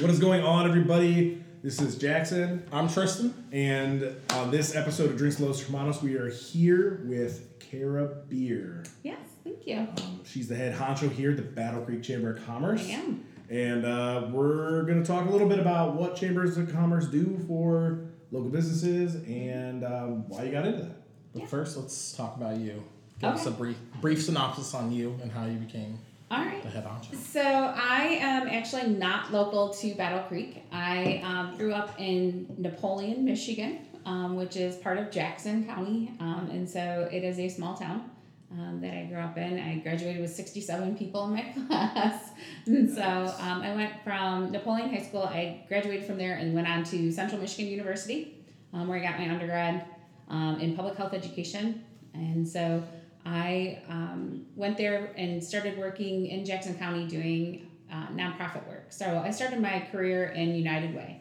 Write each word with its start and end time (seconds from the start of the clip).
What 0.00 0.10
is 0.10 0.18
going 0.18 0.42
on, 0.42 0.66
everybody? 0.68 1.42
This 1.62 1.80
is 1.80 1.96
Jackson, 1.96 2.62
I'm 2.72 2.88
Tristan. 2.88 3.32
and 3.52 4.14
on 4.30 4.50
this 4.50 4.76
episode 4.76 5.10
of 5.10 5.16
Drinks 5.16 5.40
Los 5.40 5.62
Hermanos, 5.62 6.02
we 6.02 6.16
are 6.16 6.28
here 6.28 7.00
with 7.06 7.58
Kara 7.58 8.06
Beer. 8.28 8.84
Yes, 9.02 9.18
thank 9.42 9.66
you. 9.66 9.78
Um, 9.78 10.20
she's 10.24 10.48
the 10.48 10.54
head 10.54 10.74
honcho 10.74 11.10
here 11.10 11.30
at 11.30 11.36
the 11.36 11.42
Battle 11.42 11.82
Creek 11.82 12.02
Chamber 12.02 12.34
of 12.34 12.44
Commerce. 12.46 12.82
I 12.86 12.90
am. 12.92 13.24
And 13.48 13.84
uh, 13.86 14.28
we're 14.30 14.82
going 14.82 15.02
to 15.02 15.06
talk 15.06 15.26
a 15.26 15.30
little 15.30 15.48
bit 15.48 15.58
about 15.58 15.94
what 15.94 16.14
chambers 16.16 16.56
of 16.58 16.72
commerce 16.72 17.06
do 17.06 17.38
for 17.48 18.00
local 18.30 18.50
businesses 18.50 19.14
and 19.26 19.84
um, 19.84 20.28
why 20.28 20.44
you 20.44 20.52
got 20.52 20.66
into 20.66 20.82
that. 20.82 20.96
But 21.32 21.42
Yeah. 21.42 21.48
first, 21.48 21.76
let's 21.76 22.12
talk 22.12 22.36
about 22.36 22.58
you. 22.58 22.82
Give 23.20 23.30
us 23.30 23.46
a 23.46 23.48
Okay. 23.48 23.58
brief 23.58 23.76
brief 24.00 24.22
synopsis 24.22 24.74
on 24.74 24.92
you 24.92 25.18
and 25.22 25.32
how 25.32 25.46
you 25.46 25.58
became 25.58 25.98
All 26.28 26.38
right. 26.38 26.60
the 26.62 26.68
head 26.68 26.84
honcho. 26.84 27.14
So 27.14 27.40
I 27.40 28.18
am 28.20 28.48
actually 28.48 28.88
not 28.88 29.32
local 29.32 29.68
to 29.74 29.94
Battle 29.94 30.24
Creek. 30.28 30.64
I 30.72 31.22
um, 31.24 31.56
grew 31.56 31.72
up 31.72 32.00
in 32.00 32.52
Napoleon, 32.58 33.24
Michigan, 33.24 33.86
um, 34.04 34.34
which 34.34 34.56
is 34.56 34.74
part 34.76 34.98
of 34.98 35.12
Jackson 35.12 35.66
County, 35.66 36.12
um, 36.18 36.48
and 36.50 36.68
so 36.68 37.08
it 37.12 37.22
is 37.22 37.38
a 37.38 37.48
small 37.48 37.76
town 37.76 38.10
um, 38.50 38.80
that 38.80 38.92
I 38.92 39.04
grew 39.04 39.18
up 39.18 39.38
in. 39.38 39.60
I 39.60 39.78
graduated 39.78 40.20
with 40.20 40.32
67 40.32 40.96
people 40.96 41.26
in 41.26 41.32
my 41.34 41.42
class, 41.68 42.30
and 42.66 42.90
so 42.92 43.02
um, 43.02 43.62
I 43.62 43.76
went 43.76 43.92
from 44.02 44.50
Napoleon 44.50 44.90
High 44.90 45.02
School. 45.02 45.22
I 45.22 45.64
graduated 45.68 46.06
from 46.06 46.18
there 46.18 46.34
and 46.34 46.54
went 46.54 46.66
on 46.66 46.82
to 46.84 47.12
Central 47.12 47.40
Michigan 47.40 47.70
University, 47.70 48.44
um, 48.72 48.88
where 48.88 48.98
I 48.98 49.02
got 49.02 49.16
my 49.16 49.30
undergrad 49.30 49.86
um, 50.28 50.58
in 50.58 50.74
public 50.74 50.96
health 50.96 51.14
education, 51.14 51.84
and 52.14 52.48
so. 52.48 52.82
I 53.26 53.82
um, 53.88 54.46
went 54.54 54.78
there 54.78 55.12
and 55.16 55.42
started 55.42 55.76
working 55.76 56.26
in 56.26 56.44
Jackson 56.44 56.78
County 56.78 57.06
doing 57.06 57.68
uh, 57.92 58.06
nonprofit 58.08 58.66
work. 58.68 58.86
So 58.90 59.22
I 59.24 59.30
started 59.32 59.60
my 59.60 59.86
career 59.90 60.28
in 60.28 60.54
United 60.54 60.94
Way. 60.94 61.20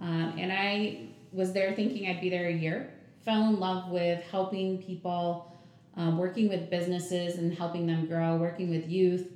Um, 0.00 0.34
and 0.38 0.52
I 0.52 1.08
was 1.32 1.52
there 1.52 1.72
thinking 1.74 2.08
I'd 2.08 2.20
be 2.20 2.30
there 2.30 2.48
a 2.48 2.52
year. 2.52 2.92
Fell 3.24 3.48
in 3.48 3.58
love 3.58 3.90
with 3.90 4.22
helping 4.30 4.78
people, 4.82 5.52
um, 5.96 6.18
working 6.18 6.48
with 6.48 6.70
businesses 6.70 7.36
and 7.36 7.52
helping 7.52 7.86
them 7.86 8.06
grow, 8.06 8.36
working 8.36 8.70
with 8.70 8.88
youth. 8.88 9.28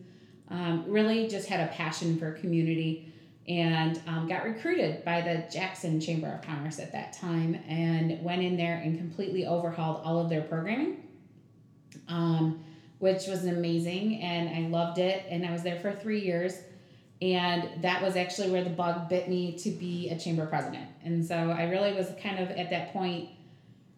Um, 0.50 0.84
really 0.86 1.28
just 1.28 1.48
had 1.48 1.68
a 1.68 1.72
passion 1.72 2.16
for 2.18 2.32
community 2.32 3.12
and 3.48 4.00
um, 4.06 4.28
got 4.28 4.44
recruited 4.44 5.04
by 5.04 5.20
the 5.20 5.44
Jackson 5.52 6.00
Chamber 6.00 6.28
of 6.28 6.42
Commerce 6.42 6.78
at 6.78 6.92
that 6.92 7.12
time 7.12 7.56
and 7.68 8.22
went 8.22 8.42
in 8.42 8.56
there 8.56 8.76
and 8.76 8.98
completely 8.98 9.46
overhauled 9.46 10.00
all 10.04 10.18
of 10.18 10.30
their 10.30 10.42
programming 10.42 11.03
um, 12.08 12.64
which 12.98 13.26
was 13.26 13.44
amazing 13.44 14.20
and 14.20 14.48
I 14.48 14.68
loved 14.68 14.98
it. 14.98 15.24
And 15.28 15.44
I 15.44 15.52
was 15.52 15.62
there 15.62 15.80
for 15.80 15.92
three 15.92 16.20
years. 16.20 16.54
And 17.22 17.82
that 17.82 18.02
was 18.02 18.16
actually 18.16 18.50
where 18.50 18.64
the 18.64 18.70
bug 18.70 19.08
bit 19.08 19.28
me 19.28 19.56
to 19.58 19.70
be 19.70 20.10
a 20.10 20.18
chamber 20.18 20.46
president. 20.46 20.88
And 21.04 21.24
so 21.24 21.34
I 21.34 21.64
really 21.64 21.92
was 21.92 22.10
kind 22.22 22.38
of 22.38 22.50
at 22.50 22.70
that 22.70 22.92
point 22.92 23.30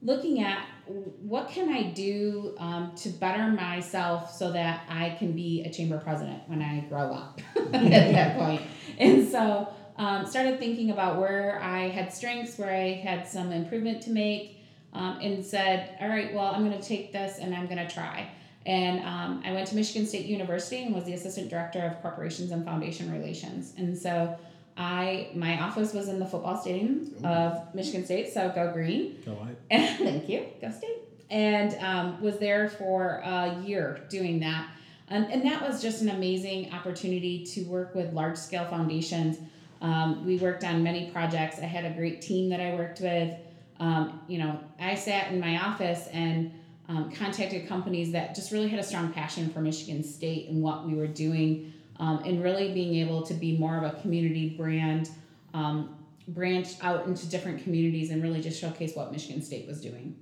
looking 0.02 0.42
at 0.42 0.64
what 0.86 1.48
can 1.48 1.68
I 1.68 1.90
do 1.90 2.54
um, 2.58 2.92
to 2.96 3.08
better 3.08 3.48
myself 3.48 4.32
so 4.32 4.52
that 4.52 4.84
I 4.88 5.16
can 5.18 5.32
be 5.32 5.64
a 5.64 5.72
chamber 5.72 5.98
president 5.98 6.42
when 6.46 6.62
I 6.62 6.80
grow 6.80 7.12
up 7.12 7.40
at 7.56 7.72
that 7.72 8.38
point. 8.38 8.62
And 8.98 9.28
so 9.28 9.68
um, 9.96 10.26
started 10.26 10.58
thinking 10.58 10.90
about 10.90 11.18
where 11.18 11.60
I 11.62 11.88
had 11.88 12.12
strengths, 12.12 12.58
where 12.58 12.70
I 12.70 12.92
had 12.92 13.26
some 13.26 13.50
improvement 13.50 14.02
to 14.02 14.10
make, 14.10 14.55
um, 14.96 15.18
and 15.20 15.44
said, 15.44 15.96
all 16.00 16.08
right, 16.08 16.32
well, 16.34 16.46
I'm 16.54 16.66
going 16.66 16.80
to 16.80 16.86
take 16.86 17.12
this 17.12 17.38
and 17.38 17.54
I'm 17.54 17.66
going 17.66 17.86
to 17.86 17.92
try. 17.92 18.30
And 18.64 19.00
um, 19.00 19.42
I 19.44 19.52
went 19.52 19.68
to 19.68 19.76
Michigan 19.76 20.06
State 20.06 20.26
University 20.26 20.82
and 20.82 20.94
was 20.94 21.04
the 21.04 21.12
assistant 21.12 21.50
director 21.50 21.80
of 21.80 22.00
corporations 22.02 22.50
and 22.50 22.64
foundation 22.64 23.12
relations. 23.12 23.74
And 23.76 23.96
so 23.96 24.36
I, 24.76 25.28
my 25.34 25.60
office 25.62 25.92
was 25.92 26.08
in 26.08 26.18
the 26.18 26.26
football 26.26 26.60
stadium 26.60 27.14
of 27.22 27.74
Michigan 27.74 28.04
State, 28.04 28.32
so 28.32 28.50
go 28.54 28.72
green. 28.72 29.22
Go 29.24 29.38
ahead. 29.70 29.98
Thank 29.98 30.28
you. 30.28 30.46
Go 30.60 30.70
State. 30.70 30.98
And 31.30 31.74
um, 31.80 32.20
was 32.20 32.38
there 32.38 32.68
for 32.68 33.20
a 33.24 33.60
year 33.64 34.00
doing 34.08 34.40
that. 34.40 34.68
And, 35.08 35.30
and 35.30 35.44
that 35.44 35.62
was 35.62 35.80
just 35.80 36.02
an 36.02 36.08
amazing 36.08 36.72
opportunity 36.72 37.44
to 37.46 37.62
work 37.64 37.94
with 37.94 38.12
large 38.12 38.36
scale 38.36 38.64
foundations. 38.64 39.38
Um, 39.80 40.24
we 40.24 40.38
worked 40.38 40.64
on 40.64 40.82
many 40.82 41.10
projects. 41.10 41.58
I 41.58 41.66
had 41.66 41.84
a 41.84 41.94
great 41.94 42.22
team 42.22 42.48
that 42.50 42.60
I 42.60 42.74
worked 42.74 43.00
with. 43.00 43.32
Um, 43.80 44.20
you 44.28 44.38
know, 44.38 44.58
I 44.80 44.94
sat 44.94 45.32
in 45.32 45.40
my 45.40 45.62
office 45.62 46.08
and 46.12 46.52
um, 46.88 47.10
contacted 47.10 47.68
companies 47.68 48.12
that 48.12 48.34
just 48.34 48.52
really 48.52 48.68
had 48.68 48.78
a 48.78 48.82
strong 48.82 49.12
passion 49.12 49.50
for 49.50 49.60
Michigan 49.60 50.02
State 50.02 50.48
and 50.48 50.62
what 50.62 50.86
we 50.86 50.94
were 50.94 51.06
doing, 51.06 51.72
um, 51.98 52.22
and 52.24 52.42
really 52.42 52.72
being 52.72 52.94
able 52.96 53.22
to 53.22 53.34
be 53.34 53.56
more 53.56 53.76
of 53.76 53.82
a 53.82 54.00
community 54.00 54.50
brand, 54.50 55.10
um, 55.52 55.96
branch 56.28 56.68
out 56.82 57.06
into 57.06 57.26
different 57.28 57.62
communities 57.62 58.10
and 58.10 58.22
really 58.22 58.40
just 58.40 58.60
showcase 58.60 58.94
what 58.94 59.12
Michigan 59.12 59.42
State 59.42 59.66
was 59.66 59.80
doing. 59.80 60.16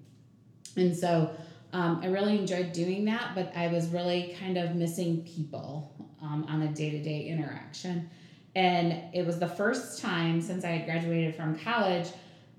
And 0.76 0.96
so 0.96 1.30
um, 1.72 2.00
I 2.02 2.06
really 2.06 2.38
enjoyed 2.38 2.72
doing 2.72 3.04
that, 3.06 3.34
but 3.34 3.52
I 3.56 3.68
was 3.68 3.88
really 3.88 4.36
kind 4.38 4.56
of 4.56 4.74
missing 4.74 5.22
people 5.22 5.94
um, 6.22 6.46
on 6.48 6.62
a 6.62 6.68
day 6.68 6.90
to 6.90 7.02
day 7.02 7.26
interaction. 7.26 8.08
And 8.54 9.02
it 9.12 9.26
was 9.26 9.38
the 9.38 9.48
first 9.48 10.00
time 10.00 10.40
since 10.40 10.64
I 10.64 10.68
had 10.68 10.86
graduated 10.86 11.34
from 11.34 11.58
college 11.58 12.08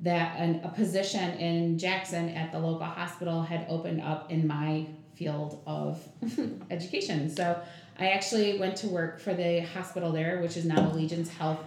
that 0.01 0.39
an, 0.39 0.61
a 0.63 0.69
position 0.69 1.31
in 1.37 1.79
Jackson 1.79 2.29
at 2.29 2.51
the 2.51 2.59
local 2.59 2.85
hospital 2.85 3.41
had 3.41 3.65
opened 3.69 4.01
up 4.01 4.31
in 4.31 4.45
my 4.45 4.85
field 5.15 5.61
of 5.65 6.05
education. 6.69 7.33
So 7.33 7.59
I 7.97 8.09
actually 8.09 8.59
went 8.59 8.75
to 8.77 8.87
work 8.87 9.19
for 9.19 9.33
the 9.33 9.61
hospital 9.61 10.11
there, 10.11 10.41
which 10.41 10.57
is 10.57 10.65
now 10.65 10.91
Allegiance 10.91 11.29
Health, 11.29 11.59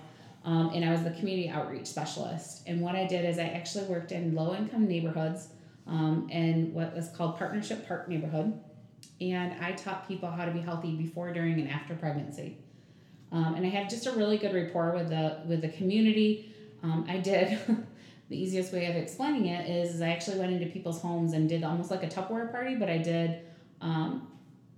um, 0.44 0.71
and 0.75 0.84
I 0.84 0.93
was 0.93 1.03
the 1.03 1.11
community 1.11 1.49
outreach 1.49 1.87
specialist. 1.87 2.62
And 2.67 2.81
what 2.81 2.94
I 2.94 3.06
did 3.06 3.25
is 3.25 3.38
I 3.38 3.44
actually 3.44 3.87
worked 3.87 4.12
in 4.12 4.34
low 4.34 4.55
income 4.55 4.87
neighborhoods 4.87 5.49
um, 5.87 6.28
in 6.31 6.72
what 6.75 6.94
was 6.94 7.09
called 7.09 7.38
Partnership 7.38 7.88
Park 7.88 8.09
neighborhood, 8.09 8.59
and 9.21 9.55
I 9.65 9.72
taught 9.72 10.06
people 10.06 10.31
how 10.31 10.44
to 10.44 10.53
be 10.53 10.61
healthy 10.61 10.94
before, 10.97 11.33
during, 11.33 11.55
and 11.55 11.69
after 11.69 11.94
pregnancy. 11.94 12.59
Um, 13.33 13.55
and 13.55 13.67
I 13.67 13.69
had 13.69 13.91
just 13.91 14.06
a 14.06 14.12
really 14.12 14.38
good 14.38 14.55
rapport 14.55 14.94
with 14.94 15.09
the 15.09 15.41
with 15.47 15.61
the 15.61 15.69
community. 15.69 16.55
Um, 16.83 17.06
I 17.09 17.19
did. 17.19 17.59
the 18.28 18.37
easiest 18.37 18.72
way 18.72 18.87
of 18.87 18.97
explaining 18.97 19.47
it 19.47 19.69
is, 19.69 19.94
is 19.94 20.03
I 20.03 20.11
actually 20.11 20.39
went 20.39 20.53
into 20.53 20.66
people's 20.66 21.00
homes 21.00 21.33
and 21.33 21.49
did 21.49 21.65
almost 21.65 21.91
like 21.91 22.03
a 22.03 22.09
Tupperware 22.09 22.50
party, 22.50 22.75
but 22.75 22.91
I 22.91 22.99
did 22.99 23.41
um, 23.81 24.28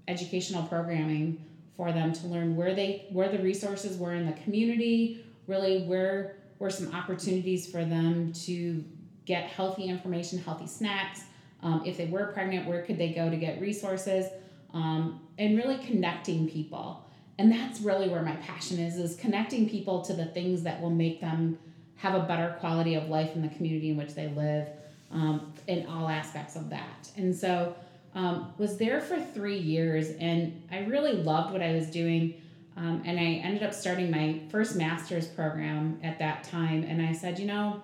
educational 0.06 0.62
programming 0.64 1.44
for 1.76 1.92
them 1.92 2.12
to 2.12 2.26
learn 2.26 2.56
where 2.56 2.74
they 2.74 3.06
where 3.10 3.28
the 3.28 3.38
resources 3.38 3.96
were 3.96 4.14
in 4.14 4.26
the 4.26 4.32
community, 4.32 5.24
really 5.46 5.84
where 5.84 6.36
were 6.58 6.70
some 6.70 6.94
opportunities 6.94 7.66
for 7.66 7.84
them 7.84 8.32
to 8.32 8.84
get 9.24 9.44
healthy 9.44 9.84
information, 9.84 10.38
healthy 10.38 10.66
snacks. 10.66 11.22
Um, 11.62 11.82
if 11.84 11.96
they 11.96 12.06
were 12.06 12.26
pregnant, 12.26 12.66
where 12.66 12.82
could 12.82 12.98
they 12.98 13.12
go 13.12 13.30
to 13.30 13.36
get 13.36 13.60
resources? 13.60 14.26
Um, 14.72 15.20
and 15.38 15.56
really 15.56 15.78
connecting 15.78 16.48
people. 16.48 17.04
And 17.38 17.50
that's 17.50 17.80
really 17.80 18.08
where 18.08 18.22
my 18.22 18.36
passion 18.36 18.78
is, 18.78 18.98
is 18.98 19.16
connecting 19.16 19.68
people 19.68 20.02
to 20.02 20.12
the 20.12 20.26
things 20.26 20.62
that 20.62 20.80
will 20.80 20.90
make 20.90 21.20
them 21.20 21.58
have 22.00 22.14
a 22.14 22.20
better 22.26 22.56
quality 22.60 22.94
of 22.94 23.08
life 23.08 23.34
in 23.34 23.42
the 23.42 23.48
community 23.48 23.90
in 23.90 23.96
which 23.96 24.14
they 24.14 24.28
live 24.28 24.68
um, 25.10 25.52
in 25.66 25.86
all 25.86 26.08
aspects 26.08 26.56
of 26.56 26.70
that. 26.70 27.10
And 27.16 27.36
so 27.36 27.74
um, 28.14 28.52
was 28.58 28.78
there 28.78 29.00
for 29.00 29.20
three 29.20 29.58
years 29.58 30.10
and 30.18 30.62
I 30.70 30.80
really 30.80 31.12
loved 31.12 31.52
what 31.52 31.62
I 31.62 31.72
was 31.72 31.86
doing. 31.88 32.40
Um, 32.76 33.02
and 33.04 33.18
I 33.18 33.42
ended 33.44 33.62
up 33.62 33.74
starting 33.74 34.10
my 34.10 34.40
first 34.50 34.76
master's 34.76 35.26
program 35.26 36.00
at 36.02 36.18
that 36.20 36.44
time. 36.44 36.84
And 36.84 37.02
I 37.02 37.12
said, 37.12 37.38
you 37.38 37.46
know, 37.46 37.82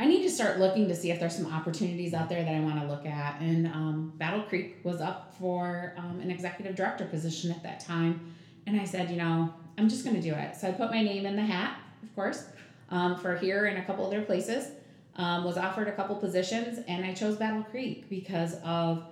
I 0.00 0.06
need 0.06 0.22
to 0.22 0.30
start 0.30 0.58
looking 0.58 0.88
to 0.88 0.96
see 0.96 1.10
if 1.10 1.20
there's 1.20 1.36
some 1.36 1.52
opportunities 1.52 2.14
out 2.14 2.28
there 2.28 2.42
that 2.42 2.54
I 2.54 2.60
want 2.60 2.80
to 2.80 2.86
look 2.86 3.04
at. 3.04 3.40
And 3.40 3.66
um, 3.66 4.12
Battle 4.16 4.42
Creek 4.42 4.76
was 4.84 5.00
up 5.00 5.34
for 5.38 5.92
um, 5.98 6.20
an 6.20 6.30
executive 6.30 6.76
director 6.76 7.04
position 7.04 7.50
at 7.50 7.62
that 7.64 7.80
time. 7.80 8.32
And 8.66 8.80
I 8.80 8.84
said, 8.84 9.10
you 9.10 9.16
know, 9.16 9.52
I'm 9.76 9.88
just 9.88 10.04
going 10.04 10.16
to 10.16 10.22
do 10.22 10.34
it. 10.34 10.56
So 10.56 10.68
I 10.68 10.72
put 10.72 10.90
my 10.90 11.02
name 11.02 11.26
in 11.26 11.36
the 11.36 11.42
hat, 11.42 11.78
of 12.02 12.14
course, 12.14 12.44
um, 12.90 13.16
for 13.18 13.36
here 13.36 13.66
and 13.66 13.78
a 13.78 13.84
couple 13.84 14.06
other 14.06 14.22
places. 14.22 14.70
Um, 15.16 15.42
was 15.42 15.58
offered 15.58 15.88
a 15.88 15.92
couple 15.92 16.14
positions, 16.14 16.78
and 16.86 17.04
I 17.04 17.12
chose 17.12 17.34
Battle 17.34 17.64
Creek 17.64 18.08
because 18.08 18.54
of 18.62 19.04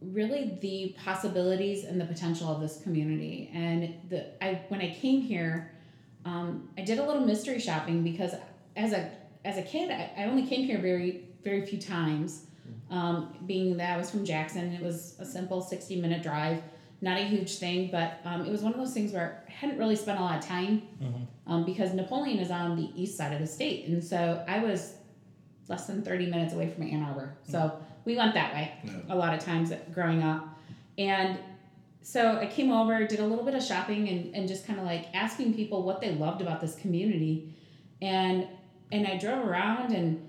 really 0.00 0.56
the 0.62 0.94
possibilities 1.04 1.84
and 1.84 2.00
the 2.00 2.06
potential 2.06 2.48
of 2.48 2.62
this 2.62 2.80
community. 2.82 3.50
And 3.52 3.94
the 4.08 4.42
I 4.42 4.62
when 4.68 4.80
I 4.80 4.94
came 4.94 5.20
here, 5.20 5.72
um, 6.24 6.70
I 6.78 6.82
did 6.82 6.98
a 6.98 7.04
little 7.04 7.26
mystery 7.26 7.58
shopping 7.58 8.02
because 8.02 8.32
as 8.74 8.92
a 8.92 9.10
as 9.44 9.58
a 9.58 9.62
kid, 9.62 9.90
I, 9.90 10.12
I 10.16 10.24
only 10.24 10.46
came 10.46 10.64
here 10.64 10.78
very 10.78 11.24
very 11.44 11.66
few 11.66 11.78
times. 11.78 12.46
Um, 12.90 13.34
being 13.46 13.76
that 13.76 13.94
I 13.94 13.96
was 13.98 14.10
from 14.10 14.24
Jackson, 14.24 14.72
it 14.72 14.82
was 14.82 15.16
a 15.18 15.26
simple 15.26 15.60
sixty 15.60 16.00
minute 16.00 16.22
drive, 16.22 16.62
not 17.00 17.16
a 17.18 17.24
huge 17.24 17.58
thing, 17.58 17.90
but 17.92 18.20
um, 18.24 18.44
it 18.44 18.50
was 18.50 18.62
one 18.62 18.72
of 18.72 18.78
those 18.78 18.92
things 18.92 19.12
where 19.12 19.44
I 19.46 19.50
hadn't 19.50 19.78
really 19.78 19.96
spent 19.96 20.18
a 20.18 20.22
lot 20.22 20.38
of 20.38 20.44
time 20.44 20.82
um, 21.46 21.64
because 21.64 21.94
Napoleon 21.94 22.38
is 22.38 22.50
on 22.50 22.76
the 22.76 22.90
east 23.00 23.16
side 23.16 23.32
of 23.32 23.40
the 23.40 23.46
state, 23.46 23.86
and 23.86 24.02
so 24.02 24.44
I 24.48 24.58
was 24.58 24.94
less 25.68 25.86
than 25.86 26.02
thirty 26.02 26.26
minutes 26.26 26.54
away 26.54 26.70
from 26.70 26.82
Ann 26.84 27.02
Arbor, 27.02 27.34
so 27.48 27.78
we 28.04 28.16
went 28.16 28.34
that 28.34 28.52
way 28.54 28.72
Yeah. 28.84 28.92
a 29.10 29.16
lot 29.16 29.32
of 29.34 29.40
times 29.40 29.72
growing 29.94 30.22
up, 30.22 30.48
and 30.96 31.38
so 32.02 32.38
I 32.38 32.46
came 32.46 32.72
over, 32.72 33.06
did 33.06 33.20
a 33.20 33.26
little 33.26 33.44
bit 33.44 33.54
of 33.54 33.62
shopping, 33.62 34.08
and, 34.08 34.34
and 34.34 34.48
just 34.48 34.66
kind 34.66 34.78
of 34.78 34.86
like 34.86 35.06
asking 35.14 35.54
people 35.54 35.82
what 35.82 36.00
they 36.00 36.12
loved 36.14 36.40
about 36.40 36.60
this 36.60 36.74
community, 36.76 37.52
and 38.02 38.46
and 38.90 39.06
I 39.06 39.18
drove 39.18 39.46
around 39.46 39.92
and 39.92 40.27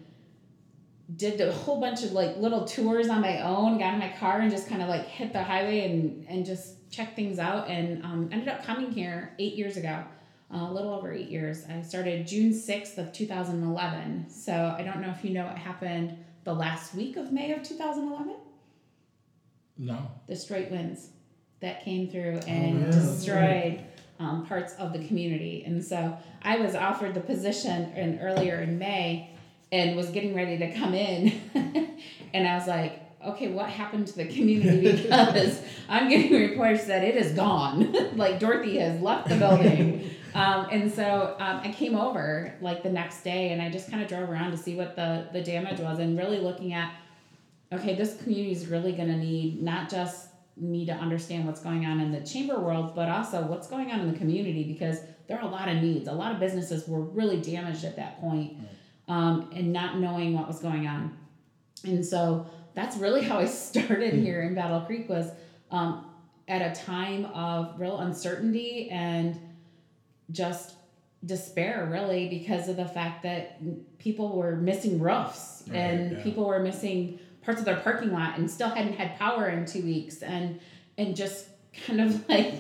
did 1.16 1.42
a 1.42 1.52
whole 1.52 1.80
bunch 1.80 2.04
of 2.04 2.12
like 2.12 2.38
little 2.38 2.66
tours 2.66 3.10
on 3.10 3.22
my 3.22 3.42
own. 3.42 3.78
Got 3.80 3.94
in 3.94 4.00
my 4.00 4.14
car 4.20 4.42
and 4.42 4.52
just 4.52 4.68
kind 4.68 4.82
of 4.82 4.90
like 4.90 5.06
hit 5.06 5.34
the 5.34 5.44
highway 5.44 5.90
and 5.90 6.26
and 6.28 6.46
just 6.46 6.90
check 6.92 7.16
things 7.16 7.40
out. 7.40 7.68
And 7.68 8.04
um, 8.04 8.30
ended 8.32 8.48
up 8.48 8.64
coming 8.64 8.92
here 8.92 9.34
eight 9.40 9.56
years 9.56 9.78
ago, 9.78 10.04
uh, 10.54 10.58
a 10.58 10.72
little 10.72 10.94
over 10.94 11.12
eight 11.12 11.30
years. 11.30 11.66
I 11.70 11.82
started 11.82 12.28
June 12.28 12.54
sixth 12.54 12.98
of 12.98 13.12
two 13.12 13.26
thousand 13.26 13.64
eleven. 13.64 14.30
So 14.30 14.54
I 14.78 14.84
don't 14.84 15.02
know 15.02 15.10
if 15.10 15.24
you 15.24 15.32
know 15.32 15.46
what 15.46 15.58
happened 15.58 16.18
the 16.44 16.54
last 16.54 16.94
week 16.94 17.18
of 17.18 17.32
May 17.32 17.54
of 17.54 17.64
two 17.64 17.76
thousand 17.76 18.12
eleven. 18.12 18.36
No. 19.78 20.12
The 20.28 20.36
straight 20.36 20.70
winds 20.70 21.10
that 21.62 21.84
came 21.84 22.10
through 22.10 22.40
and 22.48 22.82
yeah, 22.82 22.92
destroyed 22.92 23.84
um, 24.20 24.46
parts 24.46 24.74
of 24.76 24.94
the 24.94 25.06
community. 25.08 25.64
And 25.66 25.84
so 25.84 26.18
I 26.44 26.58
was 26.58 26.76
offered 26.76 27.14
the 27.14 27.22
position 27.22 27.92
in 27.94 28.20
earlier 28.20 28.60
in 28.60 28.78
May 28.78 29.32
and 29.72 29.96
was 29.96 30.10
getting 30.10 30.34
ready 30.34 30.58
to 30.58 30.74
come 30.74 30.94
in. 30.94 31.42
and 32.34 32.48
I 32.48 32.56
was 32.56 32.68
like, 32.68 33.02
okay, 33.26 33.50
what 33.50 33.70
happened 33.70 34.08
to 34.08 34.16
the 34.16 34.28
community? 34.28 34.92
Because 35.10 35.62
I'm 35.88 36.10
getting 36.10 36.32
reports 36.32 36.86
that 36.86 37.04
it 37.04 37.16
is 37.16 37.34
gone. 37.34 38.16
like 38.16 38.40
Dorothy 38.40 38.78
has 38.78 39.02
left 39.02 39.30
the 39.30 39.36
building. 39.36 40.10
Um, 40.34 40.68
and 40.72 40.92
so 40.92 41.36
um, 41.40 41.62
I 41.64 41.72
came 41.72 41.96
over 41.96 42.54
like 42.62 42.84
the 42.84 42.90
next 42.90 43.24
day 43.24 43.52
and 43.52 43.62
I 43.62 43.70
just 43.70 43.90
kind 43.90 44.02
of 44.02 44.08
drove 44.08 44.30
around 44.30 44.52
to 44.52 44.58
see 44.58 44.76
what 44.76 44.96
the, 44.96 45.28
the 45.34 45.42
damage 45.42 45.80
was 45.80 46.00
and 46.00 46.18
really 46.18 46.40
looking 46.40 46.74
at, 46.74 46.94
okay, 47.74 47.96
this 47.96 48.16
community 48.22 48.52
is 48.52 48.68
really 48.68 48.92
going 48.92 49.10
to 49.10 49.18
need 49.18 49.62
not 49.62 49.90
just 49.90 50.28
me 50.56 50.86
to 50.86 50.92
understand 50.92 51.46
what's 51.46 51.62
going 51.62 51.86
on 51.86 52.00
in 52.00 52.12
the 52.12 52.22
chamber 52.22 52.60
world, 52.60 52.94
but 52.96 53.10
also 53.10 53.42
what's 53.42 53.68
going 53.68 53.92
on 53.92 54.02
in 54.02 54.12
the 54.12 54.18
community 54.18 54.64
because 54.64 55.00
there 55.28 55.38
are 55.40 55.48
a 55.48 55.52
lot 55.52 55.68
of 55.68 55.78
needs. 55.78 56.08
A 56.08 56.12
lot 56.12 56.32
of 56.32 56.40
businesses 56.40 56.88
were 56.88 57.02
really 57.02 57.40
damaged 57.42 57.84
at 57.86 57.96
that 57.96 58.20
point, 58.20 58.58
um, 59.10 59.50
and 59.54 59.74
not 59.74 60.00
knowing 60.00 60.34
what 60.34 60.48
was 60.48 60.60
going 60.60 60.88
on. 60.88 61.18
And 61.84 62.06
so 62.06 62.46
that's 62.74 62.96
really 62.96 63.24
how 63.24 63.40
I 63.40 63.46
started 63.48 64.14
here 64.14 64.44
in 64.44 64.56
Battle 64.56 64.82
Creek 64.82 65.10
was 65.10 65.30
um, 65.72 66.06
at 66.48 66.62
a 66.62 66.82
time 66.82 67.26
of 67.26 67.80
real 67.80 67.98
uncertainty 68.00 68.90
and 68.90 69.38
just 70.32 70.76
despair 71.26 71.88
really 71.92 72.30
because 72.30 72.70
of 72.70 72.78
the 72.78 72.86
fact 72.86 73.24
that 73.24 73.60
people 73.98 74.38
were 74.38 74.56
missing 74.56 75.00
roofs 75.02 75.64
Right, 75.68 75.76
and 75.76 76.12
yeah. 76.14 76.24
people 76.24 76.46
were 76.46 76.60
missing 76.60 77.20
parts 77.42 77.60
of 77.60 77.66
their 77.66 77.78
parking 77.78 78.12
lot 78.12 78.38
and 78.38 78.50
still 78.50 78.70
hadn't 78.70 78.94
had 78.94 79.18
power 79.18 79.50
in 79.50 79.66
two 79.66 79.82
weeks 79.84 80.22
and 80.22 80.60
and 80.98 81.16
just 81.16 81.48
kind 81.86 82.00
of 82.00 82.28
like 82.30 82.54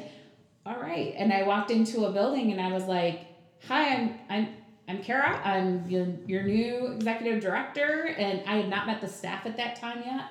all 0.66 0.76
right 0.76 1.14
and 1.18 1.32
i 1.32 1.44
walked 1.44 1.72
into 1.72 2.06
a 2.06 2.12
building 2.12 2.52
and 2.52 2.60
i 2.60 2.72
was 2.72 2.84
like 2.84 3.22
hi 3.66 3.96
i'm 3.96 4.20
i'm 4.30 4.48
i'm 4.90 5.02
kara 5.02 5.40
i'm 5.46 5.88
your, 5.88 6.08
your 6.28 6.44
new 6.44 6.88
executive 6.88 7.42
director 7.42 8.14
and 8.18 8.42
i 8.48 8.58
had 8.58 8.70
not 8.70 8.86
met 8.86 9.00
the 9.00 9.08
staff 9.08 9.46
at 9.46 9.56
that 9.56 9.80
time 9.80 10.04
yet 10.06 10.26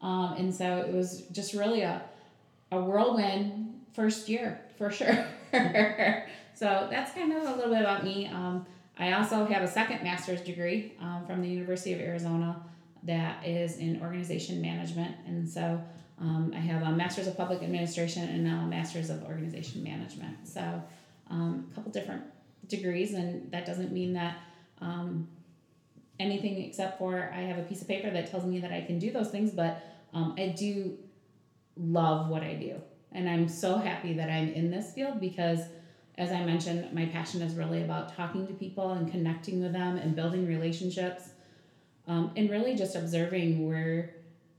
um, 0.00 0.34
and 0.38 0.54
so 0.54 0.78
it 0.78 0.92
was 0.92 1.22
just 1.32 1.52
really 1.52 1.82
a 1.82 2.00
a 2.72 2.80
whirlwind 2.80 3.80
first 3.92 4.28
year 4.28 4.60
for 4.78 4.90
sure 4.90 5.26
so 6.54 6.88
that's 6.90 7.12
kind 7.12 7.32
of 7.32 7.42
a 7.42 7.54
little 7.54 7.70
bit 7.70 7.80
about 7.80 8.02
me 8.04 8.26
um, 8.28 8.64
i 8.98 9.12
also 9.12 9.44
have 9.44 9.62
a 9.62 9.68
second 9.68 10.02
master's 10.02 10.40
degree 10.40 10.94
um, 11.00 11.24
from 11.26 11.42
the 11.42 11.48
university 11.48 11.92
of 11.92 12.00
arizona 12.00 12.56
that 13.04 13.46
is 13.46 13.76
in 13.76 14.00
organization 14.02 14.60
management. 14.60 15.14
And 15.26 15.48
so 15.48 15.80
um, 16.20 16.52
I 16.54 16.58
have 16.58 16.82
a 16.82 16.92
master's 16.92 17.26
of 17.26 17.36
public 17.36 17.62
administration 17.62 18.28
and 18.28 18.44
now 18.44 18.60
a 18.60 18.66
master's 18.66 19.10
of 19.10 19.22
organization 19.24 19.82
management. 19.82 20.48
So 20.48 20.82
um, 21.30 21.68
a 21.70 21.74
couple 21.74 21.92
different 21.92 22.22
degrees, 22.68 23.14
and 23.14 23.50
that 23.52 23.66
doesn't 23.66 23.92
mean 23.92 24.12
that 24.14 24.36
um, 24.80 25.28
anything 26.18 26.62
except 26.62 26.98
for 26.98 27.30
I 27.34 27.40
have 27.42 27.58
a 27.58 27.62
piece 27.62 27.82
of 27.82 27.88
paper 27.88 28.10
that 28.10 28.30
tells 28.30 28.44
me 28.44 28.60
that 28.60 28.72
I 28.72 28.82
can 28.82 28.98
do 28.98 29.10
those 29.10 29.28
things, 29.28 29.50
but 29.50 29.82
um, 30.12 30.34
I 30.38 30.48
do 30.48 30.98
love 31.76 32.28
what 32.28 32.42
I 32.42 32.54
do. 32.54 32.80
And 33.12 33.28
I'm 33.28 33.48
so 33.48 33.76
happy 33.76 34.12
that 34.14 34.28
I'm 34.28 34.52
in 34.52 34.70
this 34.70 34.92
field 34.92 35.20
because, 35.20 35.60
as 36.18 36.32
I 36.32 36.44
mentioned, 36.44 36.92
my 36.92 37.06
passion 37.06 37.42
is 37.42 37.54
really 37.54 37.82
about 37.82 38.14
talking 38.14 38.46
to 38.46 38.52
people 38.52 38.92
and 38.92 39.10
connecting 39.10 39.62
with 39.62 39.72
them 39.72 39.96
and 39.96 40.16
building 40.16 40.46
relationships 40.46 41.30
um, 42.06 42.32
and 42.36 42.50
really 42.50 42.74
just 42.74 42.96
observing 42.96 43.68
where 43.68 44.14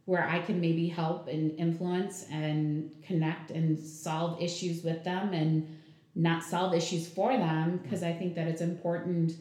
where 0.06 0.28
I 0.28 0.40
can 0.40 0.62
maybe 0.62 0.88
help 0.88 1.28
and 1.28 1.58
influence 1.60 2.28
and 2.32 2.92
connect 3.02 3.50
and 3.50 3.80
solve 3.80 4.40
issues 4.40 4.84
with 4.84 5.04
them 5.04 5.34
and 5.34 5.80
not 6.16 6.44
solve 6.44 6.74
issues 6.74 7.08
for 7.08 7.36
them 7.36 7.78
because 7.84 8.02
I 8.02 8.14
think 8.14 8.36
that 8.36 8.48
it's 8.48 8.62
important 8.62 9.34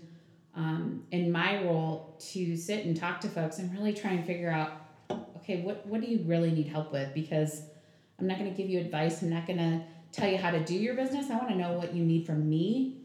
um, 0.56 1.04
in 1.10 1.30
my 1.30 1.62
role 1.64 2.16
to 2.32 2.56
sit 2.56 2.84
and 2.84 2.96
talk 2.96 3.20
to 3.22 3.28
folks 3.28 3.58
and 3.58 3.72
really 3.72 3.92
try 3.92 4.12
and 4.12 4.24
figure 4.24 4.50
out 4.50 4.72
okay 5.36 5.62
what 5.62 5.86
what 5.86 6.00
do 6.00 6.06
you 6.06 6.24
really 6.24 6.50
need 6.50 6.68
help 6.68 6.92
with? 6.92 7.12
Because 7.14 7.62
I'm 8.18 8.26
not 8.26 8.38
going 8.38 8.50
to 8.50 8.56
give 8.56 8.70
you 8.70 8.80
advice. 8.80 9.22
I'm 9.22 9.30
not 9.30 9.46
going 9.46 9.58
to 9.58 9.82
tell 10.12 10.30
you 10.30 10.38
how 10.38 10.50
to 10.50 10.64
do 10.64 10.74
your 10.74 10.94
business. 10.94 11.30
I 11.30 11.36
want 11.36 11.48
to 11.50 11.56
know 11.56 11.72
what 11.72 11.94
you 11.94 12.04
need 12.04 12.26
from 12.26 12.48
me 12.48 12.98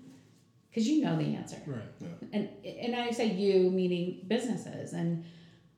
because 0.69 0.87
you 0.87 1.03
know 1.03 1.17
the 1.17 1.35
answer. 1.35 1.57
Right. 1.65 2.09
and 2.33 2.49
and 2.63 2.95
I 2.95 3.11
say 3.11 3.27
you 3.27 3.69
meaning 3.71 4.21
businesses. 4.27 4.93
And 4.93 5.25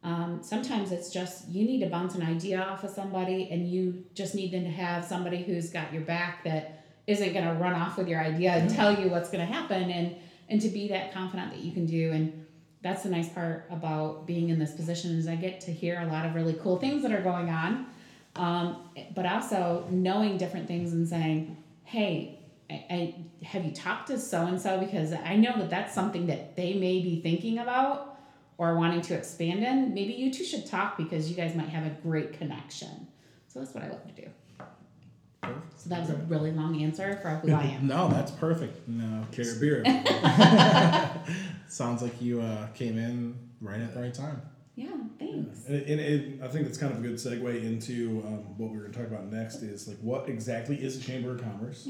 um, 0.03 0.39
sometimes 0.41 0.91
it's 0.91 1.09
just 1.11 1.47
you 1.47 1.65
need 1.65 1.79
to 1.81 1.87
bounce 1.87 2.15
an 2.15 2.23
idea 2.23 2.61
off 2.61 2.83
of 2.83 2.89
somebody 2.89 3.49
and 3.51 3.69
you 3.69 4.03
just 4.13 4.35
need 4.35 4.51
them 4.51 4.63
to 4.63 4.71
have 4.71 5.05
somebody 5.05 5.43
who's 5.43 5.69
got 5.69 5.93
your 5.93 6.01
back 6.01 6.43
that 6.43 6.80
isn't 7.11 7.33
going 7.33 7.45
to 7.45 7.53
run 7.53 7.73
off 7.73 7.97
with 7.97 8.07
your 8.07 8.19
idea 8.19 8.51
and 8.51 8.69
tell 8.69 8.99
you 8.99 9.09
what's 9.09 9.29
going 9.29 9.45
to 9.45 9.51
happen 9.51 9.89
and 9.89 10.15
and 10.49 10.61
to 10.61 10.67
be 10.67 10.89
that 10.89 11.13
confident 11.13 11.51
that 11.51 11.59
you 11.59 11.71
can 11.71 11.85
do 11.85 12.11
and 12.11 12.45
that's 12.81 13.03
the 13.03 13.09
nice 13.09 13.29
part 13.29 13.67
about 13.69 14.25
being 14.25 14.49
in 14.49 14.57
this 14.57 14.71
position 14.71 15.15
is 15.17 15.27
I 15.27 15.35
get 15.35 15.61
to 15.61 15.71
hear 15.71 16.01
a 16.01 16.07
lot 16.07 16.25
of 16.25 16.33
really 16.33 16.53
cool 16.53 16.77
things 16.77 17.03
that 17.03 17.11
are 17.11 17.21
going 17.21 17.49
on 17.49 17.85
um, 18.35 18.89
but 19.13 19.25
also 19.25 19.85
knowing 19.89 20.37
different 20.37 20.67
things 20.67 20.93
and 20.93 21.07
saying 21.07 21.57
hey 21.83 22.39
I, 22.69 22.85
I 22.89 23.45
have 23.45 23.65
you 23.65 23.71
talked 23.71 24.07
to 24.07 24.19
so 24.19 24.45
and 24.45 24.59
so 24.59 24.79
because 24.79 25.13
I 25.13 25.35
know 25.35 25.57
that 25.57 25.69
that's 25.69 25.93
something 25.93 26.27
that 26.27 26.55
they 26.55 26.73
may 26.73 27.01
be 27.01 27.21
thinking 27.21 27.59
about 27.59 28.11
or 28.61 28.75
wanting 28.75 29.01
to 29.01 29.15
expand 29.15 29.63
in. 29.63 29.93
Maybe 29.93 30.13
you 30.13 30.31
two 30.31 30.43
should 30.43 30.67
talk 30.67 30.95
because 30.95 31.27
you 31.27 31.35
guys 31.35 31.55
might 31.55 31.69
have 31.69 31.83
a 31.83 31.89
great 31.89 32.33
connection. 32.37 33.07
So 33.47 33.59
that's 33.59 33.73
what 33.73 33.83
I 33.83 33.89
love 33.89 34.05
to 34.05 34.21
do. 34.21 34.27
So 35.43 35.89
that 35.89 36.01
was 36.01 36.11
a 36.11 36.15
really 36.15 36.51
long 36.51 36.81
answer 36.83 37.17
for 37.21 37.29
who 37.29 37.53
I 37.53 37.63
am. 37.63 37.87
No, 37.87 38.07
that's 38.07 38.31
perfect. 38.31 38.87
No, 38.87 39.25
Carrot 39.31 39.59
beer. 39.59 39.83
sounds 41.67 42.03
like 42.03 42.21
you 42.21 42.41
uh, 42.41 42.67
came 42.67 42.97
in 42.99 43.35
right 43.59 43.81
at 43.81 43.93
the 43.93 44.01
right 44.01 44.13
time. 44.13 44.41
Yeah, 44.75 44.89
thanks. 45.17 45.65
And, 45.65 45.81
and 45.81 45.99
it, 45.99 46.41
I 46.43 46.47
think 46.47 46.65
that's 46.65 46.77
kind 46.77 46.93
of 46.93 46.99
a 46.99 47.01
good 47.01 47.15
segue 47.15 47.63
into 47.63 48.23
um, 48.27 48.57
what 48.57 48.71
we're 48.71 48.81
going 48.81 48.91
to 48.91 48.99
talk 48.99 49.07
about 49.07 49.31
next 49.31 49.63
is 49.63 49.87
like 49.87 49.97
what 49.97 50.29
exactly 50.29 50.81
is 50.81 50.97
a 50.97 51.01
chamber 51.01 51.31
of 51.31 51.41
commerce, 51.43 51.87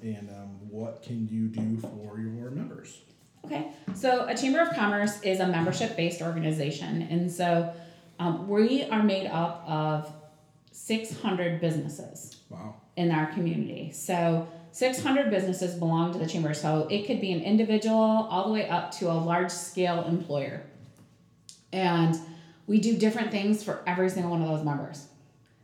and 0.00 0.30
um, 0.30 0.58
what 0.70 1.02
can 1.02 1.26
you 1.28 1.48
do 1.48 1.78
for 1.78 2.18
your 2.18 2.50
members? 2.50 3.00
Okay, 3.44 3.72
so 3.94 4.26
a 4.26 4.34
Chamber 4.34 4.60
of 4.60 4.74
Commerce 4.74 5.20
is 5.20 5.40
a 5.40 5.46
membership 5.46 5.96
based 5.96 6.22
organization. 6.22 7.02
And 7.02 7.30
so 7.30 7.74
um, 8.18 8.48
we 8.48 8.84
are 8.84 9.02
made 9.02 9.26
up 9.26 9.64
of 9.68 10.10
600 10.74 11.60
businesses. 11.60 12.36
Wow. 12.50 12.74
in 12.96 13.10
our 13.10 13.26
community. 13.32 13.90
So 13.92 14.46
600 14.72 15.30
businesses 15.30 15.74
belong 15.74 16.12
to 16.12 16.18
the 16.18 16.26
chamber. 16.26 16.54
So 16.54 16.86
it 16.90 17.06
could 17.06 17.20
be 17.20 17.32
an 17.32 17.42
individual 17.42 18.28
all 18.30 18.46
the 18.46 18.52
way 18.52 18.68
up 18.68 18.90
to 18.98 19.10
a 19.10 19.14
large 19.14 19.50
scale 19.50 20.04
employer. 20.04 20.62
And 21.72 22.16
we 22.66 22.80
do 22.80 22.96
different 22.96 23.30
things 23.30 23.62
for 23.62 23.82
every 23.86 24.08
single 24.08 24.30
one 24.30 24.42
of 24.42 24.48
those 24.48 24.64
members. 24.64 25.08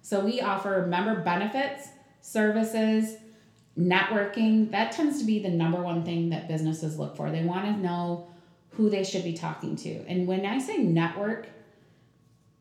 So 0.03 0.21
we 0.21 0.41
offer 0.41 0.87
member 0.89 1.21
benefits, 1.21 1.89
services, 2.21 3.17
networking. 3.79 4.71
That 4.71 4.93
tends 4.93 5.21
to 5.21 5.25
be 5.25 5.41
the 5.41 5.51
number 5.51 5.81
one 5.81 6.05
thing 6.05 6.31
that 6.31 6.49
businesses 6.49 6.99
look 6.99 7.17
for. 7.17 7.31
They 7.31 7.45
want 7.45 7.65
to 7.67 7.73
know 7.73 8.29
who 8.71 8.91
they 8.91 9.05
should 9.05 9.25
be 9.25 9.35
talking 9.35 9.77
to. 9.77 10.05
And 10.09 10.27
when 10.27 10.47
I 10.47 10.59
say 10.59 10.79
network, 10.79 11.49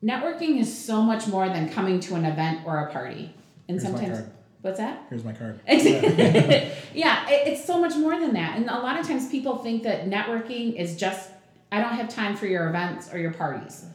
networking 0.03 0.59
is 0.59 0.85
so 0.85 1.01
much 1.01 1.27
more 1.27 1.47
than 1.49 1.69
coming 1.69 1.99
to 2.01 2.15
an 2.15 2.25
event 2.25 2.61
or 2.65 2.77
a 2.79 2.91
party. 2.91 3.33
And 3.67 3.79
Here's 3.79 3.83
sometimes 3.83 4.23
what's 4.61 4.79
that? 4.79 5.05
Here's 5.09 5.23
my 5.23 5.33
card. 5.33 5.59
yeah, 5.67 7.29
it, 7.29 7.47
it's 7.47 7.65
so 7.65 7.79
much 7.79 7.95
more 7.95 8.19
than 8.19 8.33
that. 8.33 8.57
And 8.57 8.69
a 8.69 8.79
lot 8.79 8.99
of 8.99 9.07
times 9.07 9.29
people 9.29 9.57
think 9.57 9.83
that 9.83 10.05
networking 10.09 10.75
is 10.75 10.97
just, 10.97 11.29
I 11.71 11.79
don't 11.81 11.93
have 11.93 12.09
time 12.09 12.35
for 12.35 12.45
your 12.47 12.67
events 12.69 13.13
or 13.13 13.19
your 13.19 13.33
parties. 13.33 13.85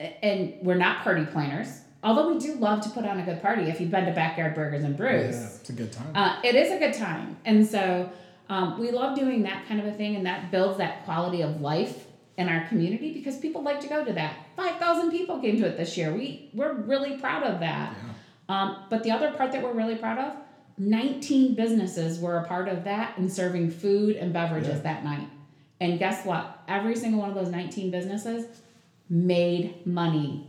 And 0.00 0.54
we're 0.62 0.74
not 0.76 1.02
party 1.02 1.24
planners. 1.24 1.80
Although 2.04 2.32
we 2.32 2.38
do 2.40 2.54
love 2.54 2.80
to 2.82 2.90
put 2.90 3.04
on 3.04 3.20
a 3.20 3.24
good 3.24 3.40
party. 3.40 3.62
If 3.62 3.80
you've 3.80 3.92
been 3.92 4.06
to 4.06 4.12
Backyard 4.12 4.54
Burgers 4.56 4.82
and 4.82 4.96
Brews, 4.96 5.36
Yeah. 5.36 5.48
It's 5.60 5.70
a 5.70 5.72
good 5.72 5.92
time. 5.92 6.10
uh, 6.16 6.40
it 6.42 6.56
is 6.56 6.72
a 6.72 6.78
good 6.78 6.94
time. 6.94 7.36
And 7.44 7.64
so 7.64 8.10
um, 8.48 8.80
we 8.80 8.90
love 8.90 9.16
doing 9.16 9.44
that 9.44 9.66
kind 9.68 9.78
of 9.80 9.86
a 9.86 9.92
thing, 9.92 10.16
and 10.16 10.26
that 10.26 10.50
builds 10.50 10.78
that 10.78 11.04
quality 11.04 11.42
of 11.42 11.60
life 11.60 12.06
in 12.38 12.48
our 12.48 12.66
community 12.68 13.12
because 13.12 13.36
people 13.38 13.62
like 13.62 13.80
to 13.80 13.88
go 13.88 14.04
to 14.04 14.12
that. 14.14 14.34
5,000 14.56 15.10
people 15.10 15.38
came 15.40 15.60
to 15.60 15.66
it 15.66 15.76
this 15.76 15.96
year. 15.96 16.12
We, 16.14 16.50
we're 16.54 16.72
really 16.72 17.18
proud 17.18 17.42
of 17.42 17.60
that. 17.60 17.94
yeah. 17.94 18.12
Um, 18.48 18.84
but 18.90 19.02
the 19.02 19.10
other 19.10 19.32
part 19.32 19.52
that 19.52 19.62
we're 19.62 19.72
really 19.72 19.94
proud 19.96 20.18
of 20.18 20.32
19 20.78 21.54
businesses 21.54 22.18
were 22.18 22.38
a 22.38 22.44
part 22.44 22.68
of 22.68 22.84
that 22.84 23.16
and 23.18 23.30
serving 23.32 23.70
food 23.70 24.16
and 24.16 24.32
beverages 24.32 24.76
Yeah. 24.76 24.82
that 24.82 25.04
night. 25.04 25.28
And 25.80 25.98
guess 25.98 26.24
what? 26.24 26.62
Every 26.68 26.96
single 26.96 27.20
one 27.20 27.28
of 27.28 27.34
those 27.34 27.48
19 27.50 27.90
businesses 27.90 28.46
made 29.08 29.86
money. 29.86 30.46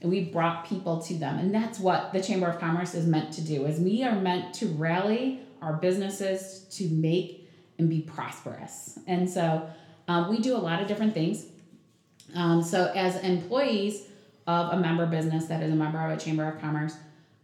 And 0.00 0.10
we 0.10 0.24
brought 0.24 0.66
people 0.66 1.00
to 1.02 1.14
them. 1.14 1.38
And 1.38 1.54
that's 1.54 1.78
what 1.78 2.12
the 2.12 2.22
Chamber 2.22 2.46
of 2.48 2.58
Commerce 2.58 2.94
is 2.94 3.06
meant 3.06 3.32
to 3.34 3.42
do. 3.42 3.66
Is 3.66 3.78
we 3.78 4.02
are 4.02 4.16
meant 4.18 4.54
to 4.54 4.66
rally 4.66 5.40
our 5.60 5.74
businesses 5.74 6.60
to 6.72 6.88
make 6.88 7.48
and 7.78 7.88
be 7.88 8.00
prosperous. 8.00 8.98
And 9.06 9.28
so 9.28 9.68
um, 10.10 10.28
we 10.28 10.38
do 10.38 10.56
a 10.56 10.58
lot 10.58 10.82
of 10.82 10.88
different 10.88 11.14
things. 11.14 11.46
Um, 12.34 12.64
so 12.64 12.90
as 12.96 13.14
employees 13.22 14.08
of 14.48 14.72
a 14.72 14.76
member 14.76 15.06
business 15.06 15.46
that 15.46 15.62
is 15.62 15.72
a 15.72 15.76
member 15.76 16.00
of 16.00 16.10
a 16.10 16.20
Chamber 16.20 16.48
of 16.48 16.60
Commerce, 16.60 16.96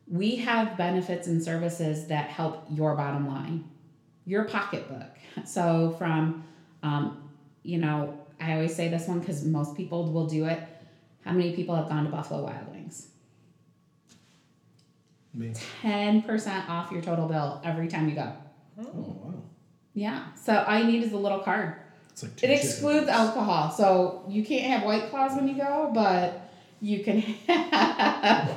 we 0.08 0.35
have 0.37 0.76
benefits 0.76 1.28
and 1.28 1.40
services 1.40 2.08
that 2.08 2.28
help 2.28 2.66
your 2.68 2.96
bottom 2.96 3.28
line, 3.28 3.70
your 4.25 4.44
pocketbook. 4.44 5.06
So 5.44 5.94
from, 5.99 6.44
um, 6.82 7.30
you 7.62 7.76
know, 7.76 8.18
I 8.40 8.54
always 8.54 8.75
say 8.75 8.88
this 8.88 9.06
one 9.06 9.20
because 9.20 9.44
most 9.44 9.76
people 9.76 10.11
will 10.11 10.26
do 10.26 10.46
it. 10.46 10.58
How 11.26 11.32
many 11.32 11.54
people 11.54 11.76
have 11.76 11.90
gone 11.90 12.04
to 12.04 12.11
Buffalo 12.11 12.42
Wild 12.42 12.73
Wings? 12.73 13.08
Me. 15.35 15.52
10% 15.82 16.68
off 16.70 16.90
your 16.90 17.02
total 17.02 17.28
bill 17.28 17.61
every 17.64 17.87
time 17.87 18.08
you 18.08 18.14
go. 18.14 18.32
Oh 18.80 19.20
wow. 19.23 19.42
Yeah. 19.92 20.32
So 20.42 20.64
all 20.66 20.78
you 20.78 20.87
need 20.87 21.02
is 21.02 21.12
a 21.12 21.18
little 21.18 21.40
card. 21.40 21.76
It's 22.16 22.23
like 22.23 22.37
two 22.37 22.46
It 22.46 22.50
excludes 22.52 23.08
alcohol. 23.08 23.70
So 23.70 24.25
you 24.26 24.42
can't 24.42 24.64
have 24.73 24.85
White 24.85 25.11
Claws 25.11 25.37
when 25.37 25.46
you 25.46 25.54
go, 25.54 25.90
but 25.92 26.49
you 26.80 27.04
can 27.04 27.20
have. 27.46 28.56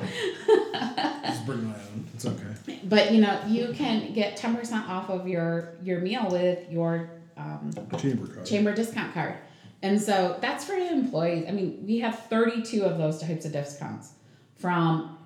Just 1.26 1.44
bring 1.44 1.64
my 1.64 1.74
own. 1.74 2.08
It's 2.14 2.24
okay. 2.24 2.80
but 2.84 3.12
you 3.12 3.20
know, 3.20 3.38
you 3.46 3.74
can 3.74 4.14
get 4.14 4.38
10% 4.38 4.88
off 4.88 5.10
of 5.10 5.28
your, 5.28 5.74
your 5.82 6.00
meal 6.00 6.28
with 6.30 6.70
your 6.72 7.10
um, 7.36 7.70
Chamber 7.98 8.28
card. 8.28 8.46
chamber 8.46 8.74
discount 8.74 9.12
card. 9.12 9.34
And 9.82 10.00
so 10.00 10.38
that's 10.40 10.64
for 10.64 10.72
employees. 10.72 11.44
I 11.46 11.50
mean, 11.50 11.84
we 11.86 11.98
have 11.98 12.18
32 12.30 12.82
of 12.82 12.96
those 12.96 13.20
types 13.20 13.44
of 13.44 13.52
discounts 13.52 14.12
from, 14.56 15.18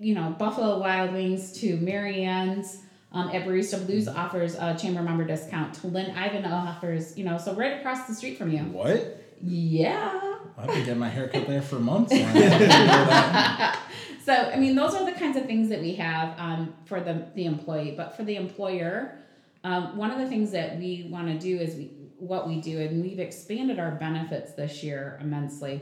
you 0.00 0.16
know, 0.16 0.34
Buffalo 0.36 0.80
Wild 0.80 1.12
Wings 1.12 1.52
to 1.60 1.76
Marianne's. 1.76 2.78
Um, 3.16 3.30
at 3.30 3.46
Barista 3.46 3.84
Blues 3.86 4.08
offers 4.08 4.56
a 4.56 4.76
chamber 4.76 5.00
member 5.00 5.24
discount. 5.24 5.72
To 5.76 5.86
Lynn 5.86 6.10
Ivanhoe 6.10 6.54
offers, 6.54 7.16
you 7.16 7.24
know, 7.24 7.38
so 7.38 7.54
right 7.54 7.78
across 7.78 8.06
the 8.06 8.14
street 8.14 8.36
from 8.36 8.50
you. 8.50 8.58
What? 8.58 9.24
Yeah. 9.42 10.34
I've 10.58 10.66
been 10.66 10.80
getting 10.80 10.98
my 10.98 11.08
hair 11.08 11.28
cut 11.28 11.46
there 11.46 11.62
for 11.62 11.78
months 11.78 12.12
so 12.12 12.18
I 14.32 14.56
mean, 14.58 14.74
those 14.74 14.94
are 14.94 15.06
the 15.06 15.12
kinds 15.12 15.38
of 15.38 15.46
things 15.46 15.70
that 15.70 15.80
we 15.80 15.94
have 15.94 16.38
um, 16.38 16.74
for 16.84 17.00
the 17.00 17.26
the 17.34 17.46
employee. 17.46 17.94
But 17.96 18.18
for 18.18 18.22
the 18.22 18.36
employer, 18.36 19.16
um, 19.64 19.96
one 19.96 20.10
of 20.10 20.18
the 20.18 20.28
things 20.28 20.50
that 20.50 20.78
we 20.78 21.08
want 21.10 21.28
to 21.28 21.38
do 21.38 21.58
is 21.58 21.74
we 21.74 21.90
what 22.18 22.46
we 22.46 22.60
do, 22.60 22.80
and 22.80 23.02
we've 23.02 23.18
expanded 23.18 23.78
our 23.78 23.92
benefits 23.92 24.52
this 24.52 24.82
year 24.82 25.18
immensely. 25.22 25.80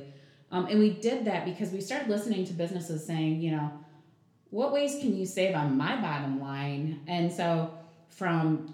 Um, 0.53 0.67
and 0.67 0.79
we 0.79 0.91
did 0.91 1.25
that 1.25 1.45
because 1.45 1.73
we 1.73 1.81
started 1.81 2.09
listening 2.09 2.45
to 2.45 2.53
businesses 2.53 3.05
saying, 3.05 3.41
you 3.41 3.50
know, 3.53 3.73
what 4.54 4.73
ways 4.73 4.99
can 5.00 5.16
you 5.16 5.26
save 5.26 5.56
on 5.56 5.76
my 5.76 6.00
bottom 6.00 6.40
line? 6.40 7.00
And 7.08 7.30
so 7.32 7.75
from 8.08 8.73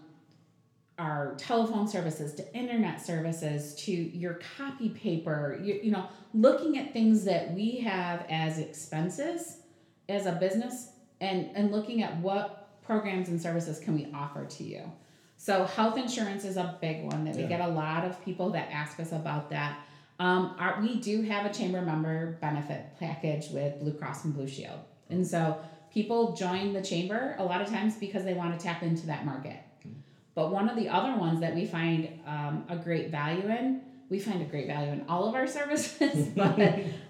our 0.98 1.34
telephone 1.38 1.88
services 1.88 2.34
to 2.34 2.54
internet 2.54 3.00
services 3.00 3.74
to 3.76 3.90
your 3.90 4.38
copy 4.58 4.90
paper, 4.90 5.58
you, 5.62 5.80
you 5.82 5.90
know, 5.90 6.06
looking 6.34 6.76
at 6.76 6.92
things 6.92 7.24
that 7.24 7.54
we 7.54 7.78
have 7.78 8.26
as 8.28 8.58
expenses 8.58 9.62
as 10.10 10.26
a 10.26 10.32
business 10.32 10.90
and, 11.22 11.48
and 11.54 11.72
looking 11.72 12.02
at 12.02 12.14
what 12.18 12.68
programs 12.82 13.30
and 13.30 13.40
services 13.40 13.78
can 13.78 13.94
we 13.94 14.06
offer 14.12 14.44
to 14.44 14.64
you. 14.64 14.82
So 15.38 15.64
health 15.64 15.96
insurance 15.96 16.44
is 16.44 16.58
a 16.58 16.76
big 16.82 17.04
one 17.04 17.24
that 17.24 17.36
we 17.36 17.42
Yeah. 17.44 17.48
get 17.48 17.60
a 17.62 17.68
lot 17.68 18.04
of 18.04 18.22
people 18.22 18.50
that 18.50 18.68
ask 18.70 19.00
us 19.00 19.12
about 19.12 19.48
that. 19.48 19.78
Um, 20.18 20.54
our, 20.58 20.78
we 20.82 21.00
do 21.00 21.22
have 21.22 21.46
a 21.46 21.54
chamber 21.54 21.80
member 21.80 22.32
benefit 22.42 22.84
package 22.98 23.48
with 23.48 23.80
Blue 23.80 23.94
Cross 23.94 24.26
and 24.26 24.34
Blue 24.34 24.46
Shield. 24.46 24.80
And 25.10 25.26
so 25.26 25.58
people 25.92 26.34
join 26.34 26.72
the 26.72 26.82
chamber 26.82 27.34
a 27.38 27.44
lot 27.44 27.60
of 27.60 27.68
times 27.68 27.96
because 27.96 28.24
they 28.24 28.34
want 28.34 28.58
to 28.58 28.64
tap 28.64 28.82
into 28.82 29.06
that 29.06 29.24
market. 29.24 29.56
But 30.34 30.52
one 30.52 30.68
of 30.68 30.76
the 30.76 30.88
other 30.88 31.18
ones 31.18 31.40
that 31.40 31.54
we 31.54 31.66
find 31.66 32.20
um, 32.26 32.64
a 32.68 32.76
great 32.76 33.10
value 33.10 33.48
in, 33.48 33.82
we 34.08 34.18
find 34.18 34.40
a 34.42 34.44
great 34.44 34.66
value 34.66 34.92
in 34.92 35.04
all 35.08 35.28
of 35.28 35.34
our 35.34 35.46
services, 35.58 36.28
but 36.28 36.58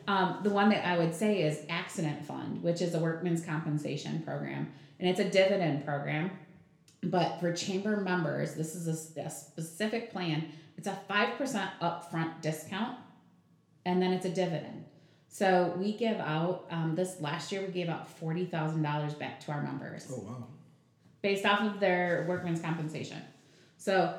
um, 0.09 0.41
the 0.43 0.51
one 0.51 0.71
that 0.71 0.87
I 0.87 0.99
would 0.99 1.15
say 1.15 1.43
is 1.43 1.61
Accident 1.69 2.25
Fund, 2.25 2.63
which 2.63 2.81
is 2.83 2.95
a 2.95 2.99
workman's 2.99 3.45
compensation 3.45 4.23
program. 4.23 4.73
And 4.99 5.09
it's 5.09 5.21
a 5.21 5.29
dividend 5.29 5.85
program. 5.85 6.31
But 7.03 7.41
for 7.41 7.53
chamber 7.55 7.97
members, 7.97 8.55
this 8.55 8.75
is 8.75 9.17
a, 9.17 9.21
a 9.21 9.31
specific 9.31 10.13
plan. 10.13 10.47
It's 10.77 10.87
a 10.87 10.99
5% 11.09 11.71
upfront 11.81 12.41
discount, 12.43 12.99
and 13.87 14.03
then 14.03 14.13
it's 14.13 14.27
a 14.27 14.31
dividend. 14.31 14.85
So 15.33 15.73
we 15.79 15.93
give 15.93 16.19
out, 16.19 16.67
um, 16.71 16.97
this 16.97 17.21
last 17.21 17.53
year, 17.53 17.63
we 17.63 17.69
gave 17.69 17.89
out 17.89 18.21
$40,000 18.21 19.17
back 19.19 19.39
to 19.41 19.53
our 19.53 19.63
members 19.63 20.09
Oh 20.13 20.19
wow. 20.23 20.47
based 21.23 21.47
off 21.47 21.61
of 21.61 21.79
their 21.79 22.27
workman's 22.29 22.61
compensation. 22.61 23.23
So 23.79 24.13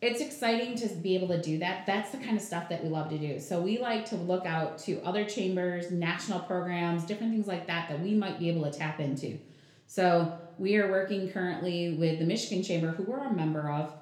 it's 0.00 0.22
exciting 0.22 0.74
to 0.76 0.88
be 0.88 1.14
able 1.16 1.28
to 1.28 1.40
do 1.40 1.58
that. 1.58 1.84
That's 1.86 2.10
the 2.10 2.16
kind 2.16 2.34
of 2.36 2.42
stuff 2.42 2.70
that 2.70 2.82
we 2.82 2.88
love 2.88 3.10
to 3.10 3.18
do. 3.18 3.38
So 3.40 3.60
we 3.60 3.78
like 3.78 4.06
to 4.06 4.16
look 4.16 4.46
out 4.46 4.78
to 4.80 5.00
other 5.02 5.26
chambers, 5.26 5.90
national 5.90 6.40
programs, 6.40 7.04
different 7.04 7.32
things 7.32 7.46
like 7.46 7.66
that 7.66 7.90
that 7.90 8.00
we 8.00 8.14
might 8.14 8.38
be 8.38 8.48
able 8.48 8.64
to 8.64 8.70
tap 8.76 9.00
into. 9.00 9.38
So 9.86 10.32
we 10.58 10.76
are 10.76 10.90
working 10.90 11.28
currently 11.30 11.94
with 11.98 12.20
the 12.20 12.24
Michigan 12.24 12.62
Chamber, 12.64 12.88
who 12.88 13.02
we're 13.02 13.22
a 13.22 13.32
member 13.32 13.70
of, 13.70 13.94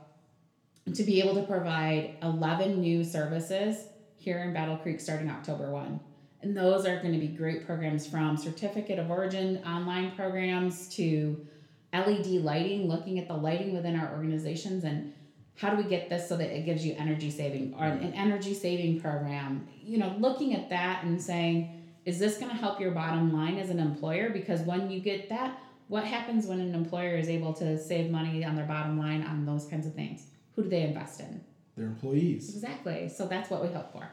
to 0.94 1.02
be 1.02 1.20
able 1.20 1.34
to 1.34 1.42
provide 1.42 2.16
11 2.22 2.80
new 2.80 3.02
services 3.02 3.84
here 4.16 4.38
in 4.38 4.52
Battle 4.54 4.76
Creek 4.76 5.00
starting 5.00 5.28
October 5.28 5.72
1. 5.72 5.98
And 6.42 6.56
those 6.56 6.86
are 6.86 7.00
going 7.00 7.12
to 7.12 7.20
be 7.20 7.28
great 7.28 7.64
programs 7.66 8.06
from 8.06 8.36
certificate 8.36 8.98
of 8.98 9.10
origin 9.10 9.62
online 9.64 10.10
programs 10.16 10.88
to 10.96 11.46
LED 11.92 12.26
lighting, 12.26 12.88
looking 12.88 13.18
at 13.18 13.28
the 13.28 13.34
lighting 13.34 13.74
within 13.74 13.98
our 13.98 14.12
organizations 14.12 14.84
and 14.84 15.12
how 15.56 15.70
do 15.70 15.76
we 15.76 15.88
get 15.88 16.08
this 16.08 16.28
so 16.28 16.36
that 16.36 16.56
it 16.56 16.64
gives 16.64 16.84
you 16.84 16.94
energy 16.98 17.30
saving 17.30 17.74
or 17.78 17.84
an 17.84 18.12
energy 18.14 18.54
saving 18.54 19.00
program? 19.00 19.68
You 19.82 19.98
know, 19.98 20.16
looking 20.18 20.54
at 20.54 20.70
that 20.70 21.04
and 21.04 21.20
saying, 21.20 21.82
is 22.04 22.18
this 22.18 22.38
going 22.38 22.50
to 22.50 22.56
help 22.56 22.80
your 22.80 22.90
bottom 22.90 23.32
line 23.32 23.58
as 23.58 23.70
an 23.70 23.78
employer? 23.78 24.30
Because 24.30 24.60
when 24.62 24.90
you 24.90 24.98
get 24.98 25.28
that, 25.28 25.58
what 25.88 26.04
happens 26.04 26.46
when 26.46 26.58
an 26.58 26.74
employer 26.74 27.16
is 27.16 27.28
able 27.28 27.52
to 27.54 27.78
save 27.78 28.10
money 28.10 28.44
on 28.44 28.56
their 28.56 28.64
bottom 28.64 28.98
line 28.98 29.22
on 29.22 29.44
those 29.44 29.66
kinds 29.66 29.86
of 29.86 29.94
things? 29.94 30.26
Who 30.56 30.62
do 30.62 30.68
they 30.68 30.82
invest 30.82 31.20
in? 31.20 31.40
Their 31.76 31.86
employees. 31.86 32.54
Exactly. 32.54 33.08
So 33.08 33.26
that's 33.26 33.50
what 33.50 33.62
we 33.62 33.72
hope 33.72 33.92
for. 33.92 34.08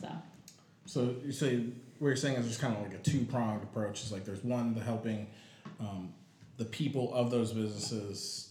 So 0.00 0.08
So 0.86 1.14
you 1.24 1.32
say 1.32 1.64
what 1.98 2.08
you're 2.08 2.16
saying 2.16 2.36
is 2.36 2.44
there's 2.44 2.58
kind 2.58 2.76
of 2.76 2.82
like 2.82 2.94
a 2.94 2.98
two 3.02 3.24
pronged 3.24 3.62
approach. 3.62 4.02
It's 4.02 4.12
like 4.12 4.24
there's 4.24 4.44
one 4.44 4.74
the 4.74 4.80
helping 4.80 5.28
um, 5.80 6.12
the 6.56 6.64
people 6.64 7.12
of 7.14 7.30
those 7.30 7.52
businesses 7.52 8.50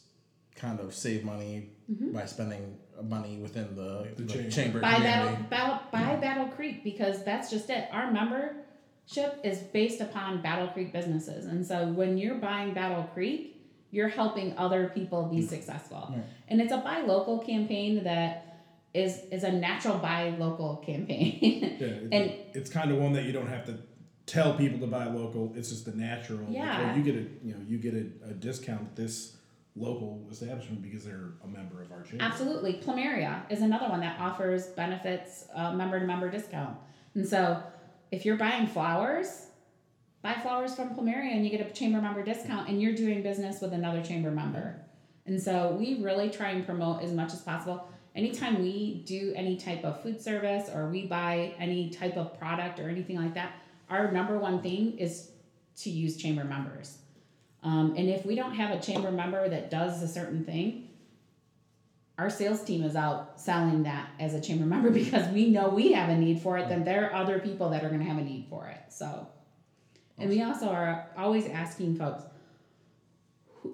kind 0.56 0.80
of 0.80 0.94
save 0.94 1.24
money 1.24 1.70
by 1.90 2.26
spending 2.26 2.78
money 3.04 3.38
within 3.38 3.76
the, 3.76 4.08
The 4.16 4.24
the 4.24 4.34
chamber. 4.34 4.50
chamber, 4.50 4.80
by 4.80 5.00
Battle, 5.00 5.26
community. 5.28 5.50
Battle 5.50 5.80
by 5.92 6.16
Battle 6.16 6.48
Creek 6.48 6.84
because 6.84 7.24
that's 7.24 7.50
just 7.50 7.70
it. 7.70 7.88
Our 7.92 8.10
membership 8.12 9.40
is 9.44 9.60
based 9.60 10.02
upon 10.02 10.42
Battle 10.42 10.68
Creek 10.70 10.94
businesses, 10.94 11.46
and 11.46 11.66
so 11.66 11.88
when 11.88 12.18
you're 12.18 12.36
buying 12.36 12.74
Battle 12.74 13.04
Creek, 13.14 13.62
you're 13.92 14.08
helping 14.10 14.58
other 14.58 14.92
people 14.94 15.24
be 15.26 15.42
successful. 15.42 16.08
Right. 16.10 16.24
And 16.48 16.62
it's 16.62 16.72
a 16.72 16.78
buy 16.78 17.02
local 17.02 17.40
campaign 17.40 18.04
that 18.06 18.55
is 18.96 19.22
is 19.32 19.44
a 19.44 19.52
natural 19.52 19.98
buy 19.98 20.30
local 20.40 20.78
campaign. 20.78 21.40
Yeah, 21.80 21.88
it, 21.88 22.08
And- 22.14 22.32
it's 22.54 22.70
kind 22.70 22.90
of 22.92 22.98
one 22.98 23.14
that 23.14 23.26
you 23.26 23.34
don't 23.34 23.48
have 23.48 23.66
to 23.66 23.78
tell 24.26 24.56
people 24.56 24.80
to 24.80 24.88
buy 24.88 25.06
local. 25.06 25.54
It's 25.56 25.70
just 25.70 25.88
a 25.88 25.98
natural. 25.98 26.40
like, 26.40 26.54
Yeah. 26.56 26.92
oh, 26.94 26.98
you 26.98 27.04
get 27.04 27.16
a 27.16 27.26
you 27.46 27.54
know 27.54 27.60
you 27.68 27.78
get 27.78 27.94
a, 27.94 28.30
a 28.30 28.34
discount 28.34 28.82
at 28.82 28.96
this 28.96 29.36
local 29.76 30.26
establishment 30.32 30.82
because 30.82 31.04
they're 31.04 31.32
a 31.44 31.48
member 31.48 31.82
of 31.82 31.92
our 31.92 32.02
chamber. 32.02 32.24
Absolutely. 32.24 32.74
Plumeria 32.82 33.42
is 33.50 33.62
another 33.62 33.90
one 33.90 34.00
that 34.00 34.18
offers 34.22 34.68
benefits, 34.68 35.46
member 35.74 36.00
to 36.00 36.06
member 36.06 36.30
discount. 36.30 36.78
And 37.14 37.28
so 37.28 37.62
if 38.10 38.24
you're 38.24 38.38
buying 38.38 38.68
flowers, 38.68 39.48
buy 40.22 40.34
flowers 40.36 40.74
from 40.76 40.96
Plumeria 40.96 41.34
and 41.36 41.44
you 41.44 41.52
get 41.52 41.60
a 41.60 41.70
chamber 41.74 42.02
member 42.02 42.24
discount 42.24 42.70
and 42.70 42.82
you're 42.82 42.96
doing 42.96 43.22
business 43.22 43.60
with 43.60 43.74
another 43.74 44.02
chamber 44.02 44.32
member. 44.32 44.80
And 45.26 45.42
so 45.42 45.76
we 45.78 46.02
really 46.02 46.30
try 46.30 46.52
and 46.52 46.66
promote 46.66 47.04
as 47.04 47.12
much 47.12 47.34
as 47.34 47.42
possible. 47.42 47.86
Anytime 48.16 48.62
we 48.62 49.04
do 49.06 49.34
any 49.36 49.58
type 49.58 49.84
of 49.84 50.02
food 50.02 50.22
service 50.22 50.70
or 50.74 50.88
we 50.90 51.06
buy 51.06 51.54
any 51.60 51.90
type 51.90 52.16
of 52.16 52.40
product 52.40 52.80
or 52.80 52.90
anything 52.90 53.18
like 53.18 53.34
that, 53.34 53.52
our 53.90 54.10
number 54.12 54.40
one 54.40 54.62
thing 54.62 54.98
is 54.98 55.32
to 55.78 55.90
use 55.90 56.16
chamber 56.16 56.46
members. 56.46 56.98
Um, 57.62 57.96
and 57.98 58.10
if 58.10 58.26
we 58.26 58.36
don't 58.36 58.54
have 58.54 58.72
a 58.72 58.80
chamber 58.80 59.12
member 59.12 59.50
that 59.50 59.70
does 59.70 60.02
a 60.02 60.08
certain 60.08 60.46
thing, 60.46 60.90
our 62.18 62.30
sales 62.30 62.64
team 62.64 62.84
is 62.84 62.96
out 62.96 63.40
selling 63.40 63.84
that 63.84 64.10
as 64.20 64.34
a 64.34 64.40
chamber 64.40 64.66
member 64.76 64.90
because 64.90 65.28
we 65.34 65.50
know 65.50 65.68
we 65.68 65.92
have 65.92 66.10
a 66.10 66.16
need 66.16 66.42
for 66.42 66.58
it, 66.58 66.70
then 66.70 66.86
there 66.86 67.10
are 67.10 67.16
other 67.22 67.40
people 67.40 67.70
that 67.72 67.84
are 67.84 67.90
going 67.90 68.00
to 68.00 68.08
have 68.08 68.18
a 68.18 68.24
need 68.24 68.48
for 68.50 68.68
it. 68.68 68.94
So, 68.94 69.28
And 70.18 70.30
we 70.30 70.42
also 70.42 70.70
are 70.70 71.10
always 71.18 71.48
asking 71.48 71.98
folks, 71.98 72.24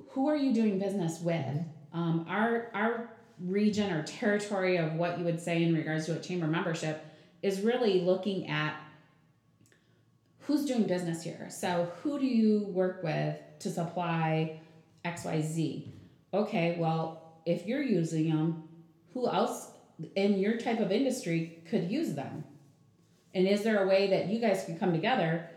who, 0.10 0.30
are 0.30 0.36
you 0.36 0.54
doing 0.54 0.80
business 0.80 1.20
with? 1.20 1.58
Um, 1.94 2.26
our 2.28 2.72
our 2.74 3.10
region 3.46 3.92
or 3.92 4.04
territory 4.04 4.78
of 4.78 4.94
what 4.94 5.18
you 5.18 5.26
would 5.26 5.40
say 5.40 5.64
in 5.64 5.74
regards 5.74 6.06
to 6.06 6.14
a 6.14 6.20
chamber 6.20 6.48
membership 6.48 7.06
is 7.42 7.62
really 7.62 8.02
looking 8.02 8.48
at 8.48 8.76
who's 10.40 10.66
doing 10.66 10.84
business 10.84 11.24
here. 11.24 11.48
So 11.50 11.92
who 12.02 12.20
do 12.20 12.26
you 12.26 12.66
work 12.66 13.04
with 13.04 13.38
to 13.60 13.70
supply 13.70 14.60
XYZ? 15.06 15.88
Okay, 16.34 16.76
well, 16.80 17.40
if 17.46 17.66
you're 17.66 17.82
using 17.82 18.30
them, 18.30 18.64
who 19.14 19.28
else 19.28 19.72
in 20.16 20.38
your 20.40 20.58
type 20.58 20.80
of 20.80 20.92
industry 20.92 21.62
could 21.70 21.92
use 21.92 22.14
them? 22.14 22.44
And 23.34 23.48
is 23.48 23.64
there 23.64 23.84
a 23.84 23.88
way 23.88 24.10
that 24.10 24.28
you 24.28 24.40
guys 24.40 24.64
could 24.66 24.80
come 24.80 24.92
together 24.92 25.50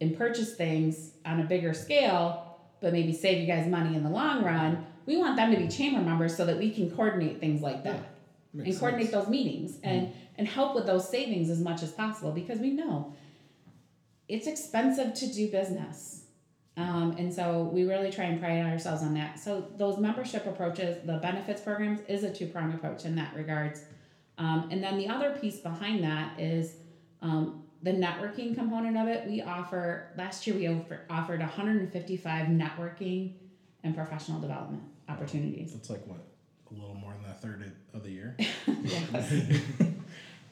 and 0.00 0.16
purchase 0.16 0.54
things 0.54 1.12
on 1.24 1.40
a 1.40 1.44
bigger 1.44 1.72
scale, 1.72 2.58
but 2.80 2.92
maybe 2.92 3.12
save 3.12 3.40
you 3.40 3.46
guys 3.46 3.66
money 3.66 3.96
in 3.96 4.02
the 4.04 4.10
long 4.10 4.44
run? 4.44 4.86
We 5.06 5.16
want 5.16 5.36
them 5.36 5.52
to 5.52 5.56
be 5.56 5.68
chamber 5.68 6.00
members 6.00 6.36
so 6.36 6.44
that 6.44 6.58
we 6.58 6.70
can 6.70 6.90
coordinate 6.90 7.40
things 7.40 7.62
like 7.62 7.84
that 7.84 8.16
Makes 8.52 8.70
and 8.70 8.78
coordinate 8.78 9.10
sense. 9.10 9.24
those 9.24 9.30
meetings 9.30 9.78
and 9.82 10.12
and 10.38 10.46
help 10.46 10.74
with 10.74 10.86
those 10.86 11.08
savings 11.08 11.48
as 11.48 11.60
much 11.60 11.82
as 11.82 11.92
possible 11.92 12.32
because 12.32 12.58
we 12.58 12.70
know 12.70 13.14
it's 14.28 14.46
expensive 14.46 15.14
to 15.14 15.32
do 15.32 15.50
business. 15.50 16.24
Um, 16.76 17.14
and 17.16 17.32
so 17.32 17.62
we 17.72 17.84
really 17.84 18.10
try 18.10 18.24
and 18.24 18.38
pride 18.38 18.66
ourselves 18.66 19.02
on 19.02 19.14
that. 19.14 19.38
So 19.38 19.66
those 19.76 19.96
membership 19.96 20.46
approaches, 20.46 20.98
the 21.06 21.16
benefits 21.18 21.62
programs, 21.62 22.00
is 22.06 22.22
a 22.22 22.30
two 22.30 22.46
pronged 22.48 22.74
approach 22.74 23.06
in 23.06 23.14
that 23.16 23.34
regards. 23.34 23.82
Um, 24.36 24.68
and 24.70 24.82
then 24.82 24.98
the 24.98 25.08
other 25.08 25.30
piece 25.40 25.58
behind 25.60 26.04
that 26.04 26.38
is 26.38 26.74
um, 27.22 27.64
the 27.82 27.92
networking 27.92 28.54
component 28.54 28.98
of 28.98 29.08
it. 29.08 29.26
We 29.26 29.40
offer 29.40 30.08
last 30.18 30.46
year 30.46 30.56
we 30.56 30.66
offer, 30.66 31.00
offered 31.08 31.40
155 31.40 32.48
networking 32.48 33.32
and 33.82 33.94
professional 33.94 34.38
development 34.40 34.82
opportunities. 35.08 35.74
It's 35.74 35.90
like 35.90 36.06
what 36.06 36.18
a 36.70 36.74
little 36.74 36.94
more 36.94 37.14
than 37.20 37.30
a 37.30 37.34
third 37.34 37.72
of 37.94 38.02
the 38.02 38.10
year. 38.10 38.36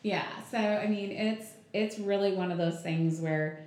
Yeah. 0.04 0.26
So 0.50 0.58
I 0.58 0.86
mean, 0.86 1.10
it's 1.10 1.46
it's 1.72 1.98
really 1.98 2.32
one 2.32 2.52
of 2.52 2.58
those 2.58 2.80
things 2.82 3.20
where 3.20 3.66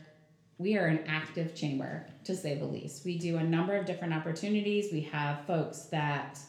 we 0.59 0.77
are 0.77 0.85
an 0.85 1.03
active 1.07 1.55
chamber, 1.55 2.05
to 2.23 2.35
say 2.35 2.55
the 2.55 2.65
least. 2.65 3.03
We 3.03 3.17
do 3.17 3.37
a 3.37 3.43
number 3.43 3.75
of 3.75 3.85
different 3.85 4.13
opportunities. 4.13 4.93
We 4.93 5.01
have 5.01 5.45
folks 5.45 5.81
that 5.85 6.39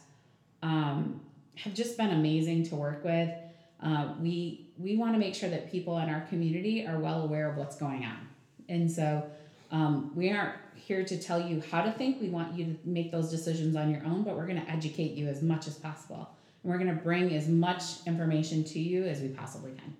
um, 0.63 1.19
have 1.55 1.73
just 1.73 1.97
been 1.97 2.11
amazing 2.11 2.67
to 2.67 2.75
work 2.75 3.03
with. 3.03 3.29
Uh, 3.81 4.13
we 4.21 4.69
we 4.77 4.95
want 4.95 5.13
to 5.13 5.19
make 5.19 5.33
sure 5.33 5.49
that 5.49 5.71
people 5.71 5.97
in 5.97 6.07
our 6.07 6.21
community 6.21 6.85
are 6.85 6.99
well 6.99 7.23
aware 7.23 7.49
of 7.49 7.57
what's 7.57 7.75
going 7.75 8.05
on, 8.05 8.27
and 8.69 8.89
so 8.91 9.27
um, 9.71 10.11
we 10.15 10.29
aren't 10.31 10.53
here 10.89 11.05
to 11.05 11.21
tell 11.21 11.39
you 11.39 11.61
how 11.69 11.83
to 11.83 11.91
think. 11.91 12.19
We 12.19 12.29
want 12.29 12.57
you 12.57 12.65
to 12.65 12.75
make 12.83 13.11
those 13.11 13.29
decisions 13.29 13.75
on 13.75 13.91
your 13.91 14.03
own, 14.03 14.23
but 14.23 14.35
we're 14.35 14.47
going 14.47 14.59
to 14.59 14.69
educate 14.69 15.11
you 15.11 15.27
as 15.27 15.43
much 15.43 15.67
as 15.67 15.75
possible. 15.75 16.27
And 16.63 16.71
we're 16.71 16.79
going 16.79 16.89
to 16.89 17.01
bring 17.01 17.33
as 17.35 17.47
much 17.47 17.83
information 18.07 18.63
to 18.63 18.79
you 18.79 19.03
as 19.05 19.21
we 19.21 19.27
possibly 19.27 19.71
can. 19.73 19.95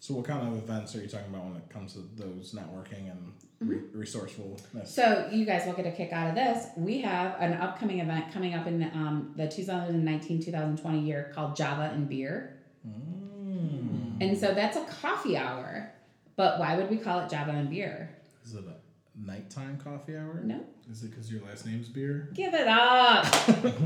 So, 0.00 0.14
what 0.14 0.26
kind 0.26 0.46
of 0.46 0.62
events 0.62 0.94
are 0.94 1.00
you 1.00 1.08
talking 1.08 1.30
about 1.30 1.46
when 1.46 1.56
it 1.56 1.70
comes 1.70 1.94
to 1.94 2.00
those 2.14 2.54
networking 2.54 3.10
and 3.10 3.32
re- 3.58 3.80
resourcefulness? 3.94 4.94
So 4.94 5.28
you 5.32 5.46
guys 5.46 5.66
will 5.66 5.72
get 5.72 5.86
a 5.86 5.90
kick 5.92 6.12
out 6.12 6.28
of 6.28 6.34
this. 6.34 6.66
We 6.76 7.00
have 7.00 7.34
an 7.40 7.54
upcoming 7.54 8.00
event 8.00 8.30
coming 8.30 8.54
up 8.54 8.66
in 8.66 8.82
um, 8.94 9.32
the 9.34 9.44
2019-2020 9.44 11.06
year 11.06 11.32
called 11.34 11.56
Java 11.56 11.90
and 11.92 12.06
Beer. 12.06 12.58
Mm. 12.86 14.20
And 14.20 14.38
so 14.38 14.52
that's 14.52 14.76
a 14.76 14.84
coffee 14.84 15.38
hour. 15.38 15.90
But 16.36 16.60
why 16.60 16.76
would 16.76 16.90
we 16.90 16.98
call 16.98 17.20
it 17.20 17.30
Java 17.30 17.52
and 17.52 17.70
Beer? 17.70 18.10
Is 18.44 18.54
it 18.54 18.64
a 18.64 18.77
nighttime 19.24 19.78
coffee 19.78 20.16
hour? 20.16 20.40
No. 20.42 20.60
Is 20.90 21.02
it 21.02 21.10
because 21.10 21.30
your 21.30 21.42
last 21.42 21.66
name's 21.66 21.88
beer? 21.88 22.28
Give 22.34 22.54
it 22.54 22.66
up. 22.66 23.26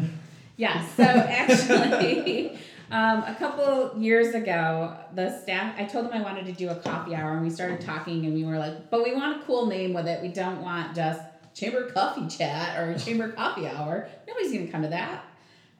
yeah. 0.56 0.86
So 0.88 1.02
actually, 1.02 2.58
um, 2.90 3.24
a 3.24 3.34
couple 3.38 4.00
years 4.00 4.34
ago, 4.34 4.96
the 5.14 5.36
staff, 5.40 5.74
I 5.78 5.84
told 5.84 6.06
them 6.06 6.12
I 6.14 6.22
wanted 6.22 6.46
to 6.46 6.52
do 6.52 6.68
a 6.68 6.76
coffee 6.76 7.14
hour, 7.14 7.32
and 7.32 7.42
we 7.42 7.50
started 7.50 7.80
talking, 7.80 8.24
and 8.26 8.34
we 8.34 8.44
were 8.44 8.58
like, 8.58 8.90
but 8.90 9.02
we 9.02 9.14
want 9.14 9.40
a 9.40 9.44
cool 9.44 9.66
name 9.66 9.92
with 9.92 10.06
it. 10.06 10.22
We 10.22 10.28
don't 10.28 10.62
want 10.62 10.94
just 10.94 11.20
chamber 11.54 11.90
coffee 11.90 12.28
chat 12.28 12.78
or 12.78 12.98
chamber 12.98 13.30
coffee 13.32 13.66
hour. 13.66 14.08
Nobody's 14.26 14.52
going 14.52 14.66
to 14.66 14.72
come 14.72 14.82
to 14.82 14.88
that. 14.88 15.24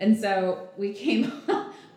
And 0.00 0.18
so 0.18 0.68
we 0.76 0.92
came, 0.92 1.32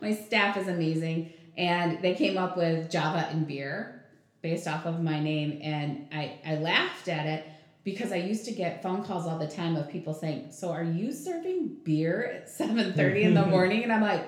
my 0.02 0.14
staff 0.14 0.58
is 0.58 0.68
amazing, 0.68 1.34
and 1.58 2.02
they 2.02 2.14
came 2.14 2.38
up 2.38 2.56
with 2.56 2.92
Java 2.92 3.28
and 3.32 3.48
beer 3.48 4.05
based 4.46 4.68
off 4.68 4.86
of 4.86 5.02
my 5.02 5.20
name, 5.20 5.60
and 5.64 6.08
I, 6.14 6.38
I 6.46 6.58
laughed 6.58 7.08
at 7.08 7.26
it 7.26 7.48
because 7.84 8.12
I 8.12 8.18
used 8.18 8.46
to 8.46 8.52
get 8.52 8.84
phone 8.84 9.04
calls 9.04 9.26
all 9.26 9.40
the 9.40 9.48
time 9.48 9.76
of 9.76 9.90
people 9.90 10.14
saying, 10.14 10.52
"So 10.52 10.72
are 10.72 10.84
you 10.84 11.12
serving 11.12 11.78
beer 11.84 12.32
at 12.32 12.48
seven 12.48 12.94
thirty 12.94 13.24
in 13.24 13.34
the 13.34 13.46
morning?" 13.56 13.82
And 13.82 13.92
I'm 13.92 14.04
like, 14.04 14.24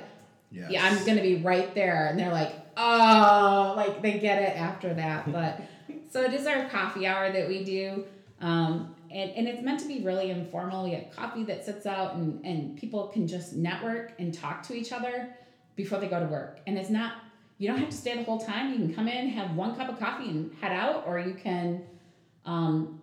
Yes. 0.49 0.71
"Yeah, 0.71 0.85
I'm 0.85 1.05
gonna 1.05 1.21
be 1.21 1.35
right 1.43 1.71
there." 1.75 2.07
And 2.07 2.17
they're 2.17 2.31
like, 2.31 2.51
"Oh, 2.75 3.75
like 3.77 4.01
they 4.01 4.17
get 4.17 4.41
it 4.41 4.57
after 4.57 4.91
that." 4.95 5.31
But 5.31 5.61
so 6.09 6.23
it 6.23 6.33
is 6.33 6.47
our 6.47 6.67
coffee 6.67 7.05
hour 7.05 7.31
that 7.31 7.47
we 7.47 7.63
do, 7.63 8.03
um, 8.41 8.95
and 9.11 9.29
and 9.37 9.47
it's 9.47 9.61
meant 9.61 9.81
to 9.81 9.87
be 9.87 10.01
really 10.01 10.31
informal. 10.31 10.83
We 10.85 10.93
have 10.93 11.11
coffee 11.15 11.43
that 11.43 11.63
sits 11.63 11.85
out, 11.85 12.15
and 12.15 12.43
and 12.43 12.75
people 12.75 13.09
can 13.09 13.27
just 13.27 13.53
network 13.53 14.13
and 14.17 14.33
talk 14.33 14.63
to 14.63 14.73
each 14.73 14.91
other 14.91 15.37
before 15.75 15.99
they 15.99 16.07
go 16.07 16.19
to 16.19 16.25
work. 16.25 16.59
And 16.65 16.75
it's 16.75 16.89
not 16.89 17.11
you 17.57 17.67
don't 17.67 17.79
have 17.79 17.89
to 17.89 17.95
stay 17.95 18.15
the 18.15 18.23
whole 18.23 18.39
time. 18.39 18.71
You 18.71 18.77
can 18.77 18.93
come 18.93 19.07
in, 19.07 19.29
have 19.29 19.55
one 19.55 19.75
cup 19.75 19.89
of 19.89 19.99
coffee, 19.99 20.29
and 20.29 20.53
head 20.61 20.71
out, 20.71 21.03
or 21.07 21.19
you 21.19 21.33
can. 21.33 21.83
Um, 22.45 23.01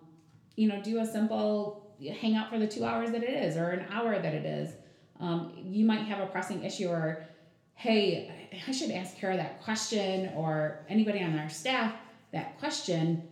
you 0.55 0.67
know, 0.67 0.81
do 0.81 0.99
a 0.99 1.05
simple 1.05 1.95
hang 2.19 2.35
out 2.35 2.49
for 2.49 2.59
the 2.59 2.67
two 2.67 2.83
hours 2.83 3.11
that 3.11 3.23
it 3.23 3.29
is 3.29 3.57
or 3.57 3.69
an 3.69 3.85
hour 3.91 4.17
that 4.19 4.33
it 4.33 4.45
is. 4.45 4.73
Um, 5.19 5.53
you 5.63 5.85
might 5.85 6.05
have 6.05 6.19
a 6.19 6.25
pressing 6.25 6.63
issue 6.63 6.89
or, 6.89 7.25
hey, 7.73 8.49
I 8.67 8.71
should 8.71 8.91
ask 8.91 9.17
Kara 9.17 9.37
that 9.37 9.63
question 9.63 10.31
or 10.35 10.85
anybody 10.89 11.23
on 11.23 11.37
our 11.37 11.49
staff 11.49 11.93
that 12.31 12.59
question. 12.59 13.27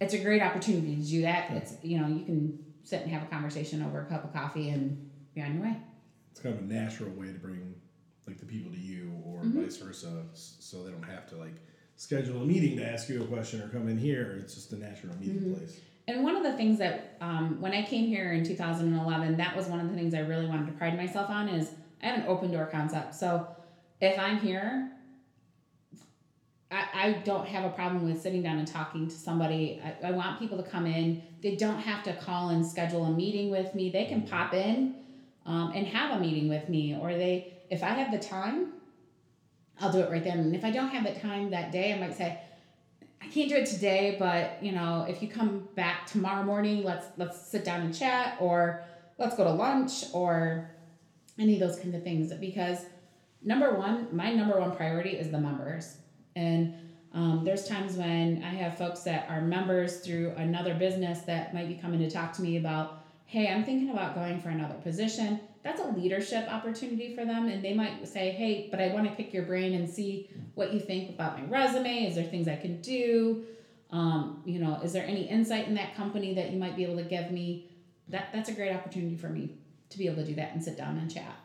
It's 0.00 0.14
a 0.14 0.18
great 0.18 0.42
opportunity 0.42 0.96
to 0.96 1.02
do 1.02 1.22
that. 1.22 1.50
It's, 1.52 1.74
you 1.82 2.00
know, 2.00 2.06
you 2.06 2.24
can 2.24 2.58
sit 2.84 3.02
and 3.02 3.10
have 3.10 3.22
a 3.22 3.26
conversation 3.26 3.82
over 3.82 4.02
a 4.02 4.06
cup 4.06 4.24
of 4.24 4.32
coffee 4.32 4.70
and 4.70 5.10
be 5.34 5.40
on 5.42 5.54
your 5.54 5.62
way. 5.62 5.76
It's 6.32 6.40
kind 6.40 6.54
of 6.54 6.62
a 6.62 6.64
natural 6.64 7.10
way 7.10 7.26
to 7.28 7.38
bring 7.38 7.74
like 8.26 8.38
the 8.38 8.46
people 8.46 8.70
to 8.70 8.78
you 8.78 9.10
or 9.26 9.40
Mm-hmm. 9.42 9.62
vice 9.62 9.76
versa 9.76 10.22
so 10.34 10.84
they 10.84 10.90
don't 10.90 11.02
have 11.02 11.26
to 11.30 11.36
like 11.36 11.56
schedule 11.96 12.42
a 12.42 12.44
meeting 12.44 12.76
to 12.76 12.84
ask 12.88 13.08
you 13.08 13.22
a 13.22 13.26
question 13.26 13.60
or 13.60 13.68
come 13.68 13.88
in 13.88 13.98
here. 13.98 14.36
It's 14.40 14.54
just 14.54 14.72
a 14.72 14.76
natural 14.76 15.14
meeting 15.18 15.34
Mm-hmm. 15.40 15.54
place. 15.54 15.80
And 16.08 16.24
one 16.24 16.34
of 16.36 16.42
the 16.42 16.52
things 16.54 16.78
that 16.78 17.16
um, 17.20 17.60
when 17.60 17.72
I 17.72 17.82
came 17.82 18.06
here 18.06 18.32
in 18.32 18.44
2011, 18.44 19.36
that 19.36 19.56
was 19.56 19.66
one 19.66 19.80
of 19.80 19.88
the 19.88 19.94
things 19.94 20.14
I 20.14 20.20
really 20.20 20.46
wanted 20.46 20.66
to 20.66 20.72
pride 20.72 20.96
myself 20.96 21.30
on 21.30 21.48
is 21.48 21.70
I 22.02 22.06
have 22.06 22.18
an 22.20 22.26
open 22.26 22.50
door 22.50 22.66
concept. 22.66 23.14
So 23.14 23.46
if 24.00 24.18
I'm 24.18 24.38
here, 24.40 24.90
I, 26.70 26.84
I 26.94 27.12
don't 27.24 27.46
have 27.46 27.64
a 27.64 27.70
problem 27.70 28.04
with 28.04 28.20
sitting 28.20 28.42
down 28.42 28.58
and 28.58 28.66
talking 28.66 29.06
to 29.08 29.14
somebody. 29.14 29.80
I, 29.84 30.08
I 30.08 30.10
want 30.12 30.38
people 30.38 30.56
to 30.56 30.68
come 30.68 30.86
in. 30.86 31.22
They 31.42 31.54
don't 31.56 31.78
have 31.78 32.02
to 32.04 32.14
call 32.14 32.48
and 32.48 32.66
schedule 32.66 33.04
a 33.04 33.10
meeting 33.10 33.50
with 33.50 33.74
me. 33.74 33.90
They 33.90 34.06
can 34.06 34.22
pop 34.22 34.54
in 34.54 34.94
um, 35.44 35.72
and 35.74 35.86
have 35.86 36.16
a 36.16 36.20
meeting 36.20 36.48
with 36.48 36.68
me. 36.68 36.96
Or 36.98 37.14
they, 37.14 37.52
if 37.72 37.82
I 37.82 37.88
have 37.88 38.12
the 38.12 38.18
time, 38.18 38.74
I'll 39.80 39.90
do 39.90 40.00
it 40.00 40.10
right 40.10 40.22
then. 40.22 40.38
And 40.38 40.54
if 40.54 40.62
I 40.62 40.70
don't 40.70 40.90
have 40.90 41.04
the 41.04 41.18
time 41.18 41.50
that 41.50 41.72
day, 41.72 41.94
I 41.94 41.98
might 41.98 42.14
say, 42.14 42.38
I 43.22 43.26
can't 43.28 43.48
do 43.48 43.56
it 43.56 43.66
today, 43.66 44.16
but 44.18 44.62
you 44.62 44.72
know, 44.72 45.06
if 45.08 45.22
you 45.22 45.28
come 45.28 45.68
back 45.74 46.06
tomorrow 46.06 46.44
morning, 46.44 46.84
let's 46.84 47.06
let's 47.16 47.40
sit 47.48 47.64
down 47.64 47.80
and 47.80 47.96
chat, 47.96 48.36
or 48.40 48.84
let's 49.16 49.36
go 49.36 49.44
to 49.44 49.50
lunch, 49.50 50.04
or 50.12 50.70
any 51.38 51.54
of 51.54 51.60
those 51.60 51.78
kind 51.78 51.94
of 51.94 52.02
things. 52.02 52.30
Because 52.34 52.84
number 53.42 53.74
one, 53.74 54.08
my 54.14 54.34
number 54.34 54.60
one 54.60 54.76
priority 54.76 55.10
is 55.10 55.30
the 55.30 55.38
members, 55.40 55.96
and 56.36 56.74
um, 57.14 57.42
there's 57.42 57.66
times 57.66 57.96
when 57.96 58.42
I 58.44 58.50
have 58.50 58.76
folks 58.76 59.00
that 59.04 59.30
are 59.30 59.40
members 59.40 60.00
through 60.00 60.34
another 60.36 60.74
business 60.74 61.20
that 61.22 61.54
might 61.54 61.68
be 61.68 61.74
coming 61.74 62.00
to 62.00 62.10
talk 62.10 62.34
to 62.34 62.42
me 62.42 62.58
about, 62.58 63.04
hey, 63.24 63.48
I'm 63.48 63.64
thinking 63.64 63.90
about 63.90 64.14
going 64.14 64.40
for 64.40 64.50
another 64.50 64.74
position. 64.74 65.40
That's 65.62 65.80
a 65.80 65.86
leadership 65.88 66.48
opportunity 66.52 67.14
for 67.14 67.24
them, 67.24 67.48
and 67.48 67.62
they 67.64 67.72
might 67.72 68.06
say, 68.08 68.30
hey, 68.30 68.68
but 68.70 68.80
I 68.80 68.88
want 68.88 69.08
to 69.08 69.14
pick 69.14 69.32
your 69.32 69.44
brain 69.44 69.74
and 69.74 69.88
see 69.88 70.28
what 70.54 70.72
you 70.74 70.80
think 70.80 71.10
about 71.10 71.38
my 71.38 71.44
resume. 71.46 72.06
Is 72.06 72.16
there 72.16 72.24
things 72.24 72.48
I 72.48 72.56
can 72.56 72.80
do? 72.80 73.44
Um, 73.90 74.42
you 74.44 74.58
know, 74.58 74.80
is 74.82 74.92
there 74.92 75.04
any 75.06 75.28
insight 75.28 75.68
in 75.68 75.74
that 75.74 75.94
company 75.94 76.34
that 76.34 76.50
you 76.50 76.58
might 76.58 76.74
be 76.76 76.84
able 76.84 76.96
to 76.96 77.04
give 77.04 77.30
me? 77.30 77.68
That 78.08 78.30
that's 78.32 78.48
a 78.48 78.52
great 78.52 78.74
opportunity 78.74 79.16
for 79.16 79.28
me 79.28 79.54
to 79.90 79.98
be 79.98 80.06
able 80.06 80.16
to 80.16 80.26
do 80.26 80.34
that 80.34 80.52
and 80.52 80.62
sit 80.62 80.76
down 80.76 80.98
and 80.98 81.12
chat. 81.12 81.36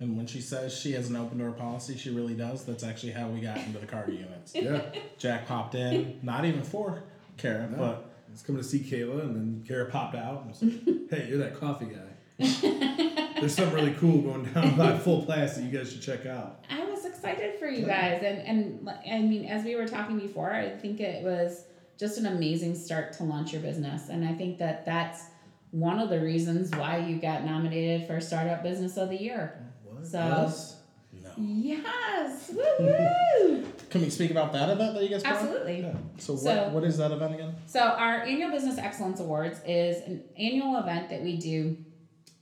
And 0.00 0.16
when 0.16 0.26
she 0.26 0.40
says 0.40 0.76
she 0.76 0.92
has 0.92 1.08
an 1.10 1.14
open 1.16 1.38
door 1.38 1.52
policy, 1.52 1.96
she 1.96 2.10
really 2.10 2.34
does. 2.34 2.64
That's 2.64 2.82
actually 2.82 3.12
how 3.12 3.28
we 3.28 3.40
got 3.40 3.58
into 3.58 3.78
the 3.78 3.86
cargo 3.86 4.10
units. 4.12 4.52
Yeah. 4.56 4.80
Jack 5.18 5.46
popped 5.46 5.76
in, 5.76 6.18
not 6.22 6.44
even 6.44 6.64
for 6.64 7.04
Kara, 7.36 7.68
No. 7.70 7.76
but 7.78 8.10
I 8.28 8.32
was 8.32 8.42
coming 8.42 8.60
to 8.60 8.66
see 8.68 8.80
Kayla, 8.80 9.20
and 9.22 9.36
then 9.36 9.64
Kara 9.68 9.88
popped 9.88 10.16
out 10.16 10.42
and 10.42 10.48
was 10.50 10.62
like, 10.62 11.10
"Hey, 11.10 11.28
you're 11.28 11.38
that 11.38 11.54
coffee 11.60 11.84
guy. 11.84 11.98
There's 12.42 13.54
something 13.54 13.74
really 13.74 13.94
cool 13.94 14.22
going 14.22 14.44
down 14.52 14.76
by 14.76 14.96
Full 14.98 15.22
Blast 15.22 15.56
that 15.56 15.62
you 15.62 15.76
guys 15.76 15.92
should 15.92 16.02
check 16.02 16.26
out." 16.26 16.64
I 16.70 16.84
was 16.84 17.04
excited 17.04 17.58
for 17.58 17.66
you 17.66 17.86
guys, 17.86 18.22
and 18.24 18.38
and 18.40 18.88
I 19.10 19.18
mean, 19.20 19.46
as 19.46 19.64
we 19.64 19.74
were 19.76 19.86
talking 19.86 20.18
before, 20.18 20.52
I 20.52 20.70
think 20.70 21.00
it 21.00 21.24
was 21.24 21.64
just 21.98 22.18
an 22.18 22.26
amazing 22.26 22.74
start 22.74 23.12
to 23.14 23.24
launch 23.24 23.52
your 23.52 23.62
business. 23.62 24.08
And 24.08 24.24
I 24.26 24.32
think 24.34 24.58
that 24.58 24.84
that's 24.84 25.24
one 25.70 25.98
of 26.00 26.10
the 26.10 26.20
reasons 26.20 26.70
why 26.72 26.98
you 26.98 27.16
got 27.20 27.44
nominated 27.44 28.06
for 28.06 28.20
Startup 28.20 28.62
Business 28.62 28.96
of 28.96 29.08
the 29.08 29.20
Year. 29.20 29.64
What? 29.84 30.06
So, 30.06 30.18
Yes. 30.18 30.76
No. 31.22 31.30
yes, 31.38 32.50
woo 32.78 33.64
Can 33.90 34.00
we 34.02 34.10
speak 34.10 34.30
about 34.30 34.52
that 34.52 34.68
event 34.70 34.94
that 34.94 35.02
you 35.02 35.10
guys 35.10 35.22
put? 35.22 35.32
Absolutely. 35.32 35.80
Yeah. 35.80 35.94
So, 36.18 36.36
So- 36.36 36.64
what, 36.64 36.72
what 36.72 36.84
is 36.84 36.98
that 36.98 37.10
event 37.12 37.34
again? 37.34 37.54
So, 37.66 37.80
our 37.80 38.22
annual 38.22 38.50
Business 38.50 38.78
Excellence 38.78 39.20
Awards 39.20 39.60
is 39.66 40.02
an 40.06 40.24
annual 40.38 40.76
event 40.78 41.08
that 41.10 41.22
we 41.22 41.36
do 41.36 41.76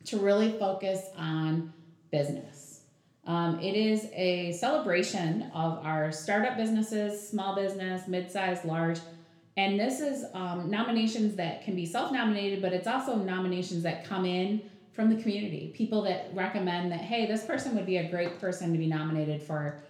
to 0.06 0.18
really 0.18 0.58
focus 0.58 1.06
on 1.16 1.72
business. 2.10 2.80
Um, 3.26 3.60
it 3.60 3.76
is 3.76 4.08
a 4.12 4.52
celebration 4.52 5.50
of 5.54 5.84
our 5.84 6.10
startup 6.10 6.56
businesses, 6.56 7.28
small 7.28 7.54
business, 7.54 8.08
mid-sized, 8.08 8.64
large, 8.64 8.98
and 9.56 9.78
this 9.78 10.00
is 10.00 10.24
um, 10.32 10.70
nominations 10.70 11.36
that 11.36 11.64
can 11.64 11.76
be 11.76 11.84
self-nominated, 11.84 12.62
but 12.62 12.72
it's 12.72 12.86
also 12.86 13.16
nominations 13.16 13.82
that 13.82 14.04
come 14.04 14.24
in 14.24 14.62
from 14.92 15.14
the 15.14 15.20
community. 15.20 15.72
People 15.76 16.02
that 16.02 16.30
recommend 16.34 16.90
that, 16.92 17.00
hey, 17.00 17.26
this 17.26 17.44
person 17.44 17.74
would 17.74 17.86
be 17.86 17.98
a 17.98 18.10
great 18.10 18.40
person 18.40 18.72
to 18.72 18.78
be 18.78 18.86
nominated 18.86 19.42
for 19.42 19.82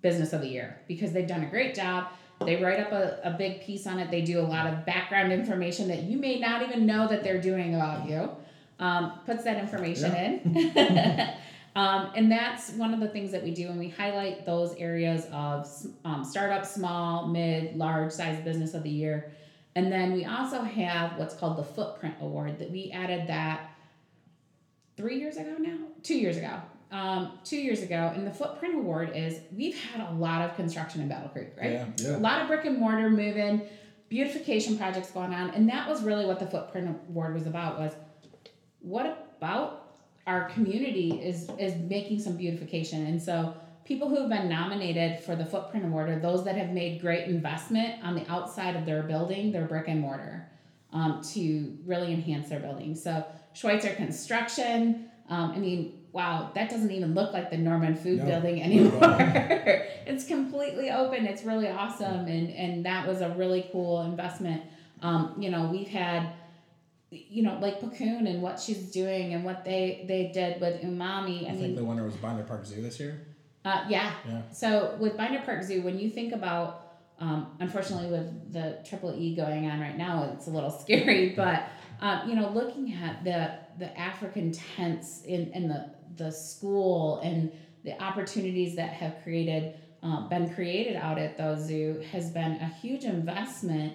Business 0.00 0.32
of 0.32 0.40
the 0.40 0.48
Year 0.48 0.80
because 0.88 1.12
they've 1.12 1.26
done 1.26 1.42
a 1.42 1.50
great 1.50 1.74
job. 1.74 2.08
They 2.44 2.62
write 2.62 2.78
up 2.78 2.92
a, 2.92 3.18
a 3.24 3.30
big 3.32 3.62
piece 3.62 3.86
on 3.86 3.98
it. 3.98 4.10
They 4.10 4.22
do 4.22 4.40
a 4.40 4.42
lot 4.42 4.66
of 4.66 4.86
background 4.86 5.32
information 5.32 5.88
that 5.88 6.04
you 6.04 6.18
may 6.18 6.38
not 6.38 6.62
even 6.62 6.86
know 6.86 7.08
that 7.08 7.24
they're 7.24 7.40
doing 7.40 7.74
about 7.74 8.08
you. 8.08 8.30
Um, 8.80 9.20
puts 9.26 9.42
that 9.44 9.56
information 9.56 10.14
in. 10.14 10.70
um, 11.76 12.12
and 12.14 12.30
that's 12.30 12.70
one 12.70 12.94
of 12.94 13.00
the 13.00 13.08
things 13.08 13.32
that 13.32 13.42
we 13.42 13.52
do, 13.52 13.68
and 13.68 13.78
we 13.78 13.88
highlight 13.88 14.46
those 14.46 14.74
areas 14.76 15.26
of 15.32 15.68
um, 16.04 16.24
startup, 16.24 16.64
small, 16.64 17.26
mid, 17.26 17.76
large 17.76 18.12
size 18.12 18.40
business 18.44 18.74
of 18.74 18.84
the 18.84 18.90
year. 18.90 19.32
And 19.74 19.92
then 19.92 20.12
we 20.12 20.24
also 20.24 20.62
have 20.62 21.18
what's 21.18 21.34
called 21.34 21.56
the 21.56 21.62
Footprint 21.62 22.16
Award 22.20 22.58
that 22.58 22.70
we 22.70 22.90
added 22.90 23.28
that 23.28 23.70
three 24.96 25.20
years 25.20 25.36
ago 25.36 25.54
now, 25.58 25.78
two 26.02 26.18
years 26.18 26.36
ago. 26.36 26.60
Um, 26.90 27.38
two 27.44 27.58
years 27.58 27.82
ago, 27.82 28.12
and 28.14 28.26
the 28.26 28.30
Footprint 28.30 28.74
Award 28.74 29.12
is 29.14 29.40
we've 29.54 29.78
had 29.78 30.08
a 30.08 30.10
lot 30.14 30.42
of 30.42 30.56
construction 30.56 31.02
in 31.02 31.08
Battle 31.08 31.28
Creek, 31.28 31.50
right? 31.60 31.72
Yeah. 31.72 31.86
Yeah. 31.98 32.16
a 32.16 32.18
lot 32.18 32.40
of 32.40 32.48
brick 32.48 32.64
and 32.64 32.78
mortar 32.78 33.10
moving, 33.10 33.60
beautification 34.08 34.78
projects 34.78 35.10
going 35.10 35.34
on, 35.34 35.50
and 35.50 35.68
that 35.68 35.88
was 35.88 36.02
really 36.02 36.24
what 36.24 36.40
the 36.40 36.46
Footprint 36.46 36.98
Award 37.10 37.34
was 37.34 37.46
about. 37.46 37.78
Was 37.78 37.92
what 38.80 39.34
about 39.38 39.84
our 40.26 40.48
community 40.50 41.12
is 41.22 41.48
is 41.58 41.74
making 41.76 42.20
some 42.20 42.36
beautification, 42.36 43.06
and 43.06 43.20
so 43.20 43.54
people 43.84 44.08
who 44.08 44.20
have 44.20 44.28
been 44.28 44.48
nominated 44.48 45.18
for 45.20 45.34
the 45.34 45.44
Footprint 45.44 45.86
Award 45.86 46.10
are 46.10 46.18
those 46.18 46.44
that 46.44 46.56
have 46.56 46.70
made 46.70 47.00
great 47.00 47.24
investment 47.24 48.04
on 48.04 48.14
the 48.14 48.30
outside 48.30 48.76
of 48.76 48.84
their 48.84 49.02
building, 49.02 49.50
their 49.50 49.64
brick 49.64 49.88
and 49.88 50.00
mortar, 50.00 50.46
um, 50.92 51.22
to 51.32 51.76
really 51.86 52.12
enhance 52.12 52.50
their 52.50 52.60
building. 52.60 52.94
So 52.94 53.24
Schweitzer 53.54 53.94
Construction, 53.94 55.08
um, 55.30 55.52
I 55.52 55.58
mean, 55.58 55.98
wow, 56.12 56.50
that 56.54 56.70
doesn't 56.70 56.90
even 56.90 57.14
look 57.14 57.32
like 57.32 57.50
the 57.50 57.56
Norman 57.56 57.94
Food 57.94 58.18
No. 58.18 58.26
Building 58.26 58.62
anymore. 58.62 59.00
it's 60.06 60.26
completely 60.26 60.90
open. 60.90 61.26
It's 61.26 61.44
really 61.44 61.68
awesome, 61.68 62.26
and 62.26 62.50
and 62.50 62.84
that 62.84 63.06
was 63.06 63.20
a 63.20 63.30
really 63.30 63.68
cool 63.72 64.02
investment. 64.02 64.62
Um, 65.00 65.34
you 65.38 65.50
know, 65.50 65.68
we've 65.70 65.88
had, 65.88 66.32
you 67.10 67.42
know, 67.42 67.58
like 67.60 67.80
Pacoon 67.80 68.26
and 68.28 68.42
what 68.42 68.60
she's 68.60 68.90
doing 68.90 69.32
and 69.34 69.44
what 69.44 69.64
they 69.64 70.04
they 70.06 70.30
did 70.32 70.60
with 70.60 70.82
Umami. 70.82 71.46
I 71.46 71.48
I 71.48 71.52
mean, 71.52 71.60
think 71.60 71.76
the 71.76 71.84
winner 71.84 72.04
was 72.04 72.16
Binder 72.16 72.42
Park 72.42 72.66
Zoo 72.66 72.82
this 72.82 73.00
year. 73.00 73.26
uh, 73.64 73.84
yeah. 73.88 74.12
Yeah. 74.28 74.42
So 74.52 74.96
with 75.00 75.16
Binder 75.16 75.40
Park 75.44 75.62
Zoo, 75.62 75.82
when 75.82 75.98
you 75.98 76.10
think 76.10 76.32
about, 76.32 76.84
um, 77.18 77.56
unfortunately, 77.60 78.10
with 78.10 78.52
the 78.52 78.78
triple 78.88 79.14
E 79.14 79.34
going 79.34 79.70
on 79.70 79.80
right 79.80 79.96
now, 79.96 80.30
it's 80.34 80.46
a 80.48 80.50
little 80.50 80.70
scary. 80.82 81.30
But 81.30 81.68
um, 82.00 82.28
you 82.28 82.34
know, 82.34 82.50
looking 82.50 82.92
at 82.94 83.24
the 83.24 83.58
the 83.78 83.98
African 83.98 84.52
tents 84.52 85.22
in 85.24 85.50
in 85.52 85.68
the 85.68 85.90
the 86.16 86.30
school 86.30 87.20
and 87.20 87.50
the 87.84 88.00
opportunities 88.02 88.76
that 88.76 88.92
have 88.92 89.16
created 89.22 89.74
um, 90.02 90.28
been 90.28 90.52
created 90.54 90.94
out 90.96 91.18
at 91.18 91.36
the 91.36 91.56
zoo 91.56 92.04
has 92.12 92.30
been 92.30 92.52
a 92.60 92.68
huge 92.82 93.04
investment. 93.04 93.94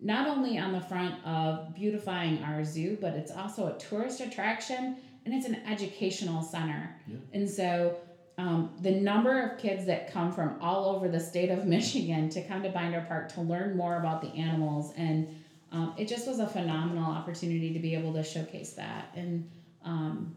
Not 0.00 0.28
only 0.28 0.58
on 0.58 0.72
the 0.72 0.80
front 0.80 1.24
of 1.24 1.74
beautifying 1.74 2.42
our 2.42 2.64
zoo, 2.64 2.98
but 3.00 3.14
it's 3.14 3.32
also 3.32 3.68
a 3.68 3.78
tourist 3.78 4.20
attraction 4.20 4.96
and 5.24 5.34
it's 5.34 5.46
an 5.46 5.56
educational 5.66 6.42
center. 6.42 6.94
Yeah. 7.06 7.16
And 7.32 7.50
so 7.50 7.96
um, 8.38 8.70
the 8.80 8.90
number 8.92 9.40
of 9.40 9.58
kids 9.58 9.86
that 9.86 10.12
come 10.12 10.32
from 10.32 10.58
all 10.60 10.94
over 10.94 11.08
the 11.08 11.20
state 11.20 11.50
of 11.50 11.66
Michigan 11.66 12.28
to 12.30 12.42
come 12.46 12.62
to 12.62 12.68
Binder 12.68 13.04
Park 13.08 13.32
to 13.32 13.40
learn 13.40 13.76
more 13.76 13.96
about 13.96 14.20
the 14.20 14.28
animals, 14.28 14.92
and 14.96 15.42
um, 15.72 15.94
it 15.96 16.06
just 16.06 16.28
was 16.28 16.38
a 16.38 16.46
phenomenal 16.46 17.10
opportunity 17.10 17.72
to 17.72 17.78
be 17.78 17.94
able 17.94 18.12
to 18.14 18.22
showcase 18.22 18.74
that 18.74 19.10
and 19.14 19.50
um, 19.84 20.36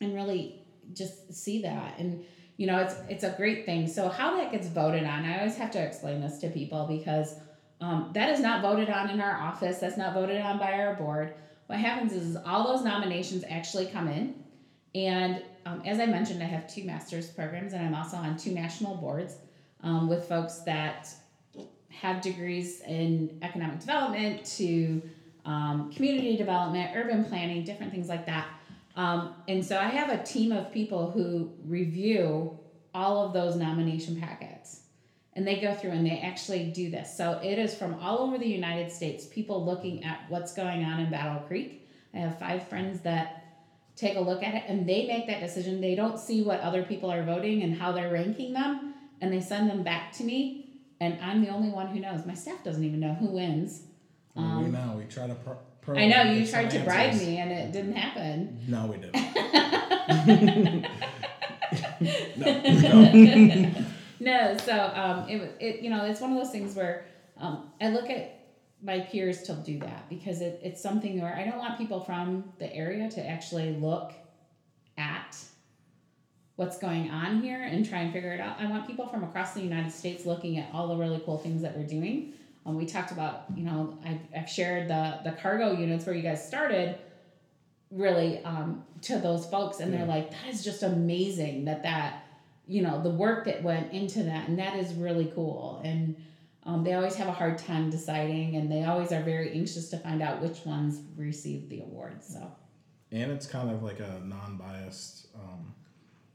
and 0.00 0.14
really 0.14 0.62
just 0.94 1.32
see 1.32 1.62
that. 1.62 1.98
And 1.98 2.24
you 2.56 2.66
know, 2.66 2.78
it's 2.78 2.94
it's 3.08 3.24
a 3.24 3.34
great 3.36 3.66
thing. 3.66 3.86
So 3.86 4.08
how 4.08 4.36
that 4.36 4.50
gets 4.50 4.66
voted 4.68 5.04
on, 5.04 5.24
I 5.24 5.38
always 5.38 5.56
have 5.56 5.70
to 5.72 5.82
explain 5.82 6.20
this 6.20 6.38
to 6.38 6.48
people 6.48 6.86
because 6.86 7.34
um, 7.80 8.10
that 8.14 8.30
is 8.30 8.40
not 8.40 8.62
voted 8.62 8.90
on 8.90 9.10
in 9.10 9.20
our 9.20 9.40
office. 9.40 9.78
That's 9.78 9.96
not 9.96 10.14
voted 10.14 10.40
on 10.40 10.58
by 10.58 10.72
our 10.72 10.94
board. 10.94 11.34
What 11.66 11.78
happens 11.78 12.12
is 12.12 12.36
all 12.46 12.72
those 12.72 12.84
nominations 12.84 13.44
actually 13.48 13.86
come 13.86 14.08
in, 14.08 14.34
and 14.94 15.42
um, 15.66 15.82
as 15.84 16.00
I 16.00 16.06
mentioned, 16.06 16.42
I 16.42 16.46
have 16.46 16.66
two 16.66 16.84
master's 16.84 17.28
programs, 17.28 17.72
and 17.72 17.84
I'm 17.84 17.94
also 17.94 18.16
on 18.16 18.36
two 18.36 18.52
national 18.52 18.96
boards 18.96 19.36
um, 19.82 20.08
with 20.08 20.24
folks 20.24 20.60
that 20.60 21.08
have 21.90 22.20
degrees 22.22 22.80
in 22.82 23.38
economic 23.42 23.80
development 23.80 24.44
to 24.44 25.02
um, 25.44 25.92
community 25.92 26.36
development, 26.36 26.90
urban 26.94 27.24
planning, 27.24 27.64
different 27.64 27.92
things 27.92 28.08
like 28.08 28.26
that. 28.26 28.46
Um, 28.96 29.34
and 29.46 29.64
so 29.64 29.78
I 29.78 29.84
have 29.84 30.10
a 30.10 30.22
team 30.22 30.52
of 30.52 30.72
people 30.72 31.10
who 31.10 31.52
review 31.64 32.58
all 32.94 33.24
of 33.24 33.32
those 33.32 33.56
nomination 33.56 34.20
packets. 34.20 34.80
And 35.38 35.46
they 35.46 35.60
go 35.60 35.72
through 35.72 35.92
and 35.92 36.04
they 36.04 36.18
actually 36.18 36.64
do 36.64 36.90
this. 36.90 37.16
So 37.16 37.38
it 37.44 37.60
is 37.60 37.72
from 37.72 37.94
all 38.00 38.18
over 38.18 38.38
the 38.38 38.48
United 38.48 38.90
States, 38.90 39.24
people 39.24 39.64
looking 39.64 40.02
at 40.02 40.22
what's 40.28 40.52
going 40.52 40.82
on 40.82 40.98
in 40.98 41.12
Battle 41.12 41.40
Creek. 41.46 41.86
I 42.12 42.18
have 42.18 42.40
five 42.40 42.66
friends 42.66 43.02
that 43.02 43.44
take 43.94 44.16
a 44.16 44.20
look 44.20 44.42
at 44.42 44.56
it 44.56 44.64
and 44.66 44.84
they 44.88 45.06
make 45.06 45.28
that 45.28 45.38
decision. 45.38 45.80
They 45.80 45.94
don't 45.94 46.18
see 46.18 46.42
what 46.42 46.58
other 46.58 46.82
people 46.82 47.08
are 47.12 47.22
voting 47.22 47.62
and 47.62 47.72
how 47.78 47.92
they're 47.92 48.12
ranking 48.12 48.52
them, 48.52 48.94
and 49.20 49.32
they 49.32 49.40
send 49.40 49.70
them 49.70 49.84
back 49.84 50.10
to 50.14 50.24
me. 50.24 50.80
And 51.00 51.16
I'm 51.22 51.40
the 51.44 51.50
only 51.50 51.68
one 51.70 51.86
who 51.86 52.00
knows. 52.00 52.26
My 52.26 52.34
staff 52.34 52.64
doesn't 52.64 52.82
even 52.82 52.98
know 52.98 53.14
who 53.14 53.26
wins. 53.26 53.82
I 54.34 54.40
we 54.40 54.64
Um, 54.64 54.72
know 54.72 54.94
we 54.98 55.04
try 55.04 55.28
to. 55.28 55.36
Pro- 55.36 55.94
I 55.96 56.08
know 56.08 56.22
you 56.32 56.44
tried 56.48 56.68
to 56.72 56.80
bribe 56.80 57.14
me 57.14 57.36
and 57.36 57.52
it 57.52 57.70
didn't 57.70 57.94
happen. 57.94 58.58
No, 58.66 58.86
we 58.86 58.96
didn't. 58.96 59.14
no, 62.36 63.84
so 64.56 64.92
um, 64.94 65.28
it, 65.28 65.40
was 65.40 65.50
it 65.60 65.80
you 65.80 65.90
know 65.90 66.04
it's 66.04 66.20
one 66.20 66.32
of 66.32 66.38
those 66.38 66.50
things 66.50 66.74
where 66.74 67.04
um, 67.38 67.70
I 67.80 67.90
look 67.90 68.10
at 68.10 68.38
my 68.82 69.00
peers 69.00 69.42
to 69.42 69.54
do 69.54 69.78
that 69.80 70.08
because 70.08 70.40
it, 70.40 70.60
it's 70.62 70.80
something 70.80 71.20
where 71.20 71.34
I 71.34 71.44
don't 71.44 71.58
want 71.58 71.78
people 71.78 72.00
from 72.00 72.44
the 72.58 72.72
area 72.72 73.10
to 73.10 73.26
actually 73.26 73.72
look 73.72 74.12
at 74.96 75.36
what's 76.56 76.78
going 76.78 77.10
on 77.10 77.40
here 77.40 77.62
and 77.62 77.88
try 77.88 78.00
and 78.00 78.12
figure 78.12 78.32
it 78.32 78.40
out. 78.40 78.56
I 78.60 78.66
want 78.66 78.86
people 78.86 79.06
from 79.06 79.22
across 79.22 79.54
the 79.54 79.60
United 79.60 79.92
States 79.92 80.26
looking 80.26 80.58
at 80.58 80.68
all 80.72 80.88
the 80.88 80.96
really 80.96 81.20
cool 81.24 81.38
things 81.38 81.62
that 81.62 81.76
we're 81.76 81.86
doing. 81.86 82.34
Um, 82.66 82.76
we 82.76 82.84
talked 82.84 83.12
about, 83.12 83.44
you 83.54 83.64
know, 83.64 83.96
I've, 84.04 84.20
I've 84.36 84.50
shared 84.50 84.88
the 84.88 85.20
the 85.24 85.32
cargo 85.32 85.72
units 85.72 86.04
where 86.04 86.14
you 86.14 86.22
guys 86.22 86.46
started 86.46 86.98
really 87.90 88.44
um, 88.44 88.84
to 89.02 89.18
those 89.18 89.46
folks 89.46 89.80
and 89.80 89.92
they're 89.92 90.04
like 90.04 90.30
that 90.30 90.46
is 90.48 90.62
just 90.62 90.82
amazing 90.82 91.64
that 91.64 91.82
that 91.84 92.24
you 92.68 92.82
know 92.82 93.02
the 93.02 93.10
work 93.10 93.44
that 93.46 93.62
went 93.62 93.92
into 93.92 94.22
that 94.22 94.48
and 94.48 94.58
that 94.58 94.76
is 94.76 94.94
really 94.94 95.30
cool 95.34 95.80
and 95.84 96.16
um, 96.64 96.84
they 96.84 96.92
always 96.92 97.14
have 97.16 97.28
a 97.28 97.32
hard 97.32 97.56
time 97.56 97.88
deciding 97.88 98.56
and 98.56 98.70
they 98.70 98.84
always 98.84 99.10
are 99.12 99.22
very 99.22 99.52
anxious 99.52 99.88
to 99.90 99.96
find 99.98 100.20
out 100.20 100.42
which 100.42 100.64
ones 100.66 101.00
received 101.16 101.70
the 101.70 101.80
awards 101.80 102.26
so 102.34 102.50
and 103.10 103.30
it's 103.32 103.46
kind 103.46 103.70
of 103.70 103.82
like 103.82 104.00
a 104.00 104.20
non-biased. 104.24 105.28
Um, 105.34 105.72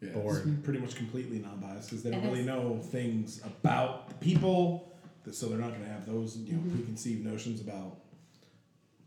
Yeah, 0.02 0.10
Board. 0.14 0.42
it's 0.48 0.64
pretty 0.64 0.80
much 0.80 0.96
completely 0.96 1.38
non-biased 1.38 1.90
because 1.90 2.02
they 2.04 2.10
don't 2.10 2.22
And 2.24 2.32
really 2.32 2.44
know 2.44 2.80
things 2.82 3.40
about 3.46 4.08
the 4.10 4.16
people, 4.16 4.92
so 5.32 5.48
they're 5.50 5.60
not 5.60 5.70
going 5.70 5.84
to 5.84 5.90
have 5.92 6.06
those 6.08 6.36
you 6.38 6.54
know 6.54 6.60
Mm-hmm. 6.60 6.72
preconceived 6.72 7.24
notions 7.24 7.62
about 7.62 8.00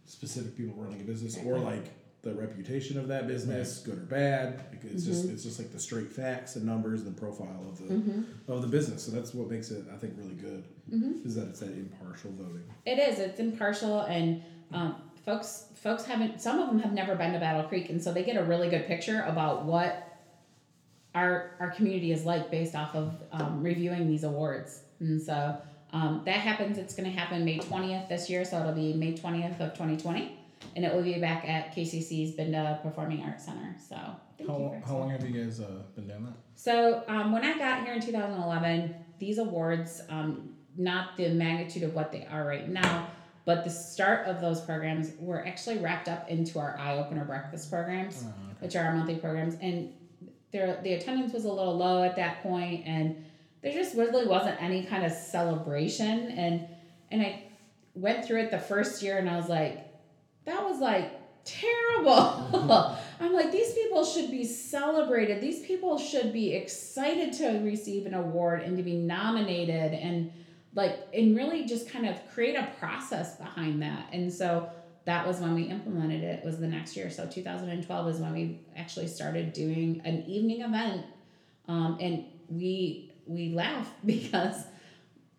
specific 0.04 0.56
people 0.56 0.74
running 0.80 1.00
a 1.00 1.04
business 1.04 1.36
or 1.44 1.58
like 1.58 1.86
the 2.26 2.34
reputation 2.34 2.98
of 2.98 3.06
that 3.08 3.26
business, 3.28 3.78
good 3.78 3.98
or 3.98 4.06
bad. 4.06 4.60
It's 4.82 5.04
Mm-hmm. 5.04 5.12
just 5.12 5.24
it's 5.30 5.42
just 5.44 5.58
like 5.60 5.70
the 5.72 5.78
straight 5.78 6.10
facts 6.12 6.56
and 6.56 6.64
numbers 6.64 7.02
and 7.02 7.16
profile 7.16 7.64
of 7.68 7.78
the 7.78 8.24
of 8.52 8.62
the 8.62 8.68
business. 8.68 9.02
So 9.04 9.12
that's 9.12 9.32
what 9.32 9.48
makes 9.50 9.70
it 9.70 9.84
I 9.92 9.96
think 9.96 10.14
really 10.16 10.34
good 10.34 10.64
Mm-hmm. 10.92 11.26
is 11.26 11.34
that 11.36 11.48
it's 11.48 11.60
that 11.60 11.70
impartial 11.72 12.30
voting. 12.32 12.62
It 12.84 12.98
is. 12.98 13.18
It's 13.18 13.40
impartial, 13.40 14.00
and 14.02 14.42
um, 14.72 14.96
folks 15.24 15.66
folks 15.74 16.04
haven't. 16.04 16.40
Some 16.40 16.58
of 16.60 16.68
them 16.68 16.78
have 16.80 16.92
never 16.92 17.14
been 17.16 17.32
to 17.32 17.38
Battle 17.40 17.64
Creek, 17.64 17.90
and 17.90 18.02
so 18.02 18.12
they 18.12 18.22
get 18.24 18.36
a 18.36 18.44
really 18.44 18.68
good 18.68 18.86
picture 18.86 19.22
about 19.22 19.64
what 19.64 20.02
our 21.14 21.52
our 21.60 21.70
community 21.70 22.12
is 22.12 22.24
like 22.24 22.50
based 22.50 22.74
off 22.74 22.94
of 22.94 23.22
um, 23.32 23.62
reviewing 23.62 24.06
these 24.08 24.24
awards. 24.24 24.82
And 25.00 25.20
so, 25.20 25.56
Um, 25.92 26.22
that 26.24 26.40
happens. 26.40 26.78
It's 26.78 26.94
going 26.94 27.10
to 27.10 27.16
happen 27.16 27.44
May 27.44 27.58
twentieth 27.58 28.08
this 28.08 28.28
year, 28.30 28.44
so 28.44 28.58
it'll 28.60 28.72
be 28.72 28.92
May 28.94 29.16
twentieth 29.16 29.60
of 29.60 29.74
twenty 29.74 29.96
twenty, 29.96 30.35
and 30.74 30.84
it 30.84 30.94
will 30.94 31.02
be 31.02 31.18
back 31.20 31.48
at 31.48 31.74
KCC's 31.74 32.36
Binda 32.36 32.82
Performing 32.82 33.22
Arts 33.22 33.44
Center. 33.44 33.76
So 33.88 33.96
How, 34.46 34.74
how 34.86 34.96
long 34.98 35.10
have 35.10 35.28
you 35.28 35.44
guys 35.44 35.60
uh, 35.60 35.82
been 35.94 36.06
doing 36.08 36.24
that? 36.24 36.34
so 36.54 37.04
um, 37.08 37.32
when 37.32 37.44
I 37.44 37.58
got 37.58 37.84
here 37.84 37.94
in 37.94 38.00
2011, 38.00 38.94
these 39.18 39.38
awards, 39.38 40.02
um, 40.08 40.50
not 40.76 41.16
the 41.16 41.28
magnitude 41.30 41.82
of 41.82 41.94
what 41.94 42.12
they 42.12 42.26
are 42.30 42.46
right 42.46 42.68
now, 42.68 43.08
but 43.44 43.64
the 43.64 43.70
start 43.70 44.26
of 44.26 44.40
those 44.40 44.60
programs 44.60 45.12
were 45.18 45.46
actually 45.46 45.78
wrapped 45.78 46.08
up 46.08 46.28
into 46.28 46.58
our 46.58 46.76
Eye 46.78 46.98
Opener 46.98 47.24
Breakfast 47.24 47.70
programs, 47.70 48.24
Uh, 48.24 48.30
which 48.60 48.74
are 48.76 48.84
our 48.84 48.94
monthly 48.94 49.16
programs, 49.16 49.54
and 49.60 49.92
there 50.52 50.80
the 50.82 50.94
attendance 50.94 51.32
was 51.32 51.44
a 51.44 51.52
little 51.52 51.76
low 51.76 52.02
at 52.02 52.16
that 52.16 52.42
point, 52.42 52.86
and 52.86 53.24
there 53.62 53.72
just 53.72 53.94
really 53.96 54.26
wasn't 54.26 54.60
any 54.62 54.84
kind 54.84 55.04
of 55.04 55.12
celebration, 55.12 56.30
and 56.32 56.66
and 57.10 57.22
I 57.22 57.44
went 57.94 58.24
through 58.24 58.40
it 58.42 58.50
the 58.50 58.58
first 58.58 59.02
year, 59.02 59.18
and 59.18 59.28
I 59.30 59.36
was 59.36 59.48
like, 59.48 59.85
that 60.46 60.64
was 60.64 60.80
like 60.80 61.12
terrible. 61.44 62.96
I'm 63.20 63.32
like, 63.32 63.52
these 63.52 63.72
people 63.74 64.04
should 64.04 64.30
be 64.30 64.44
celebrated. 64.44 65.40
These 65.40 65.64
people 65.64 65.98
should 65.98 66.32
be 66.32 66.54
excited 66.54 67.32
to 67.34 67.60
receive 67.64 68.06
an 68.06 68.14
award 68.14 68.62
and 68.62 68.76
to 68.76 68.82
be 68.82 68.96
nominated 68.96 69.94
and 69.94 70.32
like 70.74 70.98
and 71.14 71.34
really 71.34 71.64
just 71.64 71.88
kind 71.88 72.06
of 72.06 72.16
create 72.32 72.56
a 72.56 72.68
process 72.78 73.36
behind 73.36 73.82
that. 73.82 74.08
And 74.12 74.32
so 74.32 74.70
that 75.06 75.26
was 75.26 75.38
when 75.38 75.54
we 75.54 75.62
implemented 75.64 76.22
it 76.22 76.44
was 76.44 76.58
the 76.58 76.66
next 76.66 76.96
year. 76.96 77.10
So 77.10 77.26
2012 77.26 78.08
is 78.08 78.20
when 78.20 78.32
we 78.32 78.60
actually 78.76 79.06
started 79.06 79.52
doing 79.52 80.02
an 80.04 80.24
evening 80.24 80.62
event. 80.62 81.06
Um, 81.68 81.96
and 82.00 82.24
we 82.48 83.12
we 83.26 83.50
laugh 83.50 83.88
because 84.06 84.64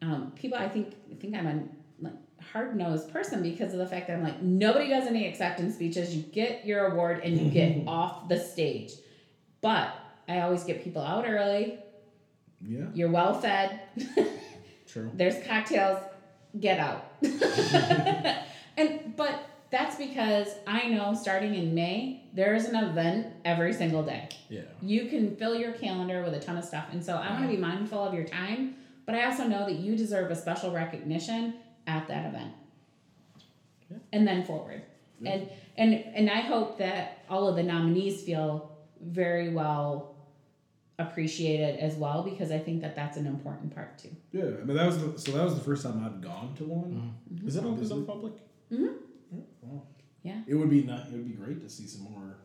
um, 0.01 0.31
people 0.35 0.57
I 0.57 0.69
think 0.69 0.95
I 1.11 1.15
think 1.15 1.35
I'm 1.35 1.47
a 1.47 1.63
hard 2.51 2.75
nosed 2.75 3.11
person 3.11 3.41
because 3.43 3.73
of 3.73 3.79
the 3.79 3.87
fact 3.87 4.07
that 4.07 4.17
I'm 4.17 4.23
like 4.23 4.41
nobody 4.41 4.89
does 4.89 5.07
any 5.07 5.27
acceptance 5.27 5.75
speeches. 5.75 6.15
You 6.15 6.23
get 6.23 6.65
your 6.65 6.87
award 6.87 7.21
and 7.23 7.37
you 7.37 7.49
get 7.49 7.83
off 7.87 8.29
the 8.29 8.39
stage. 8.39 8.93
But 9.61 9.93
I 10.27 10.41
always 10.41 10.63
get 10.63 10.83
people 10.83 11.01
out 11.01 11.25
early. 11.27 11.79
Yeah. 12.61 12.85
You're 12.93 13.11
well 13.11 13.39
fed. 13.39 13.79
True. 14.87 15.11
There's 15.13 15.45
cocktails. 15.45 16.03
Get 16.59 16.79
out. 16.79 17.11
and 18.77 19.15
but 19.15 19.49
that's 19.69 19.97
because 19.97 20.47
I 20.65 20.87
know 20.87 21.13
starting 21.13 21.53
in 21.55 21.75
May 21.75 22.23
there 22.33 22.53
is 22.55 22.65
an 22.65 22.75
event 22.75 23.27
every 23.45 23.73
single 23.73 24.03
day. 24.03 24.29
Yeah. 24.49 24.61
You 24.81 25.07
can 25.07 25.35
fill 25.35 25.55
your 25.55 25.71
calendar 25.73 26.23
with 26.23 26.35
a 26.35 26.39
ton 26.39 26.55
of 26.55 26.63
stuff. 26.63 26.85
And 26.91 27.03
so 27.03 27.15
I 27.15 27.31
want 27.31 27.43
to 27.43 27.49
be 27.49 27.57
mindful 27.57 27.99
of 27.99 28.13
your 28.13 28.25
time, 28.25 28.75
but 29.07 29.15
I 29.15 29.25
also 29.25 29.47
know 29.47 29.65
that 29.65 29.75
you 29.75 29.97
deserve 29.97 30.29
a 30.29 30.35
special 30.35 30.71
recognition 30.71 31.55
at 31.87 32.07
that 32.09 32.27
event. 32.27 32.51
Yeah. 33.89 33.97
And 34.13 34.27
then 34.27 34.43
forward. 34.43 34.83
Mm-hmm. 35.21 35.27
And 35.27 35.49
and 35.77 35.93
and 36.15 36.29
I 36.29 36.41
hope 36.41 36.77
that 36.79 37.23
all 37.29 37.47
of 37.47 37.55
the 37.55 37.63
nominees 37.63 38.21
feel 38.23 38.77
very 39.01 39.53
well 39.53 40.15
appreciated 40.99 41.79
as 41.79 41.95
well 41.95 42.23
because 42.23 42.51
I 42.51 42.57
think 42.57 42.81
that 42.81 42.95
that's 42.95 43.17
an 43.17 43.27
important 43.27 43.73
part 43.73 43.97
too. 43.97 44.09
Yeah. 44.31 44.45
I 44.45 44.63
mean, 44.63 44.75
that 44.75 44.87
was 44.87 44.99
the, 44.99 45.19
so 45.19 45.31
that 45.31 45.43
was 45.43 45.55
the 45.55 45.63
first 45.63 45.83
time 45.83 46.03
I'd 46.03 46.21
gone 46.21 46.55
to 46.57 46.63
one. 46.63 47.13
Mm-hmm. 47.33 47.47
Is 47.47 47.55
it 47.55 47.59
open 47.59 47.69
to 47.69 47.81
Obviously. 47.81 47.99
the 47.99 48.05
public? 48.05 48.33
Mm-hmm. 48.71 49.37
Wow. 49.61 49.83
Yeah. 50.23 50.41
It 50.47 50.55
would 50.55 50.69
be 50.69 50.83
not. 50.83 51.07
It 51.07 51.13
would 51.13 51.27
be 51.27 51.35
great 51.35 51.61
to 51.61 51.69
see 51.69 51.87
some 51.87 52.03
more 52.03 52.37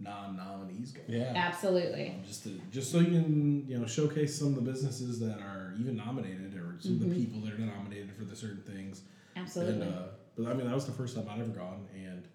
non-nominees 0.00 0.92
go. 0.92 1.02
Yeah. 1.08 1.32
Absolutely. 1.34 2.08
Um, 2.10 2.24
just 2.26 2.44
to 2.44 2.60
just 2.70 2.90
so 2.90 2.98
you 3.00 3.06
can 3.06 3.68
you 3.68 3.78
know 3.78 3.86
showcase 3.86 4.38
some 4.38 4.48
of 4.48 4.54
the 4.54 4.60
businesses 4.62 5.20
that 5.20 5.40
are 5.40 5.74
even 5.78 5.96
nominated 5.96 6.47
some 6.80 6.92
of 6.94 7.00
the 7.08 7.14
people 7.14 7.40
that 7.42 7.54
are 7.54 7.58
nominated 7.58 8.12
for 8.12 8.24
the 8.24 8.36
certain 8.36 8.62
things. 8.62 9.02
Absolutely. 9.36 9.82
And 9.86 9.94
uh, 9.94 10.02
but 10.36 10.46
I 10.48 10.54
mean 10.54 10.66
that 10.66 10.74
was 10.74 10.86
the 10.86 10.92
first 10.92 11.16
time 11.16 11.26
I'd 11.30 11.40
ever 11.40 11.50
gone, 11.50 11.86
and 11.94 12.26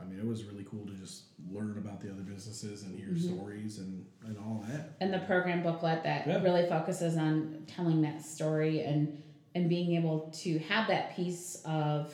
I 0.00 0.04
mean 0.04 0.18
it 0.18 0.26
was 0.26 0.44
really 0.44 0.64
cool 0.70 0.84
to 0.86 0.92
just 0.92 1.24
learn 1.50 1.76
about 1.78 2.00
the 2.00 2.10
other 2.10 2.22
businesses 2.22 2.82
and 2.84 2.98
hear 2.98 3.16
stories 3.18 3.78
and 3.78 4.04
and 4.26 4.36
all 4.38 4.64
that. 4.68 4.92
and 5.00 5.12
the 5.12 5.20
program 5.20 5.62
booklet 5.62 6.02
that 6.04 6.26
Yeah. 6.26 6.42
really 6.42 6.66
focuses 6.68 7.16
on 7.16 7.64
telling 7.66 8.02
that 8.02 8.22
story 8.24 8.80
and 8.82 9.22
and 9.54 9.68
being 9.68 9.94
able 9.96 10.30
to 10.42 10.58
have 10.60 10.88
that 10.88 11.14
piece 11.16 11.62
of 11.64 12.12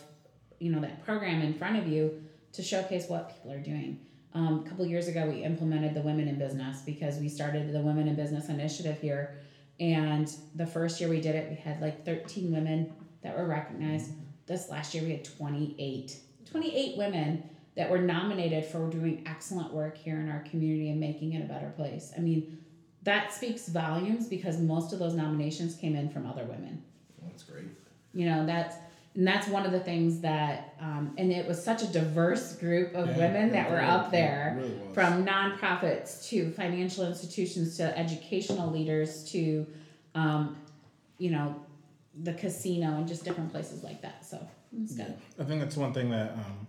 you 0.59 0.71
know 0.71 0.81
that 0.81 1.05
program 1.05 1.41
in 1.43 1.55
front 1.55 1.77
of 1.79 1.87
you 1.89 2.23
to 2.53 2.63
showcase 2.63 3.09
what 3.09 3.31
people 3.35 3.51
are 3.53 3.63
doing 3.63 3.99
um, 4.35 4.63
a 4.65 4.69
couple 4.69 4.85
years 4.85 5.09
ago 5.09 5.27
we 5.27 5.43
implemented 5.43 5.95
the 5.95 6.03
women 6.03 6.29
in 6.29 6.39
business 6.39 6.83
because 6.83 7.19
we 7.19 7.29
started 7.29 7.73
the 7.73 7.81
women 7.81 8.07
in 8.09 8.15
business 8.15 8.49
initiative 8.49 9.01
here 9.01 9.37
and 9.81 10.31
the 10.55 10.67
first 10.67 11.01
year 11.01 11.09
we 11.09 11.21
did 11.21 11.35
it 11.35 11.51
we 11.51 11.57
had 11.57 11.81
like 11.81 12.05
13 12.05 12.53
women 12.53 12.93
that 13.23 13.37
were 13.37 13.47
recognized. 13.47 14.13
This 14.47 14.69
last 14.69 14.95
year 14.95 15.03
we 15.03 15.13
had 15.13 15.25
28 15.25 16.17
28 16.51 16.99
women 16.99 17.49
that 17.77 17.89
were 17.89 17.99
nominated 17.99 18.65
for 18.65 18.91
doing 18.91 19.23
excellent 19.27 19.73
work 19.73 19.97
here 19.97 20.19
in 20.21 20.29
our 20.29 20.41
community 20.41 20.91
and 20.91 20.99
making 21.01 21.33
it 21.33 21.45
a 21.45 21.49
better 21.49 21.71
place. 21.71 22.13
I 22.17 22.21
mean 22.21 22.59
that 23.03 23.33
speaks 23.33 23.69
volumes 23.69 24.29
because 24.29 24.59
most 24.59 24.93
of 24.93 24.99
those 24.99 25.15
nominations 25.15 25.75
came 25.75 25.97
in 25.97 26.11
from 26.11 26.27
other 26.27 26.45
women. 26.45 26.83
That's 27.23 27.43
great. 27.43 27.65
you 28.13 28.27
know 28.27 28.45
that's 28.45 28.77
and 29.15 29.27
that's 29.27 29.49
one 29.49 29.67
of 29.67 29.73
the 29.73 29.81
things 29.81 30.21
that 30.21 30.75
um, 30.81 31.13
and 31.19 31.33
it 31.33 31.47
was 31.47 31.63
such 31.63 31.83
a 31.83 31.87
diverse 31.89 32.55
group 32.57 32.95
of 32.95 33.09
Yeah, 33.09 33.19
women 33.19 33.51
that 33.53 33.71
were 33.71 33.77
really- 33.77 33.89
up 33.89 34.11
there 34.11 34.57
really 34.59 34.79
from 34.95 35.25
nonprofits 35.27 36.29
to 36.29 36.51
financial 36.53 37.05
institutions 37.07 37.77
to 37.79 37.99
educational 37.99 38.71
leaders 38.71 39.25
to 39.33 39.67
um, 40.15 40.57
you 41.19 41.31
know 41.31 41.55
the 42.23 42.33
casino 42.35 42.97
and 42.97 43.07
just 43.09 43.25
different 43.25 43.51
places 43.53 43.83
like 43.85 44.03
that 44.03 44.25
so 44.25 44.39
it's 44.83 44.95
good 44.95 45.15
I 45.39 45.45
think 45.45 45.61
that's 45.61 45.77
one 45.77 45.93
thing 45.93 46.11
that 46.11 46.33
um, 46.33 46.67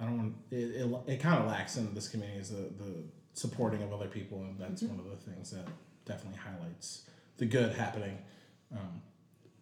I 0.00 0.04
don't 0.04 0.18
want. 0.18 0.34
It, 0.50 0.56
it, 0.56 0.96
it 1.06 1.20
kind 1.20 1.40
of 1.40 1.46
lacks 1.48 1.76
in 1.78 1.94
this 1.94 2.08
community 2.08 2.38
is 2.38 2.50
the, 2.50 2.68
the 2.78 3.04
supporting 3.32 3.82
of 3.82 3.92
other 3.94 4.08
people, 4.08 4.38
and 4.42 4.58
that's 4.58 4.82
one 4.82 4.98
of 4.98 5.06
the 5.08 5.16
things 5.30 5.50
that 5.52 5.66
definitely 6.04 6.38
highlights 6.38 7.02
the 7.38 7.46
good 7.46 7.74
happening. 7.74 8.18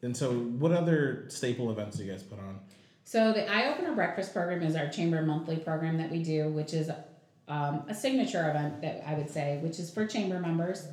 And 0.05 0.15
so, 0.15 0.33
what 0.33 0.71
other 0.71 1.25
staple 1.29 1.71
events 1.71 1.97
do 1.97 2.05
you 2.05 2.13
guys 2.13 2.23
put 2.23 2.39
on? 2.39 2.61
So 3.05 3.33
the 3.33 3.51
Eye 3.51 3.73
Opener 3.73 3.95
Breakfast 3.95 4.33
program 4.33 4.63
is 4.63 4.77
our 4.77 4.89
chamber 4.89 5.23
monthly 5.23 5.57
program 5.57 5.99
that 5.99 6.11
we 6.11 6.23
do, 6.23 6.49
which 6.49 6.75
is 6.75 6.91
um, 7.49 7.83
a 7.89 7.95
signature 7.95 8.49
event 8.51 8.83
that 8.83 9.03
I 9.07 9.15
would 9.15 9.31
say, 9.31 9.59
which 9.63 9.79
is 9.79 9.91
for 9.91 10.07
chamber 10.07 10.39
members, 10.39 10.87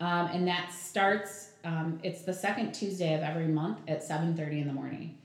um, 0.00 0.28
and 0.32 0.46
that 0.48 0.72
starts. 0.72 1.50
Um, 1.64 2.00
it's 2.02 2.22
the 2.22 2.34
second 2.34 2.72
Tuesday 2.72 3.14
of 3.14 3.22
every 3.22 3.46
month 3.46 3.78
at 3.88 4.02
seven 4.02 4.36
thirty 4.36 4.60
in 4.60 4.66
the 4.66 4.72
morning, 4.72 5.18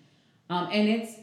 um, 0.50 0.70
and 0.72 0.88
it's 0.88 1.14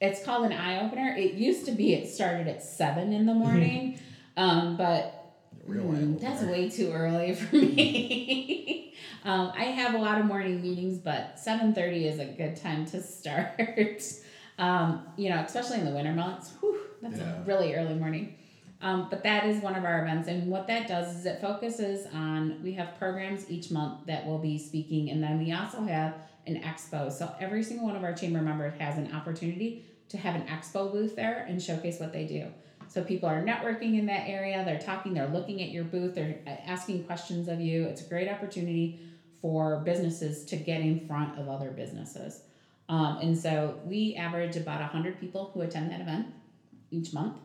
it's 0.00 0.24
called 0.24 0.46
an 0.46 0.52
eye 0.52 0.86
opener. 0.86 1.14
It 1.16 1.34
used 1.34 1.66
to 1.66 1.72
be 1.72 1.92
it 1.94 2.08
started 2.08 2.48
at 2.48 2.62
seven 2.62 3.12
in 3.12 3.26
the 3.26 3.34
morning, 3.34 3.98
um, 4.36 4.76
but 4.76 5.34
mm, 5.68 6.20
that's 6.20 6.42
way 6.42 6.70
too 6.70 6.90
early 6.92 7.34
for 7.34 7.56
me. 7.56 8.86
um, 9.24 9.52
I 9.56 9.64
have 9.64 9.94
a 9.94 9.98
lot 9.98 10.18
of 10.18 10.26
morning 10.26 10.62
meetings, 10.62 10.98
but 10.98 11.38
seven 11.38 11.74
thirty 11.74 12.06
is 12.06 12.18
a 12.18 12.24
good 12.26 12.56
time 12.56 12.86
to 12.86 13.02
start. 13.02 13.60
um, 14.58 15.06
you 15.16 15.30
know, 15.30 15.36
especially 15.40 15.78
in 15.78 15.84
the 15.84 15.90
winter 15.92 16.12
months. 16.12 16.52
Whew, 16.60 16.80
that's 17.02 17.18
Yeah. 17.18 17.40
a 17.40 17.44
really 17.44 17.74
early 17.74 17.94
morning. 17.94 18.36
Um, 18.82 19.08
but 19.10 19.22
that 19.24 19.44
is 19.44 19.62
one 19.62 19.74
of 19.74 19.84
our 19.84 20.02
events, 20.02 20.26
and 20.28 20.50
what 20.50 20.66
that 20.68 20.88
does 20.88 21.14
is 21.16 21.26
it 21.26 21.40
focuses 21.42 22.06
on. 22.14 22.62
We 22.62 22.72
have 22.72 22.98
programs 22.98 23.50
each 23.50 23.70
month 23.70 24.06
that 24.06 24.26
will 24.26 24.38
be 24.38 24.56
speaking, 24.56 25.10
and 25.10 25.22
then 25.22 25.38
we 25.38 25.52
also 25.52 25.82
have 25.82 26.14
an 26.46 26.62
expo. 26.62 27.12
So 27.12 27.30
every 27.40 27.62
single 27.62 27.86
one 27.86 27.96
of 27.96 28.04
our 28.04 28.14
chamber 28.14 28.40
members 28.40 28.72
has 28.80 28.96
an 28.96 29.14
opportunity 29.14 29.84
to 30.08 30.16
have 30.16 30.34
an 30.34 30.46
expo 30.46 30.90
booth 30.90 31.14
there 31.14 31.44
and 31.46 31.62
showcase 31.62 32.00
what 32.00 32.12
they 32.14 32.24
do. 32.26 32.46
So 32.88 33.04
people 33.04 33.28
are 33.28 33.42
networking 33.42 33.98
in 33.98 34.06
that 34.06 34.26
area. 34.26 34.64
They're 34.64 34.80
talking. 34.80 35.12
They're 35.14 35.28
looking 35.28 35.62
at 35.62 35.68
your 35.68 35.84
booth. 35.84 36.14
They're 36.14 36.38
uh, 36.46 36.50
asking 36.66 37.04
questions 37.04 37.48
of 37.48 37.60
you. 37.60 37.84
It's 37.84 38.00
a 38.04 38.08
great 38.08 38.28
opportunity 38.28 38.98
for 39.40 39.78
businesses 39.78 40.44
to 40.46 40.56
get 40.56 40.80
in 40.80 41.06
front 41.06 41.38
of 41.38 41.48
other 41.48 41.70
businesses. 41.70 42.42
Um, 42.88 43.18
and 43.22 43.38
so 43.38 43.78
we 43.84 44.16
average 44.16 44.56
about 44.56 44.80
100 44.80 45.20
people 45.20 45.50
who 45.54 45.60
attend 45.60 45.90
that 45.92 46.00
event 46.00 46.26
each 46.90 47.12
month. 47.12 47.36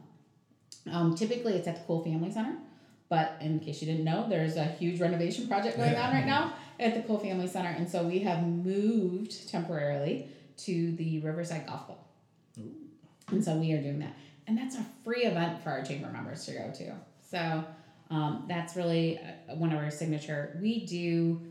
Um, 0.91 1.15
typically, 1.15 1.53
it's 1.53 1.67
at 1.67 1.75
the 1.75 1.83
Cool 1.85 2.03
Family 2.03 2.31
Center, 2.31 2.57
but 3.09 3.37
in 3.39 3.59
case 3.59 3.81
you 3.81 3.87
didn't 3.87 4.05
know, 4.05 4.27
there's 4.27 4.55
a 4.55 4.65
huge 4.65 4.99
renovation 4.99 5.47
project 5.47 5.77
going 5.77 5.95
on 5.95 6.13
right 6.13 6.25
now 6.25 6.53
at 6.79 6.93
the 6.93 7.01
Cool 7.01 7.19
Family 7.19 7.47
Center, 7.47 7.69
and 7.69 7.89
so 7.89 8.03
we 8.03 8.19
have 8.19 8.45
moved 8.45 9.47
temporarily 9.49 10.27
to 10.57 10.95
the 10.95 11.19
Riverside 11.19 11.65
Golf 11.67 11.85
Club. 11.85 11.99
And 13.31 13.43
so 13.43 13.55
we 13.55 13.71
are 13.73 13.81
doing 13.81 13.99
that, 13.99 14.15
and 14.47 14.57
that's 14.57 14.75
a 14.75 14.85
free 15.03 15.23
event 15.23 15.63
for 15.63 15.69
our 15.69 15.83
chamber 15.83 16.09
members 16.11 16.45
to 16.45 16.51
go 16.53 16.71
to. 16.71 16.93
So 17.29 17.63
um, 18.09 18.45
that's 18.47 18.75
really 18.75 19.19
uh, 19.19 19.55
one 19.55 19.71
of 19.71 19.79
our 19.79 19.89
signature. 19.89 20.57
We 20.61 20.85
do 20.85 21.41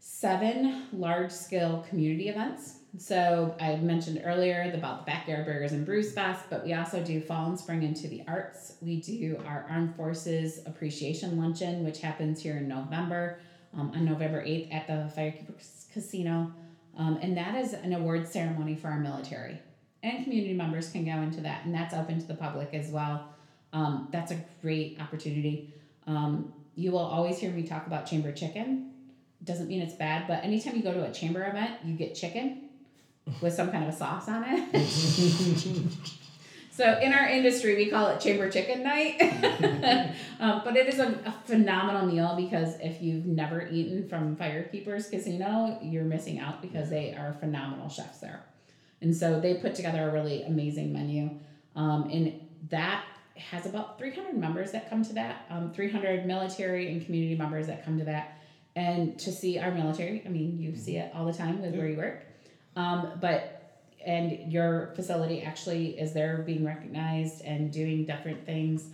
seven 0.00 0.86
large 0.92 1.30
scale 1.30 1.84
community 1.88 2.28
events. 2.28 2.78
So 2.98 3.54
I 3.60 3.76
mentioned 3.76 4.22
earlier 4.24 4.68
about 4.74 5.06
the 5.06 5.12
Backyard 5.12 5.46
Burgers 5.46 5.70
and 5.72 5.86
Brews 5.86 6.12
Fest, 6.12 6.46
but 6.50 6.64
we 6.64 6.72
also 6.72 7.04
do 7.04 7.20
Fall 7.20 7.46
and 7.46 7.58
Spring 7.58 7.84
into 7.84 8.08
the 8.08 8.24
Arts. 8.26 8.74
We 8.80 9.00
do 9.00 9.40
our 9.46 9.66
Armed 9.70 9.94
Forces 9.94 10.60
Appreciation 10.66 11.38
Luncheon, 11.38 11.84
which 11.84 12.00
happens 12.00 12.42
here 12.42 12.56
in 12.56 12.66
November. 12.66 13.38
um, 13.72 13.92
on 13.94 14.04
November 14.04 14.42
8th 14.44 14.74
at 14.74 14.86
the 14.88 15.12
Firekeeper 15.16 15.54
Casino. 15.92 16.52
Um, 16.96 17.18
and 17.22 17.36
that 17.36 17.54
is 17.54 17.72
an 17.72 17.92
award 17.92 18.26
ceremony 18.26 18.74
for 18.74 18.88
our 18.88 18.98
military. 18.98 19.60
And 20.02 20.24
community 20.24 20.54
members 20.54 20.90
can 20.90 21.04
go 21.04 21.12
into 21.22 21.40
that, 21.42 21.64
and 21.64 21.74
that's 21.74 21.94
open 21.94 22.18
to 22.20 22.26
the 22.26 22.34
public 22.34 22.74
as 22.74 22.90
well. 22.90 23.28
Um, 23.72 24.08
that's 24.10 24.32
a 24.32 24.44
great 24.60 25.00
opportunity. 25.00 25.72
Um, 26.06 26.52
you 26.74 26.90
will 26.90 26.98
always 26.98 27.38
hear 27.38 27.50
me 27.52 27.62
talk 27.62 27.86
about 27.86 28.06
chamber 28.06 28.32
chicken. 28.32 28.89
Doesn't 29.42 29.68
mean 29.68 29.80
it's 29.80 29.94
bad, 29.94 30.26
but 30.28 30.44
anytime 30.44 30.76
you 30.76 30.82
go 30.82 30.92
to 30.92 31.04
a 31.04 31.12
chamber 31.12 31.46
event, 31.46 31.72
you 31.84 31.94
get 31.94 32.14
chicken 32.14 32.68
with 33.40 33.54
some 33.54 33.70
kind 33.70 33.84
of 33.84 33.90
a 33.90 33.96
sauce 33.96 34.28
on 34.28 34.44
it. 34.46 34.86
so 36.70 36.98
in 37.00 37.12
our 37.12 37.26
industry, 37.26 37.76
we 37.76 37.88
call 37.88 38.08
it 38.08 38.20
chamber 38.20 38.50
chicken 38.50 38.82
night. 38.82 39.20
um, 40.40 40.62
but 40.64 40.76
it 40.76 40.88
is 40.88 40.98
a, 40.98 41.08
a, 41.24 41.34
phenomenal 41.44 42.06
meal 42.06 42.34
because 42.36 42.74
if 42.80 43.00
you've 43.00 43.26
never 43.26 43.68
eaten 43.68 44.08
from 44.08 44.36
Firekeepers 44.36 45.10
Casino, 45.10 45.78
you're 45.82 46.04
missing 46.04 46.38
out 46.38 46.60
because 46.60 46.90
they 46.90 47.14
are 47.14 47.36
phenomenal 47.40 47.88
chefs 47.88 48.18
there. 48.18 48.42
And 49.00 49.16
so 49.16 49.40
they 49.40 49.54
put 49.54 49.74
together 49.74 50.08
a 50.08 50.12
really 50.12 50.42
amazing 50.42 50.92
menu. 50.92 51.30
Um, 51.76 52.10
and 52.10 52.40
that 52.68 53.04
has 53.36 53.66
about 53.66 53.98
300 53.98 54.36
members 54.36 54.72
that 54.72 54.90
come 54.90 55.02
to 55.04 55.12
that, 55.14 55.46
um, 55.50 55.72
300 55.72 56.26
military 56.26 56.92
and 56.92 57.04
community 57.04 57.36
members 57.36 57.66
that 57.68 57.84
come 57.84 57.98
to 57.98 58.04
that. 58.04 58.39
And 58.76 59.18
to 59.18 59.32
see 59.32 59.58
our 59.58 59.70
military, 59.70 60.22
I 60.24 60.28
mean, 60.28 60.58
you 60.60 60.76
see 60.76 60.96
it 60.96 61.12
all 61.14 61.24
the 61.24 61.32
time 61.32 61.60
with 61.60 61.74
where 61.74 61.88
you 61.88 61.96
work. 61.96 62.22
Um, 62.76 63.12
but 63.20 63.56
and 64.04 64.50
your 64.50 64.92
facility 64.94 65.42
actually 65.42 65.98
is 65.98 66.12
there 66.12 66.38
being 66.38 66.64
recognized 66.64 67.42
and 67.44 67.70
doing 67.70 68.06
different 68.06 68.46
things. 68.46 68.86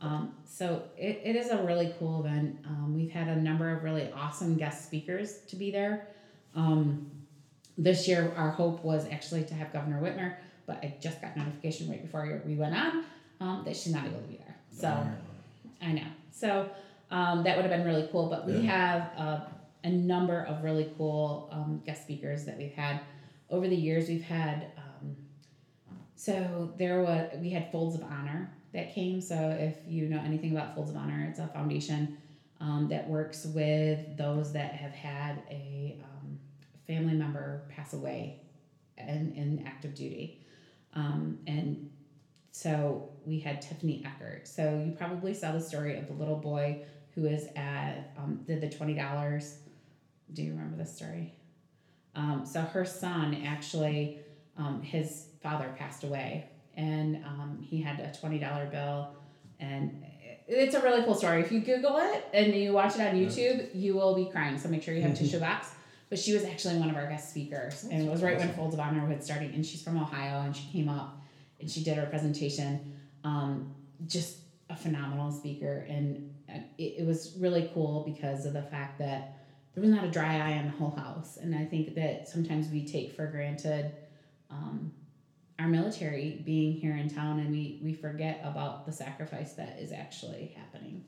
Um, 0.00 0.34
so 0.44 0.82
it, 0.96 1.20
it 1.24 1.36
is 1.36 1.50
a 1.50 1.62
really 1.62 1.94
cool 1.98 2.20
event. 2.20 2.58
Um, 2.66 2.94
we've 2.94 3.10
had 3.10 3.28
a 3.28 3.36
number 3.36 3.74
of 3.74 3.82
really 3.82 4.10
awesome 4.12 4.56
guest 4.56 4.84
speakers 4.84 5.38
to 5.48 5.56
be 5.56 5.70
there. 5.70 6.06
Um, 6.54 7.10
this 7.78 8.06
year, 8.06 8.32
our 8.36 8.50
hope 8.50 8.84
was 8.84 9.06
actually 9.10 9.44
to 9.44 9.54
have 9.54 9.72
Governor 9.72 10.00
Whitmer, 10.00 10.36
but 10.66 10.76
I 10.76 10.94
just 11.00 11.20
got 11.20 11.36
notification 11.36 11.88
right 11.88 12.02
before 12.02 12.42
we 12.44 12.54
went 12.54 12.76
on 12.76 13.04
um, 13.40 13.62
that 13.64 13.76
she's 13.76 13.92
not 13.92 14.04
able 14.04 14.20
to 14.20 14.28
be 14.28 14.36
there. 14.36 14.56
So 14.70 15.06
I 15.80 15.92
know. 15.92 16.06
So 16.32 16.68
um, 17.12 17.44
that 17.44 17.56
would 17.56 17.64
have 17.64 17.70
been 17.70 17.86
really 17.86 18.08
cool. 18.10 18.28
But 18.28 18.46
we 18.46 18.54
Yeah. 18.54 18.72
have 18.72 19.10
uh, 19.18 19.40
a 19.84 19.90
number 19.90 20.42
of 20.42 20.64
really 20.64 20.92
cool 20.96 21.48
um, 21.52 21.82
guest 21.86 22.02
speakers 22.02 22.44
that 22.46 22.56
we've 22.58 22.72
had 22.72 23.00
over 23.50 23.68
the 23.68 23.76
years. 23.76 24.08
We've 24.08 24.24
had 24.24 24.72
um, 24.76 25.16
so 26.16 26.72
there 26.78 27.02
was 27.02 27.30
we 27.40 27.50
had 27.50 27.70
Folds 27.70 27.94
of 27.96 28.02
Honor 28.02 28.50
that 28.72 28.94
came. 28.94 29.20
So 29.20 29.34
if 29.60 29.76
you 29.86 30.08
know 30.08 30.20
anything 30.24 30.52
about 30.52 30.74
Folds 30.74 30.90
of 30.90 30.96
Honor, 30.96 31.26
it's 31.28 31.38
a 31.38 31.46
foundation 31.48 32.16
um, 32.60 32.88
that 32.88 33.08
works 33.08 33.44
with 33.46 34.16
those 34.16 34.52
that 34.52 34.72
have 34.72 34.92
had 34.92 35.42
a 35.50 35.98
um, 36.02 36.38
family 36.86 37.14
member 37.14 37.62
pass 37.68 37.92
away 37.92 38.40
in, 38.96 39.32
in 39.36 39.64
active 39.66 39.94
duty. 39.94 40.40
Um, 40.94 41.38
and 41.46 41.90
so 42.52 43.10
we 43.26 43.40
had 43.40 43.60
Tiffany 43.60 44.04
Eckert. 44.06 44.46
So 44.46 44.82
you 44.86 44.92
probably 44.92 45.34
saw 45.34 45.52
the 45.52 45.60
story 45.60 45.96
of 45.98 46.06
the 46.06 46.12
little 46.14 46.36
boy 46.36 46.82
who 47.14 47.26
is 47.26 47.46
at 47.56 48.12
um, 48.18 48.40
did 48.46 48.60
the 48.60 48.70
twenty 48.70 48.94
dollars. 48.94 49.58
Do 50.32 50.42
you 50.42 50.52
remember 50.52 50.76
this 50.76 50.94
story? 50.94 51.34
Um, 52.14 52.44
so 52.44 52.60
her 52.60 52.84
son 52.84 53.42
actually, 53.46 54.18
um, 54.56 54.82
his 54.82 55.26
father 55.42 55.74
passed 55.78 56.04
away, 56.04 56.46
and 56.76 57.16
um, 57.24 57.58
he 57.60 57.80
had 57.80 58.00
a 58.00 58.12
twenty 58.18 58.38
dollar 58.38 58.66
bill, 58.66 59.08
and 59.60 60.04
it's 60.48 60.74
a 60.74 60.80
really 60.80 61.02
cool 61.04 61.14
story. 61.14 61.40
If 61.40 61.52
you 61.52 61.60
Google 61.60 61.98
it 61.98 62.26
and 62.32 62.54
you 62.54 62.72
watch 62.72 62.94
it 62.96 63.00
on 63.00 63.14
YouTube, 63.14 63.74
you 63.74 63.94
will 63.94 64.14
be 64.14 64.26
crying. 64.26 64.58
So 64.58 64.68
make 64.68 64.82
sure 64.82 64.94
you 64.94 65.02
have 65.02 65.16
tissue 65.16 65.38
box. 65.38 65.68
But 66.10 66.18
she 66.18 66.34
was 66.34 66.44
actually 66.44 66.76
one 66.76 66.90
of 66.90 66.96
our 66.96 67.06
guest 67.06 67.30
speakers, 67.30 67.84
and 67.90 68.02
it 68.06 68.10
was 68.10 68.22
right 68.22 68.38
when 68.38 68.52
Folds 68.52 68.74
of 68.74 68.80
Honor 68.80 69.06
was 69.06 69.24
starting. 69.24 69.54
And 69.54 69.64
she's 69.64 69.82
from 69.82 69.96
Ohio, 69.96 70.42
and 70.42 70.54
she 70.54 70.66
came 70.70 70.90
up 70.90 71.18
and 71.58 71.70
she 71.70 71.82
did 71.82 71.96
her 71.96 72.04
presentation. 72.04 72.94
Um, 73.24 73.74
just 74.06 74.36
a 74.72 74.76
phenomenal 74.76 75.30
speaker, 75.30 75.86
and 75.88 76.34
uh, 76.48 76.58
it, 76.78 77.00
it 77.00 77.06
was 77.06 77.36
really 77.38 77.70
cool 77.74 78.04
because 78.04 78.46
of 78.46 78.54
the 78.54 78.62
fact 78.62 78.98
that 78.98 79.38
there 79.74 79.82
was 79.82 79.90
not 79.90 80.04
a 80.04 80.10
dry 80.10 80.38
eye 80.40 80.52
in 80.52 80.66
the 80.66 80.72
whole 80.72 80.90
house. 80.90 81.36
And 81.36 81.54
I 81.54 81.64
think 81.64 81.94
that 81.94 82.28
sometimes 82.28 82.68
we 82.70 82.86
take 82.86 83.12
for 83.12 83.26
granted 83.26 83.92
um, 84.50 84.92
our 85.58 85.68
military 85.68 86.42
being 86.44 86.72
here 86.72 86.96
in 86.96 87.08
town, 87.08 87.38
and 87.38 87.50
we 87.50 87.80
we 87.82 87.92
forget 87.92 88.40
about 88.44 88.86
the 88.86 88.92
sacrifice 88.92 89.52
that 89.54 89.78
is 89.78 89.92
actually 89.92 90.54
happening. 90.56 91.04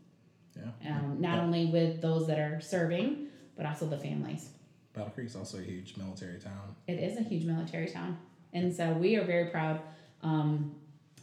Yeah. 0.57 0.97
Um, 0.97 1.17
not 1.21 1.41
only 1.41 1.67
with 1.67 2.01
those 2.01 2.27
that 2.29 2.39
are 2.39 2.61
serving, 2.61 3.27
but 3.57 3.67
also 3.67 3.87
the 3.87 3.99
families. 3.99 4.51
Battle 4.93 5.11
Creek 5.11 5.27
is 5.27 5.37
also 5.37 5.59
a 5.59 5.63
huge 5.63 5.97
military 5.97 6.39
town. 6.39 6.77
It 6.87 7.01
is 7.01 7.19
a 7.19 7.23
huge 7.23 7.45
military 7.45 7.89
town. 7.89 8.17
And 8.53 8.73
so 8.73 8.93
we 8.93 9.17
are 9.17 9.25
very 9.25 9.47
proud 9.47 9.81
um, 10.23 10.77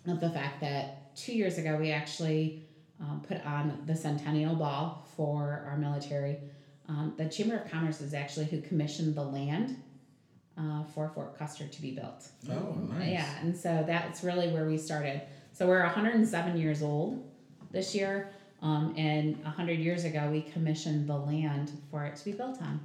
of 0.06 0.20
the 0.20 0.30
fact 0.30 0.60
that 0.60 1.01
two 1.16 1.34
years 1.34 1.58
ago 1.58 1.78
we 1.78 1.92
actually 1.92 2.64
um, 3.00 3.22
put 3.28 3.46
on 3.46 3.82
the 3.86 3.96
Centennial 3.96 4.56
Ball 4.56 5.08
for 5.16 5.66
our 5.68 5.78
military. 5.78 6.38
Um, 6.88 7.14
the 7.18 7.28
Chamber 7.30 7.58
of 7.58 7.72
Commerce 7.72 8.02
is 8.02 8.14
actually 8.14 8.46
who 8.46 8.62
commissioned 8.62 9.16
the 9.16 9.24
land 9.24 9.82
uh, 10.58 10.84
for 10.84 11.10
Fort 11.10 11.38
Custer 11.38 11.68
to 11.68 11.82
be 11.82 11.92
built. 11.92 12.28
Oh, 12.50 12.78
nice. 12.98 13.12
Yeah, 13.12 13.40
and 13.42 13.56
so 13.56 13.84
that's 13.88 14.24
really 14.24 14.50
where 14.50 14.66
we 14.66 14.78
started. 14.78 15.22
So 15.54 15.68
we're 15.68 15.84
107 15.84 16.58
years 16.58 16.82
old 16.82 17.28
this 17.72 17.96
year, 17.96 18.30
um, 18.62 18.94
and 18.98 19.42
100 19.44 19.80
years 19.80 20.04
ago 20.04 20.30
we 20.32 20.42
commissioned 20.42 21.08
the 21.08 21.18
land 21.18 21.72
for 21.90 22.06
it 22.06 22.16
to 22.18 22.26
be 22.26 22.32
built 22.32 22.62
on. 22.62 22.80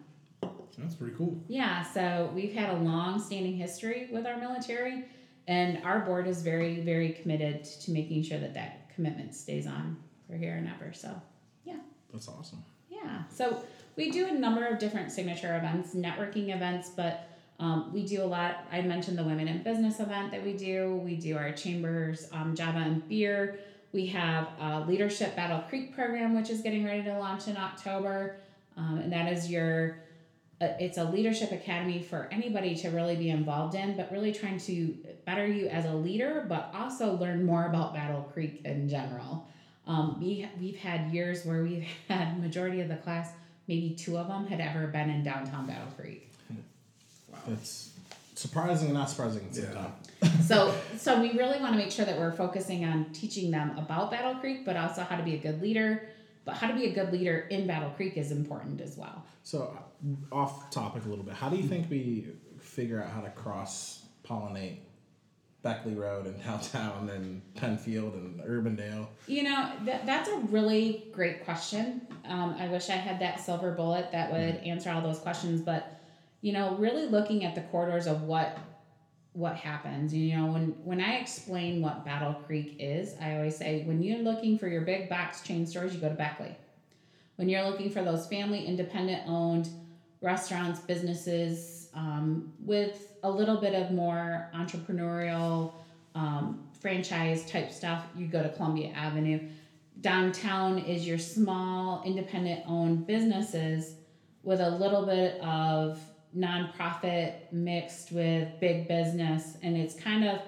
That's 0.79 0.95
pretty 0.95 1.15
cool. 1.17 1.41
Yeah, 1.49 1.83
so 1.83 2.31
we've 2.35 2.53
had 2.53 2.71
a 2.71 2.77
long 2.77 3.21
standing 3.21 3.57
history 3.57 4.09
with 4.13 4.27
our 4.27 4.37
military, 4.37 5.07
and 5.49 5.83
our 5.85 6.01
board 6.01 6.27
is 6.27 6.43
very, 6.43 6.81
very 6.81 7.11
committed 7.11 7.65
to 7.65 7.91
making 7.91 8.23
sure 8.23 8.39
that 8.39 8.55
that 8.55 8.91
commitment 8.95 9.35
stays 9.35 9.67
on 9.67 9.97
for 10.27 10.37
here 10.37 10.55
and 10.57 10.69
ever. 10.69 10.93
So, 10.93 11.11
yeah. 11.65 11.77
That's 12.13 12.29
awesome. 12.29 12.65
yeah, 12.91 13.23
so 13.33 13.63
we 13.97 14.11
do 14.11 14.27
a 14.27 14.33
number 14.33 14.67
of 14.67 14.79
different 14.79 15.13
signature 15.13 15.57
events, 15.57 15.95
networking 15.95 16.55
events, 16.55 16.91
but 16.91 17.29
um, 17.59 17.91
we 17.93 18.05
do 18.05 18.23
a 18.23 18.27
lot. 18.27 18.67
I 18.71 18.83
mentioned 18.83 19.17
the 19.17 19.25
Women 19.25 19.49
in 19.49 19.63
Business 19.63 20.01
event 20.01 20.31
that 20.33 20.45
we 20.45 20.53
do. 20.53 20.97
We 21.05 21.17
do 21.17 21.37
our 21.37 21.53
chambers, 21.53 22.29
um, 22.33 22.55
Java 22.55 22.79
and 22.79 23.07
Beer. 23.09 23.59
We 23.93 24.07
have 24.07 24.49
a 24.61 24.81
Leadership 24.81 25.35
Battle 25.37 25.61
Creek 25.69 25.95
program, 25.95 26.35
which 26.35 26.51
is 26.51 26.61
getting 26.61 26.85
ready 26.85 27.03
to 27.05 27.19
launch 27.19 27.49
in 27.49 27.57
October, 27.57 28.37
um, 28.77 28.99
and 28.99 29.11
that 29.13 29.33
is 29.33 29.51
your 29.51 29.99
it's 30.61 30.97
a 30.99 31.05
leadership 31.05 31.53
academy 31.53 32.01
for 32.03 32.29
anybody 32.33 32.75
to 32.77 32.89
really 32.91 33.17
be 33.17 33.29
involved 33.31 33.75
in, 33.75 33.97
but 33.97 34.11
really 34.11 34.33
trying 34.33 34.59
to 34.61 34.97
better 35.27 35.47
you 35.47 35.67
as 35.69 35.85
a 35.85 35.93
leader, 35.93 36.47
but 36.49 36.71
also 36.75 37.15
learn 37.17 37.45
more 37.45 37.67
about 37.67 37.93
Battle 37.95 38.23
Creek 38.33 38.63
in 38.65 38.89
general. 38.89 39.47
Um, 39.87 40.19
we 40.21 40.49
we've 40.61 40.79
had 40.79 41.13
years 41.13 41.45
where 41.45 41.63
we've 41.63 41.85
had 42.09 42.41
majority 42.41 42.81
of 42.81 42.89
the 42.89 42.97
class, 42.97 43.31
maybe 43.69 43.95
two 43.95 44.17
of 44.17 44.29
them 44.29 44.47
had 44.47 44.61
ever 44.61 44.87
been 44.87 45.11
in 45.11 45.23
downtown 45.23 45.67
Battle 45.67 45.93
Creek. 45.99 46.31
Wow. 47.31 47.39
It's 47.53 47.91
surprising 48.35 48.87
and 48.89 48.95
not 48.97 49.11
surprising 49.11 49.43
at 49.43 49.53
the 49.53 49.61
same 49.63 49.71
Yeah. 49.73 49.75
time. 49.83 49.93
So 50.47 50.75
so 50.97 51.21
we 51.21 51.33
really 51.33 51.59
want 51.61 51.73
to 51.73 51.79
make 51.79 51.91
sure 51.91 52.05
that 52.05 52.19
we're 52.19 52.33
focusing 52.33 52.85
on 52.85 53.07
teaching 53.13 53.51
them 53.51 53.77
about 53.77 54.11
Battle 54.11 54.37
Creek, 54.37 54.65
but 54.65 54.77
also 54.77 55.03
how 55.03 55.17
to 55.17 55.23
be 55.23 55.35
a 55.35 55.39
good 55.39 55.61
leader. 55.61 56.09
But 56.45 56.55
how 56.55 56.69
to 56.69 56.75
be 56.75 56.87
a 56.87 56.93
good 56.95 57.13
leader 57.13 57.41
in 57.51 57.67
Battle 57.67 57.91
Creek 57.91 58.17
is 58.17 58.31
important 58.31 58.81
as 58.81 58.97
well. 58.97 59.25
So, 59.43 59.77
off 60.33 60.71
topic 60.71 61.05
a 61.05 61.09
little 61.09 61.25
bit, 61.25 61.35
how 61.35 61.49
do 61.49 61.57
you 61.57 61.65
think 61.65 61.91
we 61.91 62.29
figure 62.61 63.03
out 63.03 63.11
how 63.11 63.21
to 63.21 63.31
cross 63.31 64.05
pollinate 64.25 64.79
Beckley 65.63 65.95
Road 65.95 66.27
and 66.27 66.43
downtown 66.45 67.11
and 67.11 67.43
Penfield 67.55 68.15
and 68.15 68.41
Urbandale? 68.41 69.09
You 69.27 69.45
know, 69.45 69.73
that, 69.85 70.07
that's 70.07 70.29
a 70.29 70.37
really 70.51 71.05
great 71.13 71.45
question. 71.45 72.07
Um, 72.25 72.55
I 72.59 72.69
wish 72.69 72.91
I 72.91 72.97
had 72.97 73.21
that 73.21 73.41
silver 73.41 73.73
bullet 73.73 74.13
that 74.13 74.33
would 74.33 74.57
answer 74.65 74.91
all 74.91 75.01
those 75.01 75.19
questions, 75.19 75.61
but 75.61 76.01
you 76.41 76.53
know, 76.53 76.77
really 76.77 77.07
looking 77.07 77.45
at 77.45 77.55
the 77.55 77.63
corridors 77.63 78.07
of 78.07 78.23
what 78.23 78.59
what 79.33 79.55
happens. 79.55 80.15
You 80.15 80.37
know, 80.37 80.47
when 80.47 80.69
when 80.85 81.01
I 81.01 81.17
explain 81.17 81.83
what 81.83 82.05
Battle 82.05 82.35
Creek 82.47 82.77
is, 82.79 83.15
I 83.21 83.35
always 83.35 83.57
say 83.57 83.83
when 83.85 84.03
you're 84.03 84.21
looking 84.21 84.59
for 84.59 84.69
your 84.69 84.83
big 84.83 85.09
box 85.09 85.43
chain 85.43 85.67
stores, 85.67 85.95
you 85.95 86.01
go 86.01 86.09
to 86.09 86.15
Beckley. 86.15 86.55
When 87.37 87.49
you're 87.49 87.65
looking 87.65 87.91
for 87.91 88.03
those 88.03 88.27
family 88.27 88.65
independent 88.65 89.23
owned 89.27 89.69
restaurants, 90.21 90.81
businesses 90.81 91.89
um, 91.95 92.53
with 92.61 93.13
a 93.23 93.31
little 93.31 93.57
bit 93.57 93.75
of 93.75 93.91
more 93.91 94.51
entrepreneurial 94.55 95.73
um, 96.15 96.67
franchise 96.81 97.49
type 97.51 97.73
stuff, 97.73 98.05
you 98.17 98.27
go 98.27 98.43
to 98.43 98.49
Columbia 98.51 98.93
Avenue. 98.95 99.41
Downtown 100.01 100.79
is 100.79 101.07
your 101.07 101.19
small, 101.19 102.03
independent 102.05 102.63
owned 102.67 103.07
businesses 103.07 103.95
with 104.43 104.61
a 104.61 104.71
little 104.71 105.07
bit 105.07 105.41
of 105.41 106.01
nonprofit 106.37 107.51
mixed 107.51 108.13
with 108.13 108.49
big 108.61 108.87
business. 108.89 109.57
And 109.63 109.77
it's 109.77 109.95
kind 109.95 110.29
of 110.29 110.41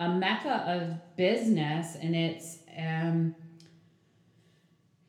a 0.00 0.08
mecca 0.08 0.64
of 0.66 1.16
business. 1.16 1.96
And 2.00 2.14
it's, 2.14 2.58
um, 2.78 3.34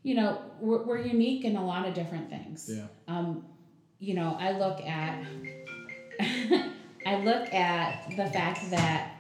you 0.03 0.15
know, 0.15 0.41
we're, 0.59 0.83
we're 0.83 1.05
unique 1.05 1.45
in 1.45 1.55
a 1.55 1.65
lot 1.65 1.87
of 1.87 1.93
different 1.93 2.29
things. 2.29 2.69
Yeah. 2.73 2.85
Um, 3.07 3.45
you 3.99 4.13
know, 4.13 4.35
I 4.39 4.51
look 4.51 4.81
at, 4.81 5.25
I 7.05 7.15
look 7.23 7.53
at 7.53 8.09
the 8.15 8.27
fact 8.27 8.69
that, 8.71 9.11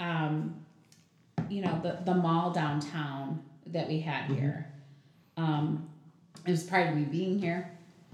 um, 0.00 0.64
you 1.48 1.62
know, 1.62 1.80
the, 1.82 1.98
the 2.04 2.14
mall 2.14 2.52
downtown 2.52 3.42
that 3.66 3.88
we 3.88 4.00
had 4.00 4.30
here. 4.30 4.72
Um, 5.36 5.88
it 6.46 6.50
was 6.50 6.64
part 6.64 6.88
of 6.88 6.94
me 6.94 7.04
being 7.04 7.38
here, 7.38 7.70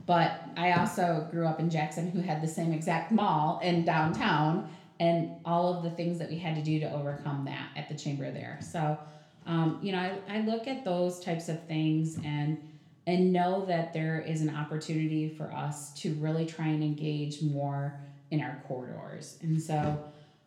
but 0.07 0.43
I 0.57 0.73
also 0.73 1.29
grew 1.31 1.47
up 1.47 1.61
in 1.61 1.71
Jackson 1.71 2.11
who 2.11 2.21
had 2.21 2.43
the 2.43 2.49
same 2.49 2.73
exact 2.73 3.13
mall 3.13 3.61
in 3.63 3.85
downtown 3.85 4.69
and 5.01 5.33
all 5.45 5.75
of 5.75 5.83
the 5.83 5.91
things 5.91 6.19
that 6.19 6.31
we 6.31 6.39
had 6.39 6.55
to 6.55 6.63
do 6.63 6.81
to 6.81 6.93
overcome 6.93 7.45
that 7.45 7.69
at 7.77 7.89
the 7.89 7.95
chamber 7.95 8.31
there. 8.31 8.59
So, 8.63 8.99
um, 9.47 9.79
you 9.83 9.93
know, 9.93 9.99
I, 9.99 10.39
I 10.39 10.41
look 10.43 10.69
at 10.69 10.85
those 10.85 11.21
types 11.21 11.49
of 11.49 11.63
things 11.67 12.19
and 12.25 12.59
and 13.07 13.33
know 13.33 13.65
that 13.67 13.93
there 13.93 14.21
is 14.21 14.43
an 14.43 14.55
opportunity 14.55 15.29
for 15.29 15.53
us 15.53 15.93
to 15.95 16.15
really 16.15 16.47
try 16.47 16.67
and 16.67 16.83
engage 16.83 17.43
more 17.43 17.99
in 18.31 18.41
our 18.41 18.63
corridors. 18.67 19.39
And 19.43 19.61
so, 19.61 20.03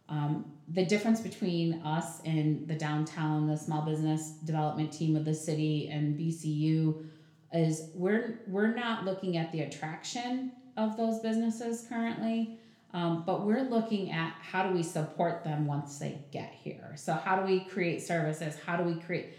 um, 0.08 0.46
the 0.70 0.86
difference 0.86 1.20
between 1.20 1.82
us 1.84 2.22
and 2.26 2.68
the 2.68 2.76
downtown, 2.76 3.48
the 3.48 3.58
small 3.58 3.84
business 3.84 4.32
development 4.46 4.92
team 4.92 5.16
of 5.16 5.26
the 5.26 5.34
city 5.34 5.90
and 5.90 6.18
BCU 6.18 7.06
is 7.54 7.90
we're 7.94 8.40
we're 8.48 8.74
not 8.74 9.06
looking 9.06 9.38
at 9.38 9.52
the 9.52 9.62
attraction 9.62 10.52
of 10.78 10.98
those 10.98 11.20
businesses 11.20 11.86
currently. 11.88 12.60
Um, 12.94 13.24
but 13.26 13.46
we're 13.46 13.64
looking 13.64 14.12
at 14.12 14.36
how 14.42 14.68
do 14.68 14.74
we 14.74 14.82
support 14.82 15.44
them 15.44 15.68
once 15.68 16.00
they 16.00 16.18
get 16.32 16.54
here. 16.54 16.94
So 16.96 17.14
how 17.14 17.36
do 17.36 17.46
we 17.46 17.60
create 17.60 18.02
services? 18.02 18.56
How 18.66 18.78
do 18.78 18.84
we 18.84 18.96
create 19.02 19.34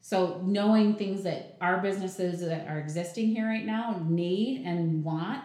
so 0.00 0.40
knowing 0.44 0.94
things 0.94 1.22
that 1.24 1.56
our 1.60 1.78
businesses 1.78 2.40
that 2.40 2.66
are 2.68 2.78
existing 2.78 3.28
here 3.28 3.46
right 3.46 3.64
now 3.64 4.02
need 4.08 4.64
and 4.64 5.04
want, 5.04 5.42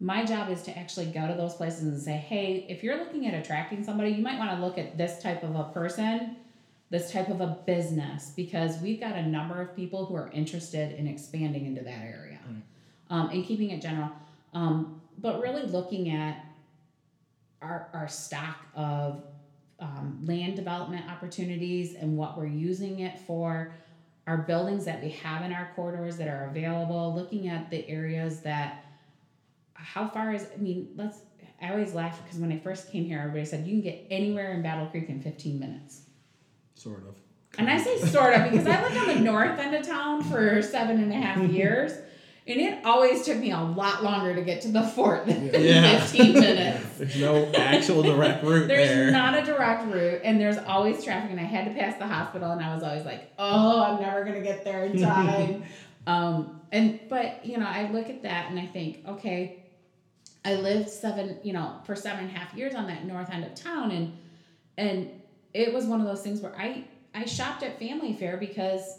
my 0.00 0.24
job 0.24 0.50
is 0.50 0.62
to 0.62 0.78
actually 0.78 1.06
go 1.06 1.26
to 1.26 1.34
those 1.34 1.54
places 1.54 1.82
and 1.82 2.00
say, 2.00 2.12
hey, 2.12 2.64
if 2.68 2.84
you're 2.84 2.96
looking 2.96 3.26
at 3.26 3.34
attracting 3.34 3.82
somebody, 3.82 4.10
you 4.10 4.22
might 4.22 4.38
want 4.38 4.50
to 4.50 4.64
look 4.64 4.78
at 4.78 4.96
this 4.96 5.20
type 5.20 5.42
of 5.42 5.56
a 5.56 5.64
person, 5.64 6.36
this 6.90 7.10
type 7.10 7.28
of 7.28 7.40
a 7.40 7.58
business, 7.66 8.32
because 8.36 8.80
we've 8.80 9.00
got 9.00 9.16
a 9.16 9.26
number 9.26 9.60
of 9.60 9.74
people 9.74 10.06
who 10.06 10.14
are 10.14 10.30
interested 10.32 10.96
in 10.96 11.08
expanding 11.08 11.66
into 11.66 11.82
that 11.82 12.00
area 12.04 12.38
um, 13.10 13.30
and 13.30 13.44
keeping 13.44 13.70
it 13.70 13.80
general. 13.82 14.10
Um, 14.54 15.00
but 15.18 15.40
really 15.40 15.62
looking 15.62 16.10
at 16.10 16.44
our, 17.60 17.88
our 17.92 18.08
stock 18.08 18.66
of 18.74 19.24
um, 19.80 20.20
land 20.24 20.56
development 20.56 21.10
opportunities 21.10 21.94
and 21.94 22.16
what 22.16 22.36
we're 22.36 22.46
using 22.46 23.00
it 23.00 23.18
for, 23.18 23.74
our 24.28 24.36
buildings 24.36 24.84
that 24.84 25.02
we 25.02 25.08
have 25.10 25.42
in 25.42 25.52
our 25.52 25.72
corridors 25.74 26.18
that 26.18 26.28
are 26.28 26.48
available, 26.50 27.14
looking 27.14 27.48
at 27.48 27.70
the 27.70 27.88
areas 27.88 28.40
that, 28.40 28.84
how 29.72 30.06
far 30.06 30.34
is, 30.34 30.46
I 30.54 30.58
mean, 30.58 30.90
let's, 30.96 31.18
I 31.62 31.70
always 31.70 31.94
laugh 31.94 32.22
because 32.22 32.38
when 32.38 32.52
I 32.52 32.58
first 32.58 32.92
came 32.92 33.06
here, 33.06 33.20
everybody 33.20 33.46
said 33.46 33.66
you 33.66 33.72
can 33.72 33.80
get 33.80 34.06
anywhere 34.10 34.52
in 34.52 34.62
Battle 34.62 34.86
Creek 34.86 35.08
in 35.08 35.22
15 35.22 35.58
minutes. 35.58 36.02
Sort 36.74 37.08
of. 37.08 37.14
And 37.56 37.70
I 37.70 37.78
say 37.78 37.98
sort 37.98 38.34
of 38.34 38.50
because 38.50 38.66
I 38.66 38.82
lived 38.82 38.96
on 38.98 39.06
the 39.06 39.20
north 39.20 39.58
end 39.58 39.74
of 39.74 39.86
town 39.86 40.22
for 40.22 40.60
seven 40.60 41.02
and 41.02 41.10
a 41.10 41.16
half 41.16 41.38
years. 41.50 41.92
And 42.48 42.60
it 42.60 42.84
always 42.84 43.24
took 43.24 43.36
me 43.36 43.50
a 43.50 43.60
lot 43.60 44.02
longer 44.02 44.34
to 44.34 44.42
get 44.42 44.62
to 44.62 44.68
the 44.68 44.82
fort 44.82 45.26
than 45.26 45.50
Yeah. 45.52 46.00
15 46.06 46.32
minutes. 46.32 46.84
There's 46.98 47.20
no 47.20 47.44
actual 47.54 48.02
direct 48.02 48.42
route 48.42 48.68
There's 48.68 48.88
there. 48.88 49.10
not 49.10 49.36
a 49.38 49.42
direct 49.44 49.92
route, 49.92 50.22
and 50.24 50.40
there's 50.40 50.56
always 50.58 51.04
traffic, 51.04 51.30
and 51.30 51.38
I 51.38 51.44
had 51.44 51.66
to 51.66 51.78
pass 51.78 51.98
the 51.98 52.06
hospital, 52.06 52.50
and 52.52 52.62
I 52.62 52.74
was 52.74 52.82
always 52.82 53.04
like, 53.04 53.30
"Oh, 53.38 53.82
I'm 53.82 54.00
never 54.00 54.24
gonna 54.24 54.40
get 54.40 54.64
there 54.64 54.84
in 54.84 55.00
time." 55.00 55.62
um, 56.06 56.60
and 56.72 56.98
but 57.08 57.44
you 57.44 57.58
know, 57.58 57.66
I 57.66 57.90
look 57.90 58.08
at 58.08 58.22
that 58.22 58.50
and 58.50 58.58
I 58.58 58.66
think, 58.66 59.06
okay, 59.06 59.62
I 60.44 60.54
lived 60.54 60.88
seven, 60.88 61.38
you 61.42 61.52
know, 61.52 61.74
for 61.84 61.94
seven 61.94 62.24
and 62.24 62.34
a 62.34 62.38
half 62.38 62.54
years 62.54 62.74
on 62.74 62.86
that 62.88 63.04
north 63.04 63.30
end 63.30 63.44
of 63.44 63.54
town, 63.54 63.90
and 63.90 64.16
and 64.76 65.10
it 65.54 65.72
was 65.72 65.84
one 65.84 66.00
of 66.00 66.06
those 66.06 66.22
things 66.22 66.40
where 66.40 66.56
I 66.58 66.84
I 67.14 67.24
shopped 67.26 67.62
at 67.62 67.78
Family 67.78 68.14
Fare 68.14 68.36
because 68.38 68.98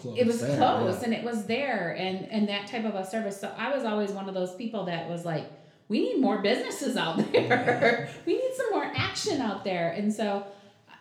Close. 0.00 0.18
it 0.18 0.26
was 0.26 0.40
there, 0.40 0.56
close 0.56 0.98
yeah. 0.98 1.04
and 1.04 1.14
it 1.14 1.22
was 1.22 1.44
there 1.44 1.94
and 1.98 2.26
and 2.30 2.48
that 2.48 2.66
type 2.68 2.84
of 2.84 2.94
a 2.94 3.04
service. 3.04 3.38
So 3.38 3.52
i 3.56 3.74
was 3.74 3.84
always 3.84 4.12
one 4.12 4.26
of 4.26 4.34
those 4.34 4.54
people 4.54 4.86
that 4.86 5.08
was 5.08 5.26
like 5.26 5.50
we 5.88 6.00
need 6.00 6.20
more 6.20 6.38
businesses 6.38 6.96
out 6.96 7.16
there. 7.32 8.10
We 8.26 8.34
need 8.34 8.52
some 8.54 8.70
more 8.70 8.90
action 8.94 9.40
out 9.40 9.64
there. 9.64 9.92
And 9.92 10.12
so 10.12 10.46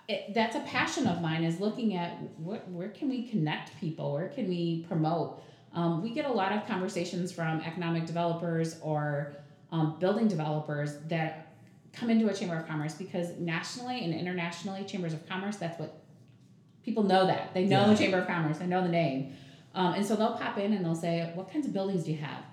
it, 0.07 0.33
that's 0.33 0.55
a 0.55 0.61
passion 0.61 1.07
of 1.07 1.21
mine 1.21 1.43
is 1.43 1.59
looking 1.59 1.95
at 1.95 2.17
what 2.37 2.69
where 2.69 2.89
can 2.89 3.09
we 3.09 3.27
connect 3.27 3.77
people? 3.79 4.13
Where 4.13 4.29
can 4.29 4.47
we 4.47 4.85
promote? 4.87 5.43
Um, 5.73 6.01
we 6.01 6.09
get 6.09 6.25
a 6.25 6.31
lot 6.31 6.51
of 6.53 6.65
conversations 6.65 7.31
from 7.31 7.61
economic 7.61 8.05
developers 8.05 8.79
or 8.81 9.35
um, 9.71 9.97
building 9.99 10.27
developers 10.27 10.97
that 11.07 11.55
come 11.93 12.09
into 12.09 12.29
a 12.29 12.33
chamber 12.33 12.55
of 12.55 12.67
commerce 12.67 12.93
because 12.95 13.31
nationally 13.37 14.03
and 14.03 14.13
internationally 14.13 14.83
chambers 14.85 15.13
of 15.13 15.27
commerce 15.27 15.57
that's 15.57 15.79
what 15.79 16.01
people 16.87 17.03
know 17.03 17.27
that. 17.27 17.53
They 17.53 17.65
know 17.65 17.81
Yeah. 17.81 17.89
the 17.93 17.97
chamber 17.97 18.19
of 18.19 18.27
commerce. 18.27 18.59
They 18.59 18.65
know 18.65 18.81
the 18.81 18.87
name. 19.03 19.33
Um, 19.75 19.93
and 19.95 20.05
so 20.05 20.15
they'll 20.15 20.37
pop 20.37 20.57
in 20.57 20.71
and 20.71 20.83
they'll 20.85 20.95
say 20.95 21.29
what 21.35 21.51
kinds 21.51 21.67
of 21.67 21.73
buildings 21.73 22.05
do 22.05 22.11
you 22.11 22.17
have? 22.17 22.43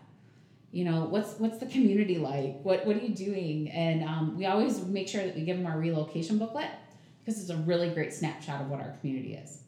You 0.73 0.85
know 0.85 1.05
what's 1.05 1.39
what's 1.39 1.59
the 1.59 1.67
community 1.67 2.19
like? 2.19 2.61
What 2.65 2.85
what 2.85 2.97
are 2.97 3.01
you 3.01 3.15
doing? 3.15 3.71
And 3.71 4.03
um, 4.03 4.37
we 4.37 4.47
always 4.47 4.85
make 4.85 5.07
sure 5.09 5.23
that 5.25 5.37
we 5.37 5.43
give 5.43 5.57
them 5.57 5.67
our 5.67 5.79
relocation 5.79 6.37
booklet 6.37 6.69
because 7.25 7.41
it's 7.41 7.51
a 7.51 7.57
really 7.59 7.91
great 7.91 8.13
snapshot 8.13 8.61
of 8.63 8.69
what 8.69 8.81
our 8.81 8.97
community 9.01 9.35
is. 9.35 9.61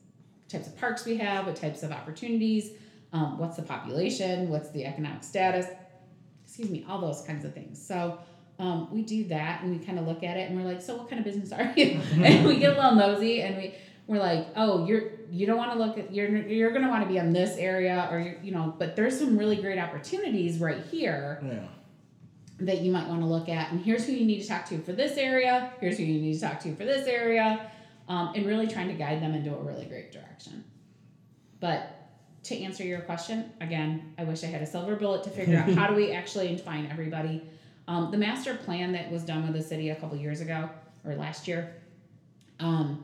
What 0.43 0.51
types 0.51 0.67
of 0.67 0.77
parks 0.77 1.05
we 1.05 1.17
have 1.19 1.47
what 1.47 1.55
types 1.55 1.85
of 1.85 1.93
opportunities 1.93 2.73
um, 3.13 3.39
what's 3.39 3.55
the 3.57 3.63
population 3.63 4.49
what's 4.49 4.71
the 4.71 4.85
economic 4.85 5.23
status 5.23 5.67
excuse 6.45 6.69
me 6.71 6.85
all 6.89 7.01
those 7.01 7.23
kinds 7.23 7.45
of 7.45 7.55
things. 7.55 7.81
So 7.81 8.19
um, 8.59 8.93
we 8.93 9.03
do 9.03 9.25
that 9.29 9.63
and 9.63 9.79
we 9.79 9.85
kind 9.87 9.99
of 10.01 10.07
look 10.09 10.23
at 10.25 10.37
it 10.37 10.51
and 10.51 10.59
we're 10.59 10.67
like 10.67 10.83
so 10.83 10.97
what 10.97 11.09
kind 11.09 11.21
of 11.21 11.25
business 11.25 11.53
are 11.53 11.73
you? 11.77 12.01
And 12.25 12.45
we 12.49 12.59
get 12.59 12.73
a 12.73 12.77
little 12.77 12.97
nosy 12.97 13.43
and 13.43 13.57
we 13.57 13.75
we're 14.07 14.19
like 14.19 14.47
oh 14.57 14.87
you're 14.87 15.03
you 15.31 15.47
don't 15.47 15.57
want 15.57 15.73
to 15.73 15.79
look 15.79 15.99
at 15.99 16.15
you're 16.15 16.29
you're 16.29 16.71
going 16.71 16.83
to 16.83 16.89
want 16.89 17.03
to 17.03 17.09
be 17.09 17.17
in 17.19 17.33
this 17.33 17.57
area 17.57 18.09
or 18.11 18.21
you're, 18.21 18.37
you 18.43 18.53
know 18.53 18.75
but 18.79 18.95
there's 18.97 19.19
some 19.19 19.37
really 19.37 19.57
great 19.57 19.79
opportunities 19.79 20.59
right 20.59 20.83
here 20.91 21.41
Yeah. 21.45 21.67
that 22.61 22.81
you 22.83 22.93
might 22.93 23.09
want 23.09 23.21
to 23.21 23.27
look 23.27 23.49
at. 23.49 23.71
And 23.73 23.85
here's 23.85 24.07
who 24.07 24.13
you 24.13 24.25
need 24.25 24.41
to 24.43 24.49
talk 24.49 24.65
to 24.67 24.79
for 24.79 24.93
this 24.93 25.17
area 25.17 25.73
here's 25.81 25.99
who 25.99 26.05
you 26.05 26.21
need 26.21 26.35
to 26.35 26.41
talk 26.41 26.61
to 26.61 26.75
for 26.77 26.85
this 26.85 27.07
area 27.09 27.71
um, 28.09 28.33
and 28.37 28.47
really 28.47 28.69
trying 28.69 28.89
to 28.89 28.95
guide 28.95 29.21
them 29.21 29.35
into 29.35 29.53
a 29.53 29.61
really 29.61 29.85
great 29.87 30.13
direction. 30.13 30.63
But 31.61 31.93
to 32.45 32.57
answer 32.63 32.85
your 32.85 33.01
question 33.01 33.51
again 33.61 34.15
i 34.19 34.23
wish 34.23 34.45
i 34.45 34.47
had 34.47 34.63
a 34.63 34.67
silver 34.67 34.95
bullet 34.95 35.25
to 35.25 35.31
figure 35.31 35.59
out 35.59 35.69
how 35.79 35.89
do 35.89 35.95
we 35.97 36.13
actually 36.13 36.55
define 36.55 36.87
everybody. 36.93 37.43
Um, 37.89 38.11
the 38.13 38.19
master 38.19 38.55
plan 38.55 38.93
that 38.93 39.11
was 39.11 39.23
done 39.25 39.43
with 39.45 39.53
the 39.61 39.63
city 39.63 39.91
a 39.91 39.97
couple 39.97 40.17
years 40.17 40.41
ago 40.41 40.71
or 41.05 41.17
last 41.17 41.49
year 41.49 41.75
um, 42.61 43.03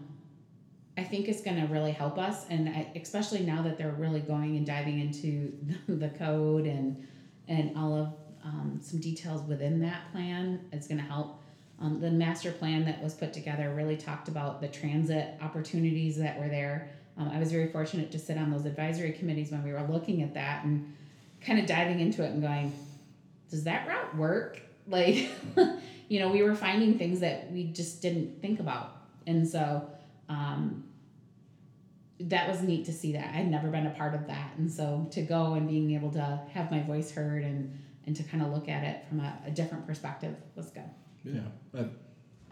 I 0.96 1.04
think 1.04 1.28
is 1.28 1.40
going 1.40 1.58
to 1.60 1.72
really 1.72 1.92
help 1.92 2.18
us, 2.18 2.44
and 2.50 2.68
I, 2.68 2.92
especially 2.96 3.40
now 3.40 3.62
that 3.62 3.78
they're 3.78 3.92
really 3.92 4.20
going 4.20 4.56
and 4.56 4.66
diving 4.66 5.00
into 5.00 5.56
the 5.88 6.10
code 6.10 6.66
and 6.66 7.06
and 7.48 7.76
all 7.76 7.94
of 7.94 8.14
um, 8.44 8.78
some 8.82 9.00
details 9.00 9.42
within 9.48 9.80
that 9.80 10.10
plan 10.12 10.60
it's 10.72 10.86
going 10.86 10.98
to 10.98 11.04
help. 11.04 11.40
Um, 11.80 12.00
the 12.00 12.10
master 12.10 12.52
plan 12.52 12.84
that 12.84 13.02
was 13.02 13.14
put 13.14 13.32
together 13.32 13.74
really 13.74 13.96
talked 13.96 14.28
about 14.28 14.60
the 14.60 14.68
transit 14.68 15.34
opportunities 15.40 16.16
that 16.18 16.38
were 16.38 16.48
there. 16.48 16.90
Um, 17.18 17.28
I 17.28 17.38
was 17.38 17.50
very 17.50 17.68
fortunate 17.72 18.12
to 18.12 18.18
sit 18.18 18.38
on 18.38 18.50
those 18.50 18.64
advisory 18.64 19.12
committees 19.12 19.50
when 19.50 19.64
we 19.64 19.72
were 19.72 19.82
looking 19.82 20.22
at 20.22 20.34
that 20.34 20.64
and 20.64 20.94
kind 21.40 21.58
of 21.58 21.66
diving 21.66 21.98
into 21.98 22.22
it 22.22 22.30
and 22.30 22.40
going, 22.40 22.72
does 23.50 23.64
that 23.64 23.86
route 23.86 24.16
work? 24.16 24.60
Like, 24.88 25.30
you 26.08 26.18
know, 26.18 26.28
we 26.30 26.42
were 26.42 26.56
finding 26.56 26.98
things 26.98 27.20
that 27.20 27.52
we 27.52 27.62
just 27.62 28.02
didn't 28.02 28.42
think 28.42 28.58
about, 28.58 28.96
and 29.28 29.48
so 29.48 29.88
um, 30.28 30.84
that 32.20 32.48
was 32.48 32.62
neat 32.62 32.84
to 32.86 32.92
see 32.92 33.12
that. 33.12 33.34
I'd 33.34 33.50
never 33.50 33.68
been 33.68 33.86
a 33.86 33.90
part 33.90 34.14
of 34.14 34.26
that. 34.28 34.52
And 34.56 34.70
so 34.70 35.08
to 35.12 35.22
go 35.22 35.54
and 35.54 35.68
being 35.68 35.94
able 35.94 36.10
to 36.12 36.40
have 36.52 36.70
my 36.70 36.82
voice 36.82 37.10
heard 37.10 37.42
and, 37.42 37.78
and 38.06 38.14
to 38.16 38.22
kind 38.22 38.42
of 38.42 38.52
look 38.52 38.68
at 38.68 38.84
it 38.84 39.04
from 39.08 39.20
a, 39.20 39.38
a 39.46 39.50
different 39.50 39.86
perspective 39.86 40.34
was 40.54 40.70
good. 40.70 40.88
Yeah. 41.24 41.40
That, 41.72 41.90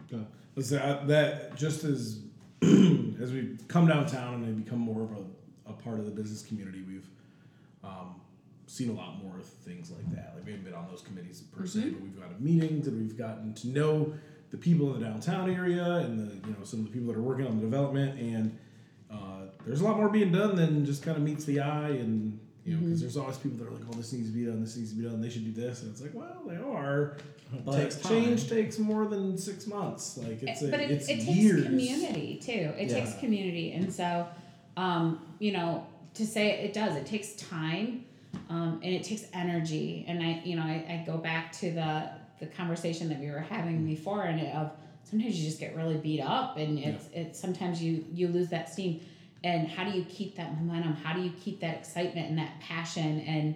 good. 0.09 0.25
Listen, 0.55 0.79
I, 0.79 1.03
that 1.05 1.55
just 1.55 1.83
as 1.83 2.19
as 2.61 3.31
we 3.31 3.57
come 3.67 3.87
downtown 3.87 4.43
and 4.43 4.63
become 4.63 4.79
more 4.79 5.03
of 5.03 5.11
a, 5.11 5.71
a 5.71 5.73
part 5.73 5.99
of 5.99 6.05
the 6.05 6.11
business 6.11 6.43
community, 6.43 6.83
we've 6.87 7.07
um, 7.83 8.21
seen 8.67 8.89
a 8.89 8.93
lot 8.93 9.21
more 9.23 9.39
things 9.41 9.91
like 9.91 10.09
that. 10.15 10.33
Like 10.35 10.45
we 10.45 10.51
haven't 10.51 10.65
been 10.65 10.73
on 10.73 10.87
those 10.89 11.01
committees 11.01 11.41
per 11.41 11.65
se, 11.65 11.89
but 11.89 12.01
we've 12.01 12.19
got 12.19 12.29
a 12.31 12.41
meetings 12.41 12.87
and 12.87 12.99
we've 13.01 13.17
gotten 13.17 13.53
to 13.55 13.67
know 13.69 14.13
the 14.51 14.57
people 14.57 14.93
in 14.93 15.01
the 15.01 15.07
downtown 15.07 15.49
area 15.49 15.83
and 15.83 16.19
the 16.19 16.47
you 16.47 16.53
know 16.53 16.63
some 16.63 16.79
of 16.79 16.85
the 16.85 16.91
people 16.91 17.07
that 17.07 17.17
are 17.17 17.21
working 17.21 17.47
on 17.47 17.55
the 17.55 17.61
development 17.61 18.19
and 18.19 18.57
uh, 19.11 19.45
there's 19.65 19.81
a 19.81 19.83
lot 19.83 19.97
more 19.97 20.09
being 20.09 20.31
done 20.31 20.55
than 20.55 20.85
just 20.85 21.03
kind 21.03 21.17
of 21.17 21.23
meets 21.23 21.45
the 21.45 21.59
eye 21.59 21.89
and 21.89 22.39
you 22.65 22.75
know 22.75 22.81
because 22.81 23.01
there's 23.01 23.17
always 23.17 23.37
people 23.37 23.57
that 23.57 23.67
are 23.67 23.71
like 23.71 23.83
oh 23.89 23.93
this 23.93 24.13
needs 24.13 24.29
to 24.29 24.35
be 24.35 24.45
done 24.45 24.61
this 24.61 24.75
needs 24.77 24.91
to 24.91 24.97
be 24.97 25.03
done 25.03 25.21
they 25.21 25.29
should 25.29 25.45
do 25.45 25.61
this 25.61 25.81
and 25.81 25.91
it's 25.91 26.01
like 26.01 26.13
well 26.13 26.41
they 26.47 26.55
are 26.55 27.17
but 27.65 27.75
takes 27.75 28.01
change 28.07 28.49
takes 28.49 28.77
more 28.79 29.05
than 29.07 29.37
six 29.37 29.67
months 29.67 30.17
like 30.17 30.41
it's 30.43 30.61
a, 30.61 30.67
but 30.67 30.79
it, 30.79 30.91
it's 30.91 31.09
it 31.09 31.15
takes 31.15 31.27
years 31.27 31.65
community 31.65 32.39
too. 32.41 32.73
It 32.77 32.89
takes 32.89 33.13
community. 33.15 33.71
And 33.73 33.93
so, 33.93 34.27
um, 34.77 35.21
you 35.39 35.51
know, 35.51 35.85
to 36.15 36.25
say 36.25 36.51
it, 36.51 36.65
it 36.65 36.73
does. 36.73 36.95
It 36.95 37.05
takes 37.05 37.33
time, 37.33 38.05
um, 38.49 38.79
and 38.83 38.93
it 38.93 39.03
takes 39.03 39.25
energy. 39.33 40.05
And 40.07 40.21
I, 40.21 40.41
you 40.43 40.55
know, 40.55 40.63
I, 40.63 40.85
I 40.89 41.03
go 41.05 41.17
back 41.17 41.51
to 41.53 41.71
the 41.71 42.09
the 42.41 42.47
conversation 42.47 43.07
that 43.09 43.19
we 43.19 43.31
were 43.31 43.39
having 43.39 43.85
before, 43.85 44.23
and 44.23 44.45
of 44.51 44.71
sometimes 45.03 45.39
you 45.39 45.45
just 45.45 45.59
get 45.59 45.75
really 45.75 45.95
beat 45.95 46.19
up, 46.19 46.57
and 46.57 46.77
it's 46.77 47.05
it's 47.13 47.39
sometimes 47.39 47.81
you 47.81 48.03
you 48.11 48.27
lose 48.27 48.49
that 48.49 48.67
steam. 48.69 48.99
And 49.43 49.67
how 49.67 49.89
do 49.89 49.97
you 49.97 50.03
keep 50.05 50.35
that 50.35 50.53
momentum? 50.53 50.93
How 50.93 51.13
do 51.13 51.21
you 51.21 51.31
keep 51.43 51.61
that 51.61 51.77
excitement 51.77 52.29
and 52.29 52.37
that 52.37 52.59
passion? 52.59 53.21
And 53.21 53.55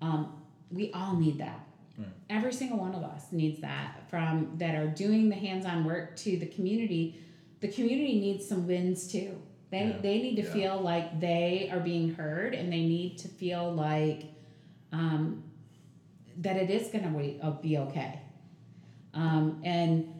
um, 0.00 0.32
we 0.70 0.92
all 0.92 1.14
need 1.16 1.38
that. 1.38 1.60
Right. 1.98 2.08
Every 2.30 2.52
single 2.54 2.78
one 2.78 2.94
of 2.94 3.02
us 3.02 3.32
needs 3.32 3.60
that 3.60 4.08
from 4.08 4.52
that 4.56 4.74
are 4.74 4.86
doing 4.86 5.28
the 5.28 5.34
hands-on 5.34 5.84
work 5.84 6.16
to 6.18 6.38
the 6.38 6.46
community. 6.46 7.20
The 7.60 7.68
community 7.68 8.18
needs 8.20 8.48
some 8.48 8.66
wins 8.66 9.10
too. 9.10 9.38
They, 9.70 9.86
Yeah. 9.88 9.98
they 10.00 10.22
need 10.22 10.36
to 10.36 10.42
Yeah. 10.42 10.52
feel 10.52 10.80
like 10.80 11.20
they 11.20 11.68
are 11.72 11.80
being 11.80 12.14
heard 12.14 12.54
and 12.54 12.72
they 12.72 12.86
need 12.86 13.18
to 13.18 13.28
feel 13.28 13.72
like 13.72 14.24
um, 14.92 15.42
that 16.38 16.56
it 16.56 16.70
is 16.70 16.88
going 16.88 17.04
to 17.04 17.58
be 17.62 17.78
okay. 17.78 18.20
Um, 19.16 19.60
and, 19.64 20.12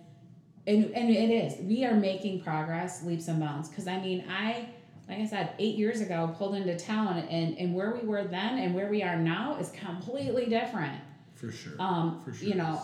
and, 0.66 0.84
and 0.92 1.10
it 1.10 1.30
is. 1.30 1.60
We 1.62 1.84
are 1.84 1.94
making 1.94 2.40
progress 2.40 3.04
leaps 3.04 3.28
and 3.28 3.38
bounds. 3.38 3.68
Because 3.68 3.86
I 3.86 4.00
mean, 4.00 4.24
I, 4.28 4.68
like 5.08 5.18
I 5.18 5.26
said, 5.26 5.50
eight 5.58 5.76
years 5.76 6.00
ago, 6.00 6.34
pulled 6.36 6.56
into 6.56 6.76
town 6.76 7.18
and, 7.18 7.56
and 7.58 7.74
where 7.74 7.92
we 8.00 8.06
were 8.06 8.24
then 8.24 8.58
and 8.58 8.74
where 8.74 8.88
we 8.88 9.02
are 9.02 9.16
now 9.16 9.56
is 9.58 9.70
completely 9.70 10.46
different. 10.46 11.00
For 11.34 11.52
sure. 11.52 11.74
Um, 11.78 12.22
For 12.24 12.32
sure 12.32 12.48
you 12.48 12.54
know, 12.54 12.80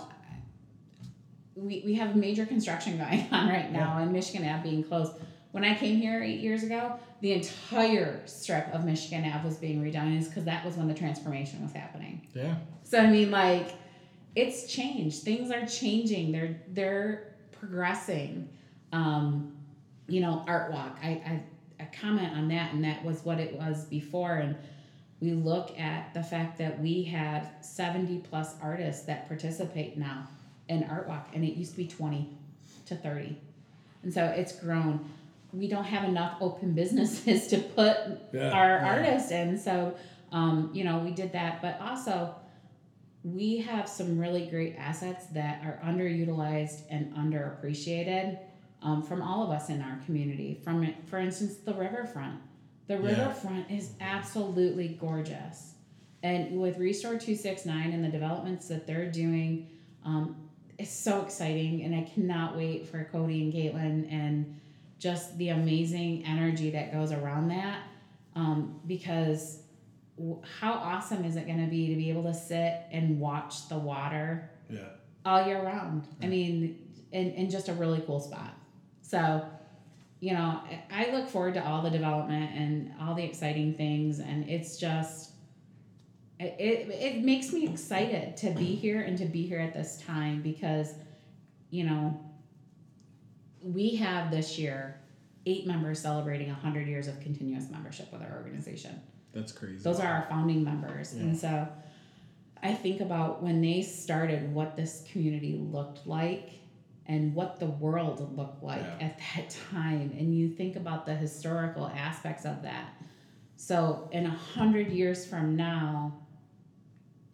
we, 1.54 1.82
we 1.84 1.94
have 1.94 2.16
major 2.16 2.46
construction 2.46 2.98
going 2.98 3.26
on 3.32 3.48
right 3.48 3.72
now 3.72 3.98
and 3.98 4.12
Michigan 4.12 4.46
Ave 4.48 4.68
being 4.68 4.84
closed. 4.84 5.12
When 5.52 5.64
I 5.64 5.74
came 5.74 5.96
here 5.96 6.22
eight 6.22 6.40
years 6.40 6.62
ago, 6.62 6.98
the 7.20 7.32
entire 7.32 8.22
strip 8.26 8.68
of 8.72 8.84
Michigan 8.84 9.30
Ave 9.30 9.46
was 9.46 9.56
being 9.56 9.82
redone 9.82 10.18
is 10.18 10.28
because 10.28 10.44
that 10.44 10.64
was 10.64 10.76
when 10.76 10.88
the 10.88 10.94
transformation 10.94 11.62
was 11.62 11.72
happening. 11.72 12.26
Yeah. 12.34 12.54
So 12.84 12.98
I 12.98 13.06
mean 13.08 13.30
like 13.30 13.74
it's 14.34 14.72
changed. 14.72 15.22
Things 15.22 15.50
are 15.50 15.66
changing. 15.66 16.32
They're 16.32 16.60
they're 16.68 17.34
progressing. 17.52 18.48
Um, 18.92 19.52
you 20.08 20.20
know, 20.20 20.44
art 20.46 20.72
walk. 20.72 20.98
I, 21.02 21.08
I 21.08 21.42
I 21.80 21.84
comment 22.00 22.36
on 22.36 22.48
that 22.48 22.72
and 22.72 22.84
that 22.84 23.04
was 23.04 23.24
what 23.24 23.40
it 23.40 23.54
was 23.58 23.84
before 23.86 24.36
and 24.36 24.54
we 25.20 25.32
look 25.32 25.78
at 25.78 26.14
the 26.14 26.22
fact 26.22 26.58
that 26.58 26.80
we 26.80 27.02
have 27.04 27.48
70 27.60 28.18
plus 28.28 28.54
artists 28.62 29.04
that 29.06 29.26
participate 29.28 29.96
now 29.98 30.28
in 30.68 30.84
art 30.84 31.08
walk 31.08 31.28
and 31.34 31.44
it 31.44 31.54
used 31.54 31.72
to 31.72 31.76
be 31.78 31.88
20 31.88 32.28
to 32.86 32.94
30 32.96 33.36
and 34.04 34.14
so 34.14 34.24
it's 34.24 34.52
grown 34.60 35.04
we 35.52 35.66
don't 35.66 35.84
have 35.84 36.04
enough 36.04 36.36
open 36.40 36.72
businesses 36.82 37.48
to 37.48 37.58
put 37.58 37.96
Yeah, 38.32 38.50
our 38.52 38.68
yeah. 38.76 38.94
artists 38.94 39.30
in 39.32 39.58
so 39.58 39.94
um, 40.30 40.70
you 40.72 40.84
know 40.84 40.98
we 40.98 41.10
did 41.10 41.32
that 41.32 41.60
but 41.62 41.80
also 41.80 42.34
we 43.24 43.58
have 43.58 43.88
some 43.88 44.18
really 44.18 44.46
great 44.46 44.74
assets 44.76 45.26
that 45.26 45.62
are 45.64 45.80
underutilized 45.84 46.82
and 46.90 47.14
underappreciated 47.14 48.38
um, 48.82 49.02
from 49.02 49.22
all 49.22 49.44
of 49.44 49.50
us 49.50 49.68
in 49.68 49.80
our 49.80 49.98
community 50.06 50.60
from 50.64 50.92
for 51.06 51.18
instance 51.18 51.56
the 51.58 51.72
riverfront 51.74 52.40
the 52.88 52.94
Yeah. 52.94 53.10
riverfront 53.10 53.70
is 53.70 53.92
absolutely 54.00 54.88
gorgeous. 54.88 55.74
And 56.22 56.60
with 56.60 56.78
Restore 56.78 57.12
269 57.16 57.92
and 57.92 58.04
the 58.04 58.08
developments 58.08 58.68
that 58.68 58.86
they're 58.86 59.10
doing, 59.10 59.68
um, 60.04 60.36
it's 60.78 60.90
so 60.90 61.22
exciting. 61.22 61.82
And 61.84 61.94
I 61.94 62.02
cannot 62.02 62.56
wait 62.56 62.86
for 62.86 63.04
Cody 63.04 63.42
and 63.42 63.52
Caitlin 63.52 64.12
and 64.12 64.60
just 64.98 65.36
the 65.38 65.48
amazing 65.50 66.24
energy 66.26 66.70
that 66.70 66.92
goes 66.92 67.12
around 67.12 67.48
that. 67.48 67.82
Um, 68.34 68.80
because 68.86 69.61
how 70.60 70.72
awesome 70.74 71.24
is 71.24 71.36
it 71.36 71.46
going 71.46 71.64
to 71.64 71.70
be 71.70 71.88
to 71.88 71.96
be 71.96 72.10
able 72.10 72.24
to 72.24 72.34
sit 72.34 72.82
and 72.90 73.18
watch 73.18 73.68
the 73.68 73.78
water 73.78 74.50
yeah. 74.68 74.80
all 75.24 75.46
year 75.46 75.62
round. 75.62 76.06
I 76.22 76.26
mean, 76.26 76.78
in, 77.12 77.32
in 77.32 77.50
just 77.50 77.68
a 77.68 77.74
really 77.74 78.02
cool 78.06 78.20
spot. 78.20 78.54
So, 79.00 79.44
you 80.20 80.32
know, 80.34 80.60
I 80.90 81.10
look 81.10 81.28
forward 81.28 81.54
to 81.54 81.66
all 81.66 81.82
the 81.82 81.90
development 81.90 82.52
and 82.54 82.92
all 83.00 83.14
the 83.14 83.24
exciting 83.24 83.74
things, 83.74 84.20
and 84.20 84.48
it's 84.48 84.76
just, 84.76 85.30
it, 86.38 86.54
it, 86.58 86.88
it 86.90 87.24
makes 87.24 87.52
me 87.52 87.66
excited 87.66 88.36
to 88.38 88.50
be 88.50 88.74
here 88.74 89.00
and 89.00 89.18
to 89.18 89.24
be 89.24 89.46
here 89.46 89.60
at 89.60 89.74
this 89.74 89.98
time 90.06 90.42
because, 90.42 90.94
you 91.70 91.84
know, 91.84 92.20
we 93.62 93.96
have 93.96 94.30
this 94.30 94.58
year 94.58 94.96
eight 95.46 95.66
members 95.66 95.98
celebrating 95.98 96.48
100 96.48 96.86
years 96.86 97.08
of 97.08 97.20
continuous 97.20 97.68
membership 97.70 98.12
with 98.12 98.22
our 98.22 98.32
organization. 98.36 99.00
That's 99.32 99.52
crazy. 99.52 99.82
Those 99.82 100.00
are 100.00 100.06
our 100.06 100.26
founding 100.28 100.62
members. 100.64 101.14
Yeah. 101.14 101.22
And 101.22 101.36
so 101.38 101.68
I 102.62 102.74
think 102.74 103.00
about 103.00 103.42
when 103.42 103.60
they 103.60 103.82
started 103.82 104.52
what 104.54 104.76
this 104.76 105.04
community 105.10 105.56
looked 105.56 106.06
like 106.06 106.50
and 107.06 107.34
what 107.34 107.58
the 107.58 107.66
world 107.66 108.36
looked 108.36 108.62
like 108.62 108.82
Yeah. 108.82 109.06
at 109.06 109.18
that 109.18 109.56
time. 109.72 110.14
And 110.18 110.36
you 110.36 110.48
think 110.48 110.76
about 110.76 111.06
the 111.06 111.14
historical 111.14 111.86
aspects 111.88 112.44
of 112.44 112.62
that. 112.62 112.94
So 113.56 114.08
in 114.12 114.26
a 114.26 114.30
hundred 114.30 114.88
years 114.88 115.26
from 115.26 115.56
now, 115.56 116.14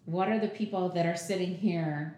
what 0.04 0.28
are 0.28 0.38
the 0.38 0.48
people 0.48 0.88
that 0.90 1.04
are 1.06 1.16
sitting 1.16 1.54
here 1.54 2.16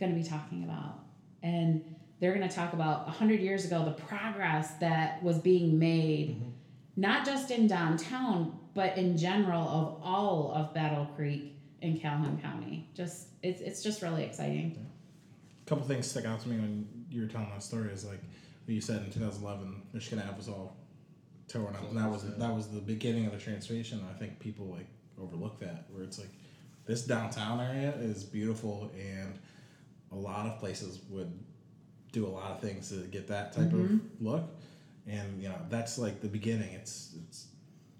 going 0.00 0.14
to 0.14 0.20
be 0.20 0.26
talking 0.26 0.64
about? 0.64 1.00
And 1.42 1.84
they're 2.20 2.34
going 2.34 2.48
to 2.48 2.54
talk 2.54 2.72
about 2.72 3.08
a 3.08 3.10
hundred 3.10 3.40
years 3.40 3.64
ago 3.64 3.84
the 3.84 3.90
progress 4.04 4.72
that 4.74 5.22
was 5.22 5.38
being 5.38 5.78
made 5.78 6.36
mm-hmm. 6.36 6.50
not 6.96 7.26
just 7.26 7.50
in 7.50 7.66
downtown, 7.66 8.58
but 8.74 8.96
in 8.96 9.16
general 9.16 9.68
of 9.68 10.00
all 10.02 10.52
of 10.54 10.74
Battle 10.74 11.06
Creek 11.16 11.52
in 11.82 11.98
Calhoun 11.98 12.38
County. 12.40 12.88
Just 12.94 13.28
it's 13.42 13.60
it's 13.60 13.82
just 13.82 14.00
really 14.00 14.24
exciting. 14.24 14.86
A 15.66 15.68
couple 15.68 15.84
things 15.84 16.06
stick 16.06 16.24
out 16.24 16.40
to 16.40 16.48
me 16.48 16.56
when 16.56 16.88
you 17.10 17.22
were 17.22 17.28
telling 17.28 17.50
that 17.50 17.62
story 17.62 17.90
is 17.90 18.04
like 18.04 18.20
you 18.66 18.80
said 18.80 19.02
in 19.02 19.10
2011, 19.10 19.82
Michigan 19.92 20.24
Ave 20.26 20.36
was 20.36 20.48
all 20.48 20.76
torn 21.48 21.74
up, 21.74 21.88
and 21.90 21.98
that 21.98 22.08
was 22.08 22.22
that 22.22 22.54
was 22.54 22.68
the 22.68 22.80
beginning 22.80 23.26
of 23.26 23.32
the 23.32 23.38
transformation. 23.38 24.00
I 24.08 24.18
think 24.18 24.38
people 24.38 24.66
like 24.66 24.86
overlook 25.20 25.58
that, 25.60 25.86
where 25.90 26.04
it's 26.04 26.18
like 26.18 26.30
this 26.86 27.02
downtown 27.02 27.60
area 27.60 27.92
is 28.00 28.24
beautiful, 28.24 28.90
and 28.96 29.38
a 30.12 30.16
lot 30.16 30.46
of 30.46 30.58
places 30.58 31.00
would 31.10 31.32
do 32.12 32.26
a 32.26 32.28
lot 32.28 32.52
of 32.52 32.60
things 32.60 32.90
to 32.90 32.96
get 33.08 33.26
that 33.28 33.52
type 33.52 33.72
of 33.72 33.80
mm-hmm. 33.80 33.98
look, 34.20 34.44
and 35.06 35.42
you 35.42 35.48
know 35.48 35.58
that's 35.68 35.98
like 35.98 36.20
the 36.20 36.28
beginning. 36.28 36.72
It's 36.74 37.16
it's 37.24 37.48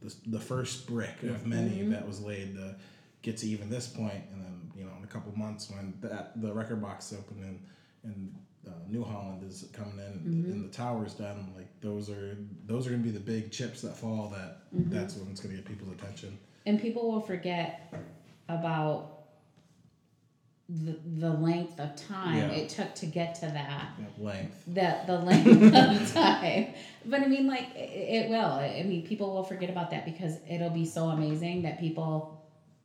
the, 0.02 0.14
the 0.26 0.40
first 0.40 0.86
brick 0.86 1.22
of 1.22 1.46
many 1.46 1.78
mm-hmm. 1.78 1.92
that 1.92 2.06
was 2.06 2.20
laid 2.20 2.54
to 2.56 2.74
get 3.22 3.36
to 3.38 3.46
even 3.46 3.70
this 3.70 3.86
point, 3.86 4.24
and 4.32 4.42
then 4.42 4.70
you 4.76 4.84
know 4.84 4.92
in 4.98 5.04
a 5.04 5.06
couple 5.06 5.32
months 5.36 5.70
when 5.70 5.94
that 6.00 6.40
the 6.40 6.52
record 6.52 6.82
box 6.82 7.12
opened 7.12 7.44
and 7.44 7.60
and 8.04 8.34
uh, 8.66 8.70
New 8.88 9.02
Holland 9.02 9.42
is 9.48 9.68
coming 9.72 9.98
in 9.98 10.04
and, 10.24 10.44
the, 10.44 10.50
and 10.50 10.64
the 10.64 10.72
tower's 10.72 11.14
done, 11.14 11.52
like 11.56 11.68
those 11.80 12.08
are 12.10 12.36
those 12.66 12.86
are 12.86 12.90
gonna 12.90 13.02
be 13.02 13.10
the 13.10 13.20
big 13.20 13.50
chips 13.50 13.82
that 13.82 13.96
fall. 13.96 14.28
That 14.28 14.70
mm-hmm. 14.74 14.94
that's 14.94 15.16
when 15.16 15.30
it's 15.30 15.40
gonna 15.40 15.54
get 15.54 15.64
people's 15.64 15.92
attention. 15.92 16.38
And 16.66 16.80
people 16.80 17.10
will 17.10 17.20
forget 17.20 17.92
about 18.48 19.21
the, 20.68 20.98
the 21.18 21.30
length 21.30 21.78
of 21.80 21.94
time 21.96 22.36
Yeah. 22.36 22.48
it 22.50 22.68
took 22.70 22.94
to 22.96 23.06
get 23.06 23.34
to 23.36 23.46
that. 23.46 23.88
Length. 24.18 24.64
the 24.66 24.96
the 25.06 25.18
length 25.18 25.74
of 25.74 26.12
time. 26.14 26.68
But 27.04 27.20
I 27.22 27.26
mean, 27.26 27.46
like 27.46 27.74
it, 27.74 28.24
it 28.26 28.30
will. 28.30 28.44
I 28.52 28.82
mean, 28.86 29.06
people 29.06 29.32
will 29.34 29.44
forget 29.44 29.68
about 29.70 29.90
that 29.90 30.04
because 30.04 30.36
it'll 30.48 30.70
be 30.70 30.86
so 30.86 31.06
amazing 31.08 31.62
that 31.62 31.78
people 31.80 32.40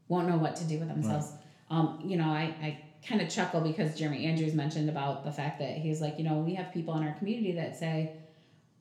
won't 0.07 0.27
know 0.27 0.37
what 0.37 0.55
to 0.57 0.63
do 0.65 0.79
with 0.79 0.87
themselves. 0.89 1.31
Um, 1.69 1.99
you 2.03 2.17
know, 2.17 2.29
I 2.29 2.53
I 2.61 2.79
kind 3.07 3.21
of 3.21 3.29
chuckle 3.29 3.61
because 3.61 3.97
Jeremy 3.97 4.25
Andrews 4.25 4.53
mentioned 4.53 4.89
about 4.89 5.23
the 5.23 5.31
fact 5.31 5.59
that 5.59 5.77
he's 5.77 6.01
like, 6.01 6.17
you 6.17 6.23
know, 6.25 6.39
we 6.39 6.55
have 6.55 6.73
people 6.73 6.97
in 6.97 7.03
our 7.07 7.13
community 7.13 7.53
that 7.53 7.77
say, 7.77 8.11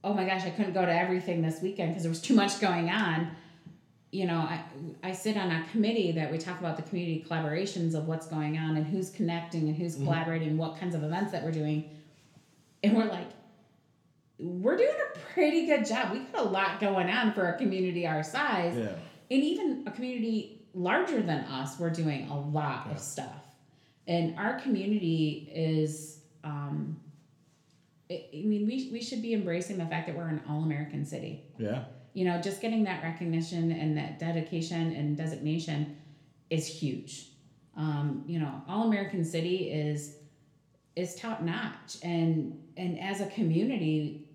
"Oh 0.03 0.15
my 0.15 0.25
gosh, 0.25 0.45
I 0.45 0.51
couldn't 0.51 0.73
go 0.73 0.85
to 0.85 0.93
everything 0.93 1.43
this 1.43 1.61
weekend 1.61 1.91
because 1.91 2.03
there 2.03 2.11
was 2.11 2.23
too 2.23 2.35
much 2.35 2.61
going 2.61 2.91
on." 2.91 3.31
You 4.17 4.25
know, 4.27 4.39
I, 4.39 4.65
I 5.05 5.13
sit 5.13 5.37
on 5.37 5.51
a 5.51 5.63
committee 5.73 6.11
that 6.13 6.33
we 6.33 6.39
talk 6.39 6.59
about 6.59 6.77
the 6.77 6.83
community 6.83 7.23
collaborations 7.29 7.95
of 7.95 8.07
what's 8.09 8.27
going 8.27 8.57
on 8.57 8.79
and 8.79 8.87
who's 8.87 9.11
connecting 9.11 9.69
and 9.69 9.77
who's 9.77 9.97
collaborating, 9.97 10.57
what 10.57 10.79
kinds 10.81 10.95
of 10.95 11.03
events 11.05 11.33
that 11.33 11.45
we're 11.45 11.53
doing. 11.53 11.91
And 12.83 12.97
we're 12.97 13.05
like, 13.05 13.29
we're 14.39 14.79
doing 14.79 14.89
a 15.15 15.19
pretty 15.35 15.67
good 15.67 15.85
job. 15.85 16.13
We 16.13 16.21
got 16.21 16.47
a 16.47 16.49
lot 16.49 16.81
going 16.81 17.11
on 17.11 17.35
for 17.35 17.49
a 17.51 17.59
community 17.59 18.07
our 18.07 18.23
size. 18.23 18.75
Yeah. 18.75 18.89
And 19.31 19.43
even 19.43 19.85
a 19.87 19.91
community 19.91 20.63
larger 20.73 21.21
than 21.21 21.41
us, 21.45 21.79
we're 21.79 21.91
doing 21.91 22.27
a 22.31 22.39
lot 22.41 22.85
Yeah. 22.87 22.93
of 22.95 22.99
stuff. 23.01 23.43
And 24.07 24.39
our 24.39 24.59
community 24.61 25.51
is, 25.55 26.21
um, 26.43 26.99
I 28.11 28.25
I 28.33 28.43
mean, 28.45 28.67
we, 28.67 28.89
we 28.93 29.03
should 29.03 29.21
be 29.21 29.35
embracing 29.35 29.77
the 29.77 29.85
fact 29.87 30.07
that 30.07 30.17
we're 30.17 30.29
an 30.29 30.41
all 30.49 30.63
American 30.63 31.05
city 31.05 31.43
Yeah. 31.59 31.85
You 32.17 32.25
know 32.25 32.41
just 32.41 32.61
getting 32.61 32.83
that 32.85 33.03
recognition 33.03 33.71
and 33.71 33.97
that 33.97 34.19
dedication 34.19 34.93
and 34.95 35.17
designation 35.17 35.97
is 36.51 36.67
huge 36.67 37.29
um, 37.77 38.25
you 38.27 38.39
know 38.39 38.63
all 38.69 38.89
american 38.89 39.25
city 39.25 39.71
is 39.71 40.17
is 40.97 41.15
top 41.15 41.43
notch 41.43 41.99
and 42.03 42.59
and 42.77 42.99
as 42.99 43.21
a 43.21 43.27
community 43.27 44.27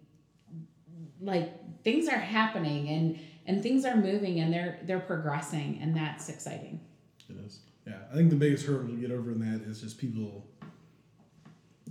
like 1.20 1.52
things 1.84 2.08
are 2.08 2.18
happening 2.18 2.90
and 2.90 3.20
and 3.46 3.64
things 3.64 3.86
are 3.86 3.96
moving 3.96 4.40
and 4.40 4.54
they're 4.54 4.80
they're 4.84 5.00
progressing 5.00 5.80
and 5.82 5.96
that's 5.96 6.30
exciting. 6.30 6.80
It 7.30 7.38
is. 7.46 7.60
Yeah, 7.88 7.98
I 8.12 8.16
think 8.16 8.30
the 8.30 8.36
biggest 8.36 8.66
hurdle 8.66 8.90
to 8.90 9.02
get 9.02 9.12
over 9.12 9.32
in 9.32 9.40
that 9.40 9.68
is 9.68 9.82
just 9.82 9.98
people 9.98 10.48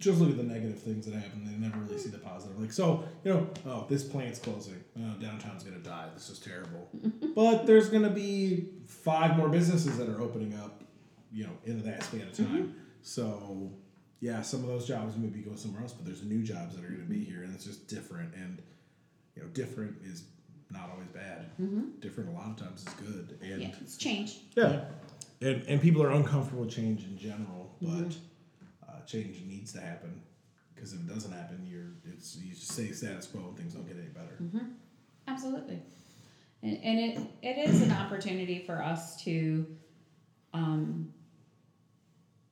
just 0.01 0.19
look 0.19 0.31
at 0.31 0.39
the 0.39 0.43
negative 0.43 0.81
things 0.81 1.05
that 1.07 1.15
happen. 1.15 1.45
They 1.45 1.59
never 1.59 1.79
really 1.79 1.99
see 1.99 2.09
the 2.09 2.19
positive. 2.19 2.59
Like, 2.59 2.73
so, 2.73 3.05
you 3.23 3.33
know, 3.33 3.47
oh, 3.67 3.87
this 3.89 4.03
plant's 4.03 4.39
closing. 4.39 4.83
Oh, 4.99 5.21
downtown's 5.21 5.63
going 5.63 5.81
to 5.81 5.87
die. 5.87 6.09
This 6.15 6.31
is 6.31 6.39
terrible. 6.39 6.89
but 7.35 7.67
there's 7.67 7.91
going 7.91 8.03
to 8.03 8.11
be 8.11 8.69
five 8.87 9.37
more 9.37 9.51
businesses 9.51 9.99
that 9.99 10.09
are 10.09 10.21
opening 10.23 10.55
up, 10.55 10.83
you 11.31 11.45
know, 11.45 11.53
in 11.67 11.83
that 11.85 12.03
span 12.03 12.23
of 12.23 12.33
time. 12.33 12.47
Mm-hmm. 12.47 12.79
So, 13.03 13.71
yeah, 14.21 14.41
some 14.41 14.61
of 14.61 14.69
those 14.69 14.89
jobs 14.89 15.17
maybe 15.19 15.41
go 15.41 15.55
somewhere 15.55 15.83
else, 15.83 15.93
but 15.93 16.07
there's 16.07 16.23
new 16.25 16.43
jobs 16.43 16.77
that 16.77 16.85
are 16.85 16.89
going 16.89 17.03
to 17.03 17.07
be 17.07 17.17
mm-hmm. 17.17 17.33
here, 17.33 17.43
and 17.43 17.55
it's 17.55 17.65
just 17.67 17.87
different. 17.87 18.35
And, 18.35 18.63
you 19.37 19.43
know, 19.43 19.49
different 19.51 19.97
is 20.03 20.25
not 20.71 20.89
always 20.91 21.09
bad. 21.09 21.51
Mm-hmm. 21.61 22.01
Different 22.01 22.31
a 22.31 22.33
lot 22.33 22.49
of 22.49 22.57
times 22.57 22.87
is 22.87 22.95
good. 22.95 23.39
And, 23.43 23.63
Yeah, 23.63 23.69
it's 23.83 23.99
change. 23.99 24.39
yeah. 24.57 24.85
And, 25.43 25.63
and 25.65 25.81
people 25.81 26.03
are 26.03 26.11
uncomfortable 26.11 26.63
with 26.63 26.71
change 26.71 27.05
in 27.05 27.19
general, 27.19 27.75
but 27.81 27.89
uh, 27.89 28.11
change 29.11 29.43
needs 29.47 29.73
to 29.73 29.81
happen 29.81 30.23
because 30.75 30.93
if 30.93 31.01
it 31.01 31.09
doesn't 31.09 31.33
happen, 31.33 31.67
you're 31.69 32.13
it's 32.13 32.37
you 32.37 32.55
just 32.55 32.73
stay 32.73 32.93
status 32.93 33.27
quo 33.27 33.49
and 33.49 33.57
things 33.57 33.75
don't 33.75 33.87
get 33.87 33.97
any 33.97 34.09
better. 34.09 34.37
Absolutely. 35.29 35.81
And, 36.63 36.79
and 36.83 36.99
it, 36.99 37.19
it 37.43 37.69
is 37.69 37.83
an 37.83 37.93
opportunity 37.93 38.65
for 38.67 38.83
us 38.83 39.23
to, 39.25 39.67
um, 40.53 41.13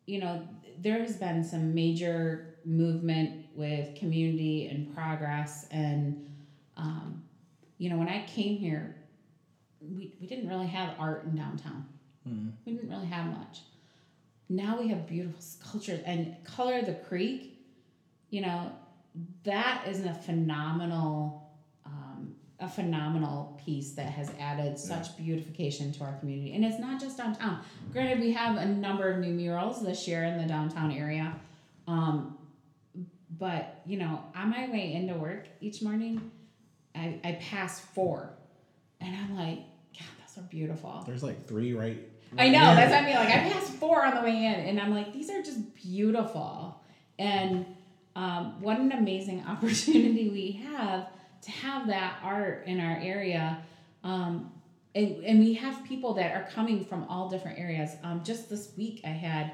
you 0.07 0.21
know, 0.21 0.47
there 0.81 0.99
has 1.01 1.17
been 1.17 1.45
some 1.45 1.75
major 1.75 2.57
movement 2.65 3.47
with 3.55 3.95
community 3.97 4.69
and 4.69 4.95
progress. 4.95 5.67
And, 5.71 6.31
um, 6.77 7.23
you 7.79 7.91
know, 7.91 7.97
when 7.97 8.09
I 8.09 8.25
came 8.27 8.57
here, 8.57 8.97
we, 9.81 10.15
we 10.21 10.27
didn't 10.27 10.49
really 10.49 10.67
have 10.67 10.95
art 10.99 11.25
in 11.25 11.37
downtown. 11.37 11.87
We 12.65 12.73
didn't 12.73 12.91
really 12.91 13.07
have 13.07 13.27
much. 13.27 13.61
Now 14.49 14.79
we 14.81 14.89
have 14.89 15.07
beautiful 15.07 15.41
sculptures 15.41 16.01
and 16.07 16.37
Color 16.45 16.79
of 16.79 16.87
the 16.87 16.95
Creek, 16.95 17.59
you 18.31 18.41
know, 18.41 18.73
that 19.45 19.85
is 19.87 20.05
a 20.05 20.15
phenomenal 20.15 21.51
um, 21.85 22.35
a 22.61 22.69
phenomenal 22.69 23.61
piece 23.65 23.93
that 23.93 24.11
has 24.11 24.31
added 24.39 24.79
such 24.79 25.17
beautification 25.17 25.93
to 25.93 26.05
our 26.05 26.13
community. 26.19 26.55
And 26.55 26.65
it's 26.65 26.79
not 26.79 27.01
just 27.01 27.17
downtown. 27.17 27.61
Granted 27.93 28.21
we 28.21 28.33
have 28.33 28.57
a 28.57 28.67
number 28.67 29.11
of 29.11 29.19
new 29.19 29.33
murals 29.33 29.85
this 29.85 30.07
year 30.09 30.25
in 30.25 30.39
the 30.39 30.47
downtown 30.47 30.93
area 30.93 31.35
um, 31.89 32.39
but 33.39 33.81
you 33.87 33.99
know 33.99 34.23
on 34.37 34.51
my 34.51 34.69
way 34.71 34.93
into 34.95 35.15
work 35.15 35.47
each 35.61 35.83
morning 35.83 36.31
i, 36.95 37.19
I 37.25 37.33
pass 37.41 37.81
four 37.81 38.31
and 39.01 39.15
i'm 39.15 39.37
like 39.37 39.59
god 39.95 40.07
those 40.21 40.45
are 40.45 40.47
beautiful. 40.49 41.03
There's 41.07 41.23
like 41.23 41.47
three 41.47 41.73
right. 41.75 41.99
I 42.37 42.49
know. 42.49 42.59
Yeah. 42.59 42.75
That's 42.75 42.93
what 42.93 43.03
I 43.03 43.07
mean. 43.07 43.17
Like 43.17 43.29
I 43.29 43.51
passed 43.51 43.73
four 43.73 44.05
on 44.05 44.15
the 44.15 44.21
way 44.23 44.45
in, 44.45 44.55
and 44.55 44.81
I'm 44.81 44.95
like, 44.95 45.13
these 45.13 45.31
are 45.31 45.43
just 45.43 45.75
beautiful. 45.75 46.81
And 47.19 47.65
um, 48.17 48.61
what 48.61 48.79
an 48.79 48.93
amazing 48.93 49.45
opportunity 49.49 50.29
we 50.29 50.53
have 50.67 51.09
to 51.43 51.51
have 51.51 51.87
that 51.87 52.19
art 52.23 52.65
in 52.67 52.81
our 52.81 52.99
area. 52.99 53.59
Um, 54.05 54.53
and, 54.95 55.25
and 55.25 55.39
we 55.39 55.55
have 55.55 55.85
people 55.85 56.15
that 56.15 56.35
are 56.35 56.49
coming 56.51 56.85
from 56.85 57.05
all 57.05 57.29
different 57.29 57.59
areas. 57.59 57.93
Um, 58.03 58.23
just 58.25 58.51
this 58.51 58.73
week, 58.77 59.01
I 59.05 59.09
had 59.11 59.53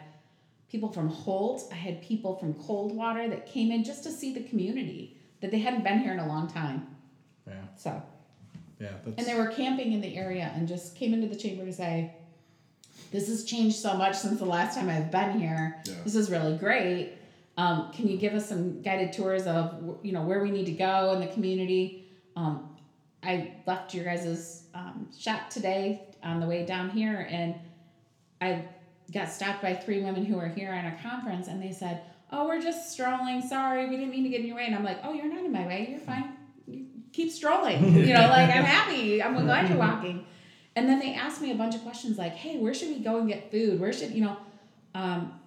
people 0.70 0.91
from 0.91 1.09
Holt. 1.09 1.64
I 1.70 1.77
had 1.77 2.03
people 2.03 2.37
from 2.37 2.55
Coldwater 2.55 3.29
that 3.29 3.47
came 3.47 3.70
in 3.70 3.85
just 3.85 4.03
to 4.05 4.11
see 4.11 4.33
the 4.33 4.43
community 4.45 5.18
that 5.41 5.51
they 5.51 5.59
hadn't 5.59 5.85
been 5.85 5.99
here 5.99 6.12
in 6.12 6.18
a 6.18 6.27
long 6.27 6.49
time. 6.49 6.87
Yeah. 7.47 7.55
So, 7.77 8.03
Yeah. 8.81 8.93
That's, 9.05 9.18
and 9.18 9.27
they 9.27 9.35
were 9.35 9.49
camping 9.49 9.93
in 9.93 10.01
the 10.01 10.16
area 10.16 10.51
and 10.55 10.66
just 10.66 10.97
came 10.97 11.12
into 11.12 11.27
the 11.27 11.37
chamber 11.37 11.64
to 11.64 11.72
say, 11.72 12.14
"This 13.14 13.28
has 13.28 13.44
changed 13.44 13.76
so 13.76 13.94
much 13.94 14.16
since 14.16 14.40
the 14.40 14.44
last 14.44 14.76
time 14.76 14.88
I've 14.88 15.08
been 15.08 15.38
here. 15.38 15.80
Yeah. 15.86 15.94
This 16.02 16.16
is 16.16 16.32
really 16.32 16.56
great. 16.56 17.12
Um, 17.56 17.92
can 17.92 18.08
you 18.08 18.16
give 18.16 18.34
us 18.34 18.48
some 18.48 18.82
guided 18.82 19.12
tours 19.12 19.46
of 19.46 20.00
you 20.02 20.10
know 20.10 20.22
where 20.22 20.42
we 20.42 20.50
need 20.50 20.66
to 20.66 20.72
go 20.72 21.12
in 21.12 21.20
the 21.20 21.28
community?" 21.28 22.08
Um, 22.34 22.76
I 23.22 23.52
left 23.66 23.94
your 23.94 24.04
guys' 24.04 24.64
um, 24.74 25.08
shop 25.16 25.48
today 25.48 26.02
on 26.24 26.40
the 26.40 26.46
way 26.46 26.66
down 26.66 26.90
here, 26.90 27.28
and 27.30 27.54
I 28.40 28.64
got 29.12 29.28
stopped 29.28 29.62
by 29.62 29.74
three 29.74 30.02
women 30.02 30.24
who 30.24 30.34
were 30.34 30.48
here 30.48 30.72
on 30.72 30.84
a 30.84 30.98
conference, 31.00 31.46
and 31.46 31.62
they 31.62 31.70
said, 31.70 32.02
"Oh, 32.32 32.48
we're 32.48 32.60
just 32.60 32.90
strolling. 32.92 33.42
Sorry, 33.42 33.88
we 33.88 33.96
didn't 33.96 34.10
mean 34.10 34.24
to 34.24 34.30
get 34.30 34.40
in 34.40 34.46
your 34.46 34.56
way." 34.56 34.66
And 34.66 34.74
I'm 34.74 34.82
like, 34.82 34.98
"Oh, 35.04 35.12
you're 35.12 35.32
not 35.32 35.44
in 35.44 35.52
my 35.52 35.64
way. 35.68 35.86
You're 35.88 36.00
fine. 36.00 36.32
You 36.66 36.86
keep 37.12 37.30
strolling. 37.30 37.94
You 38.08 38.12
know, 38.12 38.28
like 38.28 38.50
I'm 38.50 38.64
happy. 38.64 39.22
I'm 39.22 39.34
glad 39.34 39.68
you're 39.68 39.78
walking." 39.78 40.26
And 40.77 40.89
then 40.89 40.99
they 40.99 41.14
asked 41.14 41.41
me 41.41 41.53
a 41.53 41.55
bunch 41.55 41.75
of 41.75 41.83
questions 41.83 42.18
like, 42.18 42.33
"Hey, 42.33 42.59
where 42.59 42.75
should 42.75 42.89
we 42.89 42.99
go 42.99 43.18
and 43.18 43.29
get 43.29 43.51
food? 43.51 43.81
Where 43.81 43.93
should 43.93 44.11
you 44.11 44.22
know?" 44.22 44.37
Um, 44.95 45.41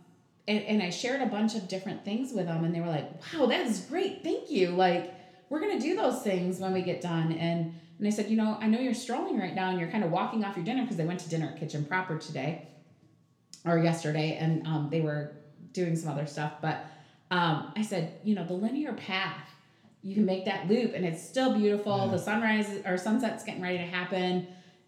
and, 0.48 0.64
and 0.64 0.82
I 0.82 0.90
shared 0.90 1.22
a 1.22 1.26
bunch 1.26 1.56
of 1.56 1.68
different 1.68 2.06
things 2.06 2.32
with 2.34 2.46
them, 2.46 2.64
and 2.64 2.74
they 2.74 2.80
were 2.80 2.88
like, 2.88 3.10
"Wow, 3.34 3.48
that 3.48 3.66
is 3.66 3.82
great. 3.82 4.24
Thank 4.24 4.50
you. 4.50 4.70
Like, 4.70 5.14
we're 5.50 5.60
gonna 5.60 5.80
do 5.80 5.96
those 5.96 6.22
things 6.22 6.60
when 6.60 6.74
we 6.74 6.82
get 6.82 7.02
done." 7.02 7.34
And 7.34 7.74
and 8.00 8.08
I 8.08 8.12
said, 8.12 8.30
"You 8.30 8.38
know, 8.38 8.58
I 8.62 8.68
know 8.68 8.80
you're 8.80 8.94
strolling 8.94 9.38
right 9.40 9.54
now, 9.54 9.70
and 9.70 9.80
you're 9.80 9.92
kind 9.92 10.04
of 10.04 10.12
walking 10.12 10.44
off 10.46 10.56
your 10.56 10.66
dinner 10.66 10.84
because 10.84 10.98
they 10.98 11.06
went 11.06 11.20
to 11.22 11.30
dinner 11.30 11.48
at 11.48 11.60
Kitchen 11.60 11.84
Proper 11.84 12.18
today, 12.18 12.68
or 13.66 13.78
yesterday, 13.80 14.38
and 14.40 14.66
um, 14.66 14.90
they 14.90 15.02
were 15.02 15.32
doing 15.74 15.96
some 15.96 16.12
other 16.12 16.26
stuff. 16.26 16.54
But 16.62 16.86
um, 17.32 17.74
I 17.76 17.82
said, 17.82 18.14
you 18.24 18.36
know, 18.36 18.46
the 18.46 18.54
linear 18.54 18.94
path, 18.94 19.50
you 20.02 20.16
can 20.16 20.26
make 20.26 20.46
that 20.46 20.68
loop, 20.70 20.94
and 20.94 21.06
it's 21.06 21.22
still 21.22 21.54
beautiful. 21.54 22.08
The 22.08 22.18
sunrise 22.18 22.70
or 22.86 22.98
sunset's 22.98 23.44
getting 23.44 23.62
ready 23.62 23.78
to 23.80 23.84
happen. 23.84 24.48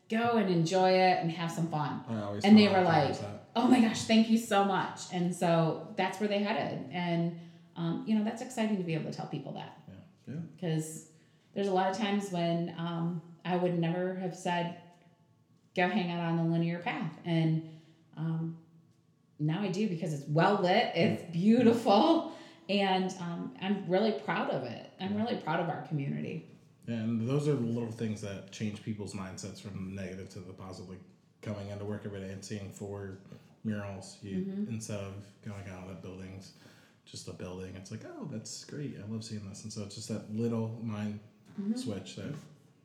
Go 0.10 0.38
and 0.38 0.50
enjoy 0.50 0.92
it 0.92 1.20
and 1.22 1.32
have 1.32 1.52
some 1.52 1.68
fun." 1.68 2.02
And 2.46 2.58
they 2.58 2.68
were 2.68 2.84
like, 2.84 3.16
"Oh 3.56 3.68
my 3.68 3.80
gosh, 3.82 4.04
thank 4.04 4.30
you 4.30 4.38
so 4.38 4.64
much!" 4.66 5.02
And 5.14 5.36
so 5.36 5.88
that's 5.96 6.20
where 6.20 6.28
they 6.30 6.40
headed, 6.40 6.90
and 6.92 7.40
um, 7.76 8.04
you 8.08 8.16
know 8.16 8.24
that's 8.24 8.42
exciting 8.42 8.78
to 8.78 8.84
be 8.84 8.94
able 8.96 9.12
to 9.12 9.16
tell 9.18 9.28
people 9.28 9.54
that 9.54 9.78
Yeah. 9.88 9.94
because 10.56 11.06
there's 11.54 11.68
a 11.68 11.74
lot 11.74 11.90
of 11.92 11.98
times 11.98 12.32
when 12.32 12.74
um, 12.78 13.22
I 13.46 13.56
would 13.56 13.78
never 13.80 14.16
have 14.16 14.36
said, 14.36 14.76
"Go 15.76 15.88
hang 15.88 16.12
out 16.12 16.20
on 16.20 16.38
the 16.38 16.44
linear 16.44 16.80
path," 16.80 17.12
and 17.26 17.70
um, 18.18 18.58
now 19.40 19.62
I 19.62 19.70
do 19.70 19.88
because 19.88 20.14
it's 20.14 20.28
well 20.28 20.60
lit, 20.62 20.92
it's 20.96 21.24
beautiful, 21.32 22.32
and 22.68 23.14
um, 23.20 23.54
I'm 23.62 23.86
really 23.88 24.12
proud 24.12 24.50
of 24.50 24.64
it. 24.64 24.90
I'm 25.00 25.16
really 25.16 25.36
proud 25.36 25.60
of 25.62 25.70
our 25.70 25.84
community. 25.84 26.46
Yeah, 26.90 26.96
and 26.98 27.28
those 27.28 27.48
are 27.48 27.54
the 27.56 27.62
little 27.68 27.92
things 27.92 28.22
that 28.22 28.52
change 28.52 28.82
people's 28.84 29.14
mindsets 29.14 29.62
from 29.62 29.94
the 29.96 30.02
negative 30.02 30.30
to 30.30 30.40
the 30.40 30.54
positive. 30.54 30.90
Like 30.90 31.00
coming 31.42 31.70
into 31.70 31.86
work 31.86 32.02
every 32.06 32.20
day 32.22 32.30
and 32.32 32.44
seeing 32.44 32.70
four 32.72 33.20
murals, 33.64 34.18
you 34.24 34.38
Mm-hmm. 34.38 34.74
instead 34.74 35.00
of 35.00 35.14
going 35.46 35.64
out 35.72 35.90
at 35.90 36.02
buildings, 36.02 36.54
just 37.06 37.28
a 37.28 37.34
building. 37.34 37.74
It's 37.76 37.92
like, 37.92 38.02
oh, 38.06 38.28
that's 38.32 38.64
great. 38.66 38.98
I 38.98 39.12
love 39.12 39.24
seeing 39.24 39.48
this, 39.50 39.64
and 39.64 39.72
so 39.74 39.84
it's 39.84 39.96
just 39.96 40.10
that 40.10 40.34
little 40.34 40.80
mind 40.84 41.20
Mm-hmm. 41.62 41.76
switch 41.76 42.16
that 42.16 42.34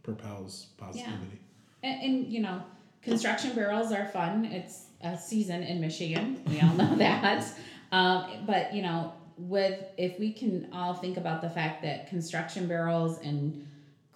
propels 0.03 0.67
positivity. 0.79 1.39
And, 1.85 2.03
and 2.03 2.33
you 2.33 2.41
know, 2.41 2.61
construction 3.03 3.55
barrels 3.55 3.93
are 3.93 4.07
fun. 4.09 4.45
It's 4.47 4.87
a 5.01 5.17
season 5.17 5.63
in 5.63 5.81
Michigan. 5.81 6.43
We 6.49 6.61
all 6.61 6.75
know 6.75 6.97
that. 7.07 7.45
Um, 7.93 8.25
but 8.47 8.75
you 8.75 8.83
know, 8.83 9.13
with 9.39 9.81
if 9.97 10.19
we 10.19 10.33
can 10.33 10.69
all 10.73 10.95
think 10.95 11.17
about 11.19 11.41
the 11.41 11.51
fact 11.51 11.83
that 11.83 12.09
construction 12.09 12.67
barrels 12.67 13.19
and 13.21 13.65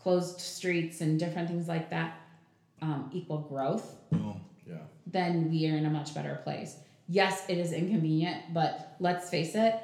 closed 0.03 0.41
streets 0.41 1.01
and 1.01 1.19
different 1.19 1.49
things 1.49 1.69
like 1.69 1.91
that 1.91 2.15
um, 2.83 3.11
equal 3.13 3.39
growth, 3.39 3.97
Boom. 4.11 4.41
Yeah. 4.67 4.77
then 5.07 5.51
we 5.51 5.69
are 5.71 5.77
in 5.77 5.85
a 5.87 5.91
much 5.91 6.15
better 6.15 6.41
place. 6.45 6.77
Yes, 7.09 7.43
it 7.49 7.59
is 7.59 7.73
inconvenient, 7.73 8.53
but 8.55 8.95
let's 9.01 9.29
face 9.31 9.55
it. 9.55 9.75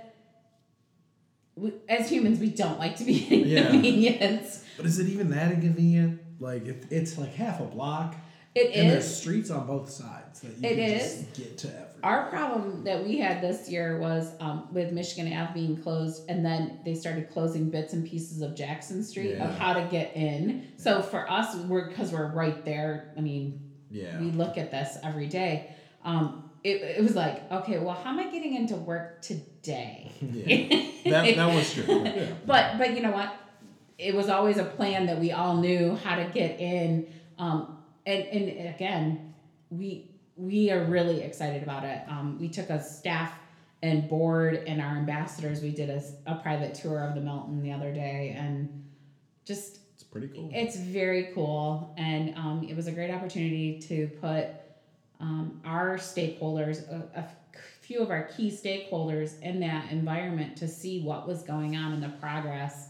We, 1.57 1.73
as 1.89 2.09
humans, 2.11 2.41
we 2.41 2.51
don't 2.51 2.79
like 2.79 2.97
to 2.97 3.05
be 3.05 3.13
Yeah. 3.47 3.73
inconvenienced. 3.73 4.65
But 4.77 4.87
is 4.87 4.99
it 4.99 5.09
even 5.09 5.31
that 5.31 5.53
inconvenient? 5.53 6.21
Like 6.41 6.67
it, 6.67 6.87
it's 6.91 7.17
like 7.17 7.35
half 7.35 7.61
a 7.61 7.65
block, 7.65 8.17
It 8.55 8.75
and 8.75 8.91
there's 8.91 9.17
streets 9.17 9.51
on 9.51 9.67
both 9.67 9.89
sides 9.91 10.41
that 10.41 10.49
you 10.59 10.69
It 10.69 10.75
can 10.75 10.79
is. 10.79 11.03
just 11.25 11.35
get 11.35 11.59
to. 11.59 11.69
Our 12.05 12.29
problem 12.29 12.85
that 12.85 13.03
we 13.03 13.19
had 13.19 13.41
this 13.41 13.69
year 13.71 13.99
was 13.99 14.31
um, 14.39 14.69
with 14.73 14.93
Michigan 14.93 15.33
Ave 15.33 15.55
being 15.55 15.77
closed, 15.83 16.29
and 16.29 16.45
then 16.45 16.81
they 16.85 16.95
started 16.95 17.31
closing 17.31 17.71
bits 17.71 17.95
and 17.95 18.05
pieces 18.07 18.43
of 18.43 18.55
Jackson 18.55 19.03
Street 19.03 19.37
Yeah. 19.37 19.49
of 19.49 19.59
how 19.59 19.73
to 19.73 19.89
get 19.91 20.15
in. 20.15 20.69
So 20.77 21.01
for 21.01 21.29
us, 21.31 21.57
we're 21.57 21.89
because 21.89 22.13
we're 22.13 22.31
right 22.33 22.63
there. 22.65 23.15
I 23.17 23.21
mean, 23.23 23.59
Yeah. 23.91 24.21
we 24.21 24.31
look 24.33 24.59
at 24.59 24.71
this 24.71 24.99
every 25.03 25.27
day. 25.29 25.75
Um, 26.05 26.51
it, 26.63 26.83
it 26.83 27.03
was 27.03 27.15
like, 27.17 27.51
okay, 27.51 27.79
well, 27.79 27.95
how 27.95 28.11
am 28.11 28.19
I 28.19 28.31
getting 28.31 28.55
into 28.55 28.77
work 28.77 29.23
today? 29.23 30.13
yeah. 30.21 30.91
that, 31.23 31.37
that 31.37 31.55
was 31.55 31.73
true. 31.73 31.85
yeah. 32.05 32.27
But 32.47 32.77
but 32.79 32.95
you 32.95 33.01
know 33.03 33.13
what? 33.13 33.35
It 33.97 34.15
was 34.15 34.29
always 34.29 34.59
a 34.59 34.65
plan 34.65 35.07
that 35.07 35.19
we 35.21 35.33
all 35.33 35.57
knew 35.57 35.97
how 36.05 36.17
to 36.17 36.25
get 36.25 36.61
in. 36.61 37.07
Um, 37.39 37.79
and 38.05 38.25
and 38.25 38.75
again, 38.75 39.35
we 39.71 40.11
we 40.37 40.71
are 40.71 40.85
really 40.85 41.23
excited 41.23 41.63
about 41.63 41.85
it. 41.85 42.03
Um, 42.09 42.39
we 42.41 42.49
took 42.49 42.71
a 42.71 42.83
staff 42.83 43.33
and 43.83 44.09
board 44.09 44.55
and 44.67 44.81
our 44.81 44.97
ambassadors. 44.97 45.61
We 45.61 45.71
did 45.71 45.91
a, 45.91 46.03
a 46.27 46.37
private 46.37 46.75
tour 46.75 47.05
of 47.05 47.15
the 47.15 47.21
Milton 47.21 47.63
the 47.63 47.73
other 47.73 47.93
day, 47.93 48.35
and 48.37 48.85
just 49.45 49.81
it's 49.95 50.03
pretty 50.03 50.29
cool. 50.29 50.51
It's 50.53 50.77
very 50.77 51.31
cool, 51.35 51.95
and 51.97 52.35
um, 52.37 52.67
it 52.69 52.75
was 52.75 52.87
a 52.87 52.93
great 52.93 53.11
opportunity 53.11 53.79
to 53.81 54.09
put 54.21 54.49
um, 55.21 55.61
our 55.65 55.97
stakeholders, 55.99 56.89
a, 56.91 57.21
a 57.21 57.29
few 57.81 58.01
of 58.01 58.11
our 58.11 58.25
key 58.25 58.51
stakeholders, 58.51 59.41
in 59.43 59.61
that 59.61 59.93
environment 59.93 60.57
to 60.57 60.67
see 60.67 61.03
what 61.03 61.29
was 61.29 61.43
going 61.43 61.77
on 61.77 61.93
and 61.93 62.03
the 62.03 62.09
progress. 62.21 62.89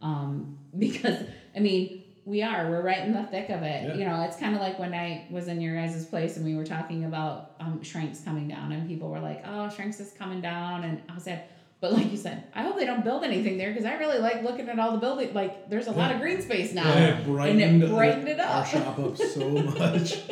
Um, 0.00 0.58
because 0.78 1.24
I 1.54 1.58
mean, 1.58 2.04
we 2.26 2.42
are 2.42 2.68
we're 2.68 2.82
right 2.82 3.04
in 3.06 3.12
the 3.12 3.22
thick 3.22 3.48
of 3.50 3.62
it. 3.62 3.84
Yeah. 3.84 3.94
You 3.94 4.04
know, 4.04 4.22
it's 4.24 4.36
kind 4.36 4.54
of 4.54 4.60
like 4.60 4.78
when 4.78 4.92
I 4.92 5.26
was 5.30 5.46
in 5.46 5.60
your 5.60 5.76
guys' 5.76 6.04
place 6.04 6.36
and 6.36 6.44
we 6.44 6.56
were 6.56 6.66
talking 6.66 7.04
about 7.04 7.52
um, 7.60 7.82
shrinks 7.82 8.20
coming 8.20 8.48
down, 8.48 8.72
and 8.72 8.86
people 8.86 9.08
were 9.08 9.20
like, 9.20 9.42
"Oh, 9.46 9.70
shrinks 9.70 10.00
is 10.00 10.12
coming 10.12 10.42
down," 10.42 10.84
and 10.84 11.00
I 11.08 11.18
said. 11.18 11.44
But 11.78 11.92
like 11.92 12.10
you 12.10 12.16
said, 12.16 12.44
I 12.54 12.62
hope 12.62 12.76
they 12.76 12.86
don't 12.86 13.04
build 13.04 13.22
anything 13.22 13.58
there 13.58 13.70
because 13.70 13.84
I 13.84 13.96
really 13.96 14.18
like 14.18 14.42
looking 14.42 14.66
at 14.70 14.78
all 14.78 14.92
the 14.92 14.98
building. 14.98 15.34
Like, 15.34 15.68
there's 15.68 15.88
a 15.88 15.92
lot 15.92 16.10
of 16.10 16.22
green 16.22 16.40
space 16.40 16.72
now. 16.72 16.90
And 16.90 17.20
it 17.20 17.26
brightened, 17.26 17.60
and 17.60 17.82
it 17.82 17.90
brightened 17.90 18.28
it 18.28 18.40
our 18.40 18.62
up. 18.62 18.66
shop 18.66 18.98
up 18.98 19.16
so 19.18 19.48
much. 19.50 20.22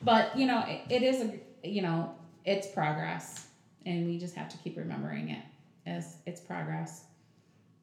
But 0.00 0.36
you 0.36 0.46
know, 0.46 0.64
it, 0.66 0.80
it 0.88 1.02
is 1.02 1.20
a 1.20 1.68
you 1.68 1.82
know, 1.82 2.14
it's 2.46 2.66
progress, 2.66 3.46
and 3.84 4.06
we 4.06 4.18
just 4.18 4.34
have 4.34 4.48
to 4.48 4.56
keep 4.56 4.78
remembering 4.78 5.28
it 5.28 5.44
as 5.86 6.16
it's 6.26 6.40
progress. 6.40 7.04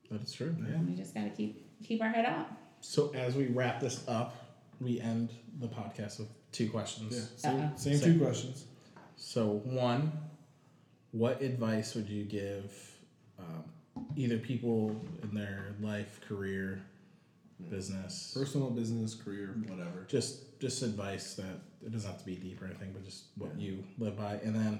That 0.10 0.24
is 0.24 0.34
true. 0.34 0.56
Yeah. 0.60 0.74
And 0.74 0.90
we 0.90 0.96
just 0.96 1.14
gotta 1.14 1.30
keep 1.30 1.64
keep 1.84 2.02
our 2.02 2.10
head 2.10 2.26
up. 2.26 2.52
So 2.82 3.12
as 3.14 3.36
we 3.36 3.48
wrap 3.48 3.80
this 3.80 4.04
up, 4.08 4.36
we 4.80 5.00
end 5.02 5.30
the 5.60 5.68
podcast 5.68 6.20
with 6.20 6.30
two 6.52 6.70
questions. 6.70 7.14
Yeah, 7.44 7.52
same, 7.52 7.62
Uh-uh. 7.62 7.76
same 7.76 7.98
Same. 7.98 8.14
two 8.14 8.24
questions. 8.24 8.66
So 9.18 9.62
one, 9.66 10.12
what 11.12 11.42
advice 11.42 11.96
would 11.96 12.10
you 12.10 12.24
give 12.24 12.74
um, 13.38 13.64
either 14.16 14.38
people 14.38 14.96
in 15.24 15.34
their 15.34 15.76
life, 15.82 16.22
career, 16.28 16.82
business, 17.70 18.34
Personal, 18.34 18.70
business, 18.70 19.14
career, 19.16 19.54
whatever. 19.68 20.06
just 20.08 20.58
just 20.62 20.82
advice 20.82 21.34
that 21.36 21.60
it 21.86 21.92
doesn't 21.92 22.10
have 22.10 22.20
to 22.20 22.26
be 22.26 22.36
deep 22.36 22.62
or 22.62 22.66
anything, 22.66 22.92
but 22.94 23.04
just 23.04 23.26
what 23.38 23.58
you 23.60 23.84
live 23.98 24.18
by, 24.18 24.36
and 24.44 24.56
then 24.56 24.80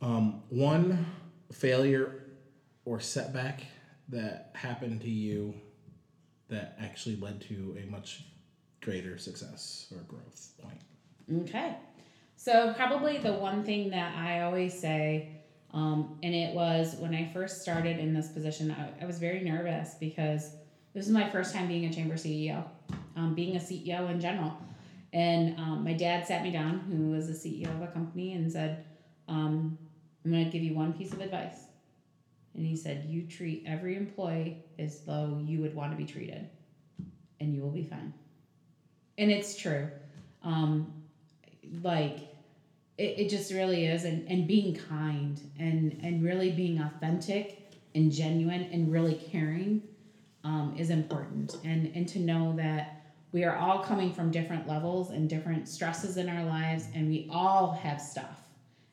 um, 0.00 0.42
one 0.48 1.04
failure 1.52 2.24
or 2.86 3.00
setback 3.00 3.62
that 4.08 4.50
happened 4.54 5.02
to 5.02 5.10
you 5.10 5.52
that 6.48 6.76
actually 6.80 7.16
led 7.16 7.40
to 7.42 7.76
a 7.82 7.90
much 7.90 8.24
greater 8.80 9.18
success 9.18 9.92
or 9.92 9.98
growth 10.02 10.52
point. 10.62 10.80
Okay. 11.42 11.76
So 12.36 12.72
probably 12.74 13.18
the 13.18 13.32
one 13.32 13.64
thing 13.64 13.90
that 13.90 14.16
I 14.16 14.42
always 14.42 14.78
say, 14.78 15.30
um, 15.74 16.18
and 16.22 16.34
it 16.34 16.54
was 16.54 16.96
when 16.96 17.14
I 17.14 17.30
first 17.32 17.62
started 17.62 17.98
in 17.98 18.14
this 18.14 18.28
position, 18.28 18.70
I, 18.70 19.02
I 19.02 19.06
was 19.06 19.18
very 19.18 19.40
nervous 19.40 19.96
because 19.98 20.52
this 20.94 21.06
is 21.06 21.12
my 21.12 21.28
first 21.28 21.54
time 21.54 21.68
being 21.68 21.84
a 21.84 21.92
chamber 21.92 22.14
CEO, 22.14 22.64
um, 23.16 23.34
being 23.34 23.56
a 23.56 23.60
CEO 23.60 24.10
in 24.10 24.20
general. 24.20 24.56
And 25.12 25.58
um, 25.58 25.84
my 25.84 25.92
dad 25.92 26.26
sat 26.26 26.42
me 26.42 26.50
down, 26.50 26.80
who 26.80 27.10
was 27.10 27.26
the 27.26 27.34
CEO 27.34 27.74
of 27.74 27.82
a 27.82 27.86
company, 27.88 28.34
and 28.34 28.50
said, 28.50 28.84
um, 29.26 29.78
I'm 30.24 30.30
going 30.30 30.44
to 30.44 30.50
give 30.50 30.62
you 30.62 30.74
one 30.74 30.92
piece 30.92 31.12
of 31.12 31.20
advice. 31.20 31.67
And 32.54 32.66
he 32.66 32.76
said, 32.76 33.06
You 33.08 33.22
treat 33.22 33.64
every 33.66 33.96
employee 33.96 34.64
as 34.78 35.00
though 35.00 35.40
you 35.44 35.60
would 35.60 35.74
want 35.74 35.92
to 35.92 35.96
be 35.96 36.04
treated, 36.04 36.48
and 37.40 37.54
you 37.54 37.62
will 37.62 37.70
be 37.70 37.84
fine. 37.84 38.12
And 39.16 39.30
it's 39.30 39.56
true. 39.56 39.88
Um, 40.42 40.92
like, 41.82 42.18
it, 42.96 43.18
it 43.18 43.30
just 43.30 43.52
really 43.52 43.86
is. 43.86 44.04
And, 44.04 44.28
and 44.28 44.46
being 44.46 44.74
kind 44.74 45.40
and, 45.58 45.98
and 46.02 46.22
really 46.22 46.50
being 46.50 46.80
authentic 46.80 47.72
and 47.94 48.12
genuine 48.12 48.68
and 48.72 48.92
really 48.92 49.14
caring 49.14 49.82
um, 50.44 50.74
is 50.78 50.90
important. 50.90 51.56
And, 51.64 51.92
and 51.94 52.08
to 52.08 52.18
know 52.18 52.54
that 52.56 52.98
we 53.32 53.44
are 53.44 53.56
all 53.56 53.80
coming 53.80 54.12
from 54.12 54.30
different 54.30 54.66
levels 54.66 55.10
and 55.10 55.28
different 55.28 55.68
stresses 55.68 56.16
in 56.16 56.28
our 56.28 56.44
lives, 56.44 56.86
and 56.94 57.08
we 57.08 57.28
all 57.30 57.72
have 57.72 58.00
stuff. 58.00 58.40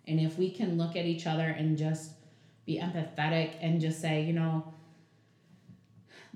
And 0.08 0.20
if 0.20 0.38
we 0.38 0.51
can 0.51 0.78
look 0.78 0.95
at 0.95 1.06
each 1.06 1.26
other 1.26 1.43
and 1.43 1.78
just 1.78 2.12
be 2.66 2.80
empathetic 2.80 3.53
and 3.61 3.80
just 3.80 4.01
say, 4.01 4.24
you 4.24 4.34
know, 4.34 4.74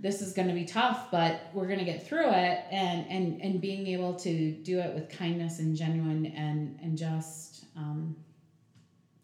this 0.01 0.21
is 0.21 0.33
going 0.33 0.47
to 0.47 0.53
be 0.53 0.65
tough, 0.65 1.11
but 1.11 1.41
we're 1.53 1.67
going 1.67 1.79
to 1.79 1.85
get 1.85 2.07
through 2.07 2.29
it, 2.29 2.63
and 2.71 3.05
and 3.09 3.41
and 3.41 3.59
being 3.59 3.85
able 3.87 4.13
to 4.15 4.51
do 4.51 4.79
it 4.79 4.93
with 4.95 5.09
kindness 5.09 5.59
and 5.59 5.75
genuine 5.75 6.27
and 6.27 6.79
and 6.81 6.97
just 6.97 7.65
um, 7.75 8.15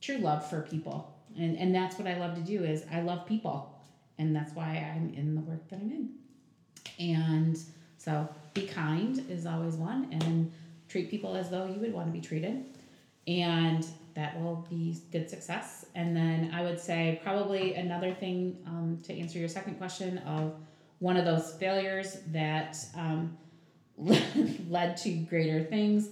true 0.02 0.18
love 0.18 0.48
for 0.50 0.62
people, 0.64 1.16
and 1.38 1.58
and 1.58 1.74
that's 1.74 1.98
what 1.98 2.08
I 2.08 2.18
love 2.18 2.36
to 2.36 2.42
do 2.42 2.64
is 2.64 2.84
I 2.92 3.02
love 3.02 3.26
people, 3.26 3.74
and 4.18 4.36
that's 4.36 4.54
why 4.54 4.86
I'm 4.94 5.14
in 5.14 5.36
the 5.36 5.42
work 5.42 5.68
that 5.70 5.80
I'm 5.80 5.92
in, 5.92 6.10
and 7.00 7.58
so 7.98 8.28
be 8.54 8.68
kind 8.68 9.24
is 9.30 9.46
always 9.46 9.76
one, 9.76 10.10
and 10.12 10.52
treat 10.90 11.10
people 11.10 11.36
as 11.36 11.50
though 11.50 11.68
you 11.68 11.80
would 11.80 11.94
want 11.94 12.08
to 12.08 12.12
be 12.12 12.22
treated, 12.22 12.66
and 13.28 13.88
that 14.16 14.42
will 14.42 14.66
be 14.70 14.98
good 15.12 15.30
success. 15.30 15.86
And 15.94 16.16
then 16.16 16.52
I 16.54 16.62
would 16.62 16.80
say 16.80 17.20
probably 17.24 17.76
another 17.76 18.14
thing 18.14 18.58
um, 18.66 18.98
to 19.04 19.14
answer 19.14 19.38
your 19.38 19.50
second 19.50 19.76
question 19.76 20.20
of 20.20 20.56
one 21.00 21.18
of 21.18 21.26
those 21.26 21.54
failures 21.54 22.18
that 22.28 22.78
um, 22.96 23.38
led 23.98 24.98
to 24.98 25.12
greater 25.12 25.64
things. 25.64 26.10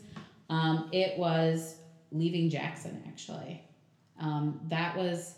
Um, 0.49 0.89
it 0.91 1.17
was 1.17 1.75
leaving 2.11 2.49
Jackson 2.49 3.01
actually. 3.07 3.63
Um, 4.19 4.59
that 4.67 4.95
was 4.95 5.35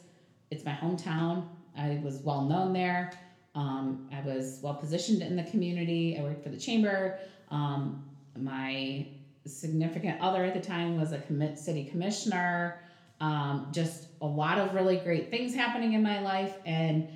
it's 0.51 0.65
my 0.65 0.73
hometown. 0.73 1.47
I 1.77 1.99
was 2.03 2.17
well 2.17 2.43
known 2.43 2.73
there. 2.73 3.11
Um, 3.53 4.09
I 4.11 4.21
was 4.21 4.59
well 4.61 4.73
positioned 4.73 5.21
in 5.21 5.35
the 5.35 5.43
community. 5.43 6.17
I 6.19 6.23
worked 6.23 6.43
for 6.43 6.49
the 6.49 6.59
chamber. 6.59 7.19
Um, 7.51 8.03
my 8.37 9.07
significant 9.45 10.19
other 10.21 10.43
at 10.43 10.53
the 10.53 10.61
time 10.61 10.99
was 10.99 11.11
a 11.11 11.19
commit 11.19 11.59
city 11.59 11.85
commissioner. 11.85 12.81
Um, 13.21 13.69
just 13.71 14.07
a 14.21 14.25
lot 14.25 14.57
of 14.57 14.73
really 14.73 14.97
great 14.97 15.29
things 15.29 15.55
happening 15.55 15.93
in 15.93 16.03
my 16.03 16.19
life, 16.19 16.55
and 16.65 17.07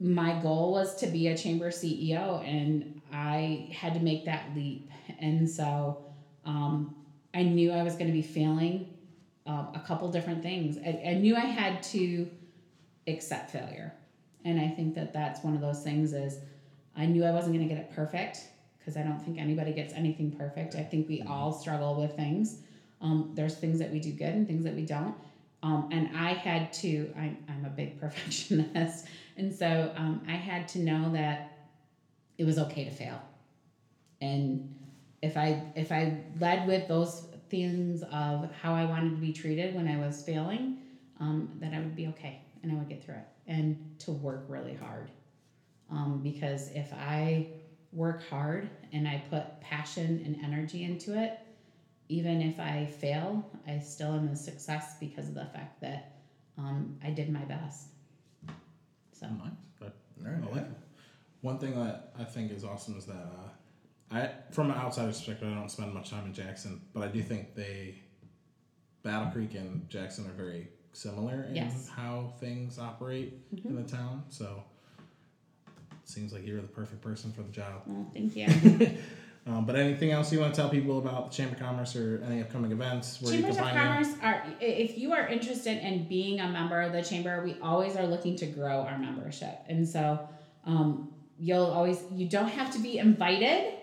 my 0.00 0.40
goal 0.40 0.72
was 0.72 0.96
to 0.96 1.06
be 1.06 1.28
a 1.28 1.36
chamber 1.36 1.70
CEO, 1.70 2.42
and 2.46 3.00
I 3.12 3.70
had 3.72 3.94
to 3.94 4.00
make 4.00 4.24
that 4.24 4.54
leap. 4.56 4.90
And 5.18 5.48
so 5.48 6.04
um, 6.46 6.94
I 7.34 7.42
knew 7.42 7.72
I 7.72 7.82
was 7.82 7.94
going 7.94 8.06
to 8.06 8.12
be 8.12 8.22
failing 8.22 8.94
um, 9.46 9.68
a 9.74 9.82
couple 9.86 10.10
different 10.10 10.42
things. 10.42 10.78
I, 10.78 11.10
I 11.10 11.14
knew 11.14 11.36
I 11.36 11.40
had 11.40 11.82
to 11.84 12.28
accept 13.06 13.50
failure, 13.50 13.92
and 14.46 14.58
I 14.58 14.68
think 14.68 14.94
that 14.94 15.12
that's 15.12 15.44
one 15.44 15.54
of 15.54 15.60
those 15.60 15.82
things. 15.82 16.14
Is 16.14 16.38
I 16.96 17.04
knew 17.04 17.22
I 17.24 17.32
wasn't 17.32 17.54
going 17.54 17.68
to 17.68 17.74
get 17.74 17.82
it 17.82 17.94
perfect 17.94 18.46
because 18.82 18.96
I 18.96 19.02
don't 19.02 19.22
think 19.22 19.38
anybody 19.38 19.72
gets 19.72 19.94
anything 19.94 20.32
perfect. 20.32 20.74
I 20.74 20.82
think 20.82 21.08
we 21.08 21.22
all 21.22 21.52
struggle 21.52 22.00
with 22.00 22.16
things. 22.16 22.56
Um, 23.00 23.30
there's 23.34 23.54
things 23.54 23.78
that 23.78 23.90
we 23.90 24.00
do 24.00 24.12
good 24.12 24.34
and 24.34 24.46
things 24.46 24.64
that 24.64 24.74
we 24.74 24.84
don't. 24.84 25.14
Um, 25.62 25.88
and 25.92 26.10
I 26.16 26.32
had 26.32 26.72
to, 26.74 27.12
I'm, 27.16 27.36
I'm 27.48 27.64
a 27.64 27.70
big 27.70 28.00
perfectionist. 28.00 29.06
And 29.36 29.54
so 29.54 29.92
um, 29.96 30.22
I 30.26 30.32
had 30.32 30.66
to 30.68 30.80
know 30.80 31.12
that 31.12 31.68
it 32.38 32.44
was 32.44 32.58
okay 32.58 32.84
to 32.84 32.90
fail. 32.90 33.22
And 34.20 34.74
if 35.22 35.36
I, 35.36 35.62
if 35.76 35.92
I 35.92 36.18
led 36.40 36.66
with 36.66 36.88
those 36.88 37.26
things 37.48 38.02
of 38.02 38.50
how 38.60 38.74
I 38.74 38.84
wanted 38.84 39.10
to 39.10 39.20
be 39.20 39.32
treated 39.32 39.74
when 39.76 39.86
I 39.86 39.96
was 39.96 40.22
failing, 40.22 40.78
um, 41.20 41.50
that 41.60 41.72
I 41.72 41.78
would 41.78 41.94
be 41.94 42.08
okay 42.08 42.40
and 42.62 42.72
I 42.72 42.74
would 42.74 42.88
get 42.88 43.04
through 43.04 43.14
it 43.14 43.26
and 43.46 43.76
to 44.00 44.10
work 44.10 44.44
really 44.48 44.74
hard. 44.74 45.10
Um, 45.90 46.20
because 46.22 46.70
if 46.72 46.92
I 46.94 47.46
work 47.92 48.28
hard 48.28 48.68
and 48.92 49.06
I 49.06 49.22
put 49.30 49.60
passion 49.60 50.22
and 50.24 50.36
energy 50.44 50.84
into 50.84 51.20
it, 51.20 51.38
even 52.08 52.40
if 52.42 52.58
I 52.58 52.86
fail, 52.86 53.46
I 53.66 53.78
still 53.78 54.12
am 54.14 54.28
a 54.28 54.36
success 54.36 54.96
because 55.00 55.28
of 55.28 55.34
the 55.34 55.46
fact 55.46 55.80
that 55.82 56.16
um, 56.58 56.96
I 57.04 57.10
did 57.10 57.30
my 57.30 57.44
best. 57.44 57.88
So, 59.12 59.26
Nice. 59.26 59.52
But 59.78 59.94
All 60.24 60.30
right. 60.32 60.42
I 60.50 60.54
like. 60.56 60.66
One 61.42 61.58
thing 61.58 61.74
that 61.82 62.12
I 62.18 62.24
think 62.24 62.52
is 62.52 62.64
awesome 62.64 62.96
is 62.98 63.06
that 63.06 63.14
uh, 63.14 64.14
I, 64.14 64.30
from 64.52 64.70
an 64.70 64.76
outsider's 64.76 65.18
perspective, 65.18 65.48
I 65.50 65.54
don't 65.54 65.70
spend 65.70 65.92
much 65.92 66.10
time 66.10 66.26
in 66.26 66.32
Jackson, 66.34 66.80
but 66.92 67.02
I 67.02 67.08
do 67.08 67.22
think 67.22 67.54
they, 67.54 67.96
Battle 69.02 69.30
Creek 69.32 69.54
and 69.54 69.88
Jackson 69.88 70.26
are 70.26 70.32
very 70.34 70.68
similar 70.92 71.44
in 71.44 71.56
Yes. 71.56 71.88
how 71.88 72.32
things 72.38 72.78
operate 72.78 73.34
in 73.64 73.74
the 73.74 73.82
town. 73.82 74.22
So 74.28 74.44
it 74.44 74.71
seems 76.04 76.32
like 76.32 76.46
you're 76.46 76.60
the 76.60 76.68
perfect 76.68 77.00
person 77.00 77.32
for 77.32 77.42
the 77.42 77.52
job. 77.52 77.82
well, 77.86 78.10
thank 78.12 78.36
you. 78.36 78.98
Um, 79.44 79.66
but 79.66 79.74
anything 79.74 80.12
else 80.12 80.32
you 80.32 80.38
want 80.38 80.54
to 80.54 80.60
tell 80.60 80.70
people 80.70 80.98
about 80.98 81.30
the 81.30 81.36
Chamber 81.36 81.54
of 81.54 81.60
Commerce 81.60 81.96
or 81.96 82.22
any 82.24 82.40
upcoming 82.40 82.70
events 82.70 83.20
where 83.20 83.32
Chambers 83.32 83.56
you 83.56 83.62
of 83.62 83.70
Commerce 83.70 84.08
are, 84.22 84.44
if 84.60 84.96
you 84.96 85.12
are 85.12 85.26
interested 85.26 85.84
in 85.84 86.06
being 86.06 86.38
a 86.38 86.48
member 86.48 86.80
of 86.80 86.92
the 86.92 87.02
chamber, 87.02 87.42
we 87.42 87.56
always 87.60 87.96
are 87.96 88.06
looking 88.06 88.36
to 88.36 88.46
grow 88.46 88.82
our 88.82 88.96
membership. 88.98 89.58
And 89.68 89.88
so 89.88 90.28
um, 90.64 91.12
you'll 91.40 91.66
always, 91.66 92.04
you 92.12 92.28
don't 92.28 92.50
have 92.50 92.72
to 92.74 92.78
be 92.78 92.98
invited 92.98 93.74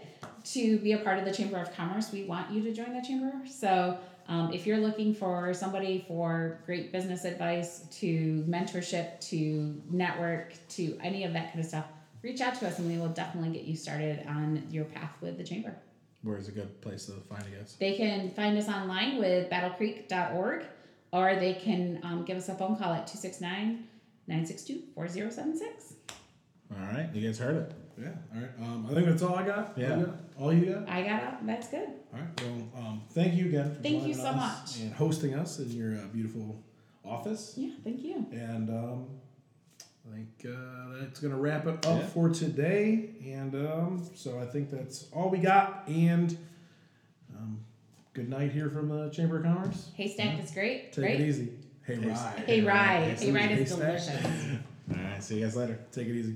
to 0.45 0.79
be 0.79 0.93
a 0.93 0.99
part 0.99 1.19
of 1.19 1.25
the 1.25 1.33
Chamber 1.33 1.57
of 1.57 1.75
Commerce. 1.75 2.09
We 2.13 2.23
want 2.23 2.49
you 2.51 2.63
to 2.63 2.73
join 2.73 2.93
the 2.93 3.05
chamber. 3.05 3.33
So 3.45 3.97
um, 4.29 4.53
if 4.53 4.65
you're 4.65 4.77
looking 4.77 5.13
for 5.13 5.53
somebody 5.53 6.05
for 6.07 6.61
great 6.65 6.93
business 6.93 7.25
advice, 7.25 7.81
to 7.99 8.45
mentorship, 8.47 9.19
to 9.29 9.81
network, 9.89 10.53
to 10.69 10.97
any 11.03 11.25
of 11.25 11.33
that 11.33 11.47
kind 11.47 11.59
of 11.59 11.65
stuff, 11.65 11.85
reach 12.21 12.41
out 12.41 12.55
to 12.59 12.67
us 12.67 12.79
and 12.79 12.89
we 12.91 12.97
will 12.97 13.09
definitely 13.09 13.51
get 13.57 13.65
you 13.65 13.75
started 13.75 14.25
on 14.27 14.63
your 14.71 14.85
path 14.85 15.11
with 15.21 15.37
the 15.37 15.43
chamber. 15.43 15.75
Where's 16.21 16.47
a 16.47 16.51
good 16.51 16.81
place 16.81 17.05
to 17.05 17.13
find 17.13 17.43
you 17.49 17.57
guys? 17.57 17.77
They 17.79 17.95
can 17.95 18.31
find 18.31 18.57
us 18.57 18.67
online 18.67 19.17
with 19.19 19.49
battlecreek.org 19.49 20.65
or 21.11 21.35
they 21.35 21.53
can 21.53 21.99
um, 22.03 22.25
give 22.25 22.37
us 22.37 22.49
a 22.49 22.55
phone 22.55 22.75
call 22.77 22.93
at 22.93 23.07
269 23.07 23.87
962 24.27 24.83
4076. 24.93 25.93
All 26.71 26.85
right, 26.93 27.09
you 27.13 27.25
guys 27.25 27.39
heard 27.39 27.55
it. 27.55 27.73
Yeah. 27.99 28.09
All 28.33 28.41
right. 28.41 28.49
Um, 28.61 28.87
I 28.89 28.93
think 28.93 29.07
that's 29.07 29.23
all 29.23 29.35
I 29.35 29.43
got. 29.45 29.73
Yeah. 29.75 29.91
All 29.93 29.97
you 29.97 30.05
got? 30.05 30.15
All 30.39 30.53
you 30.53 30.65
got? 30.73 30.89
I 30.89 31.01
got 31.03 31.23
it. 31.23 31.33
That's 31.45 31.67
good. 31.67 31.89
All 32.13 32.19
right. 32.19 32.41
Well, 32.41 32.85
um, 32.85 33.01
thank 33.11 33.33
you 33.33 33.47
again. 33.47 33.75
For 33.75 33.81
Thank 33.81 34.03
you 34.07 34.13
joining 34.13 34.15
so 34.15 34.27
us 34.27 34.77
much. 34.77 34.81
and 34.83 34.93
hosting 34.93 35.33
us 35.33 35.59
in 35.59 35.71
your 35.71 35.95
uh, 35.95 36.05
beautiful 36.13 36.63
office. 37.03 37.55
Yeah, 37.57 37.71
thank 37.83 38.01
you. 38.01 38.25
And 38.31 38.69
um, 38.69 39.07
I 40.11 40.15
think 40.15 40.45
uh, 40.55 40.99
that's 40.99 41.19
going 41.19 41.33
to 41.33 41.39
wrap 41.39 41.65
it 41.67 41.85
up 41.85 41.99
Yeah. 42.01 42.07
for 42.07 42.29
today. 42.29 43.09
And 43.25 43.53
um, 43.55 44.09
so 44.15 44.39
I 44.39 44.45
think 44.45 44.69
that's 44.71 45.05
all 45.13 45.29
we 45.29 45.37
got. 45.37 45.83
And 45.87 46.37
um, 47.37 47.59
good 48.13 48.29
night 48.29 48.51
here 48.51 48.69
from 48.69 48.89
the 48.89 49.09
Chamber 49.09 49.37
of 49.37 49.43
Commerce. 49.43 49.89
Haystack 49.95 50.43
is 50.43 50.51
great. 50.51 50.91
Take 50.93 51.03
Great. 51.05 51.19
it 51.21 51.27
easy. 51.27 51.49
Hey, 51.85 51.95
Hey, 51.95 52.07
ride. 52.09 52.39
Hey, 52.45 52.61
rye. 52.61 52.97
Haystack. 53.01 53.19
Hey, 53.27 53.31
ride 53.31 53.51
is 53.51 53.57
Haystack. 53.69 53.79
delicious. 53.79 54.25
All 54.91 55.03
right, 55.03 55.23
see 55.23 55.39
you 55.39 55.45
guys 55.45 55.55
later. 55.55 55.79
Take 55.91 56.07
it 56.07 56.15
easy. 56.15 56.35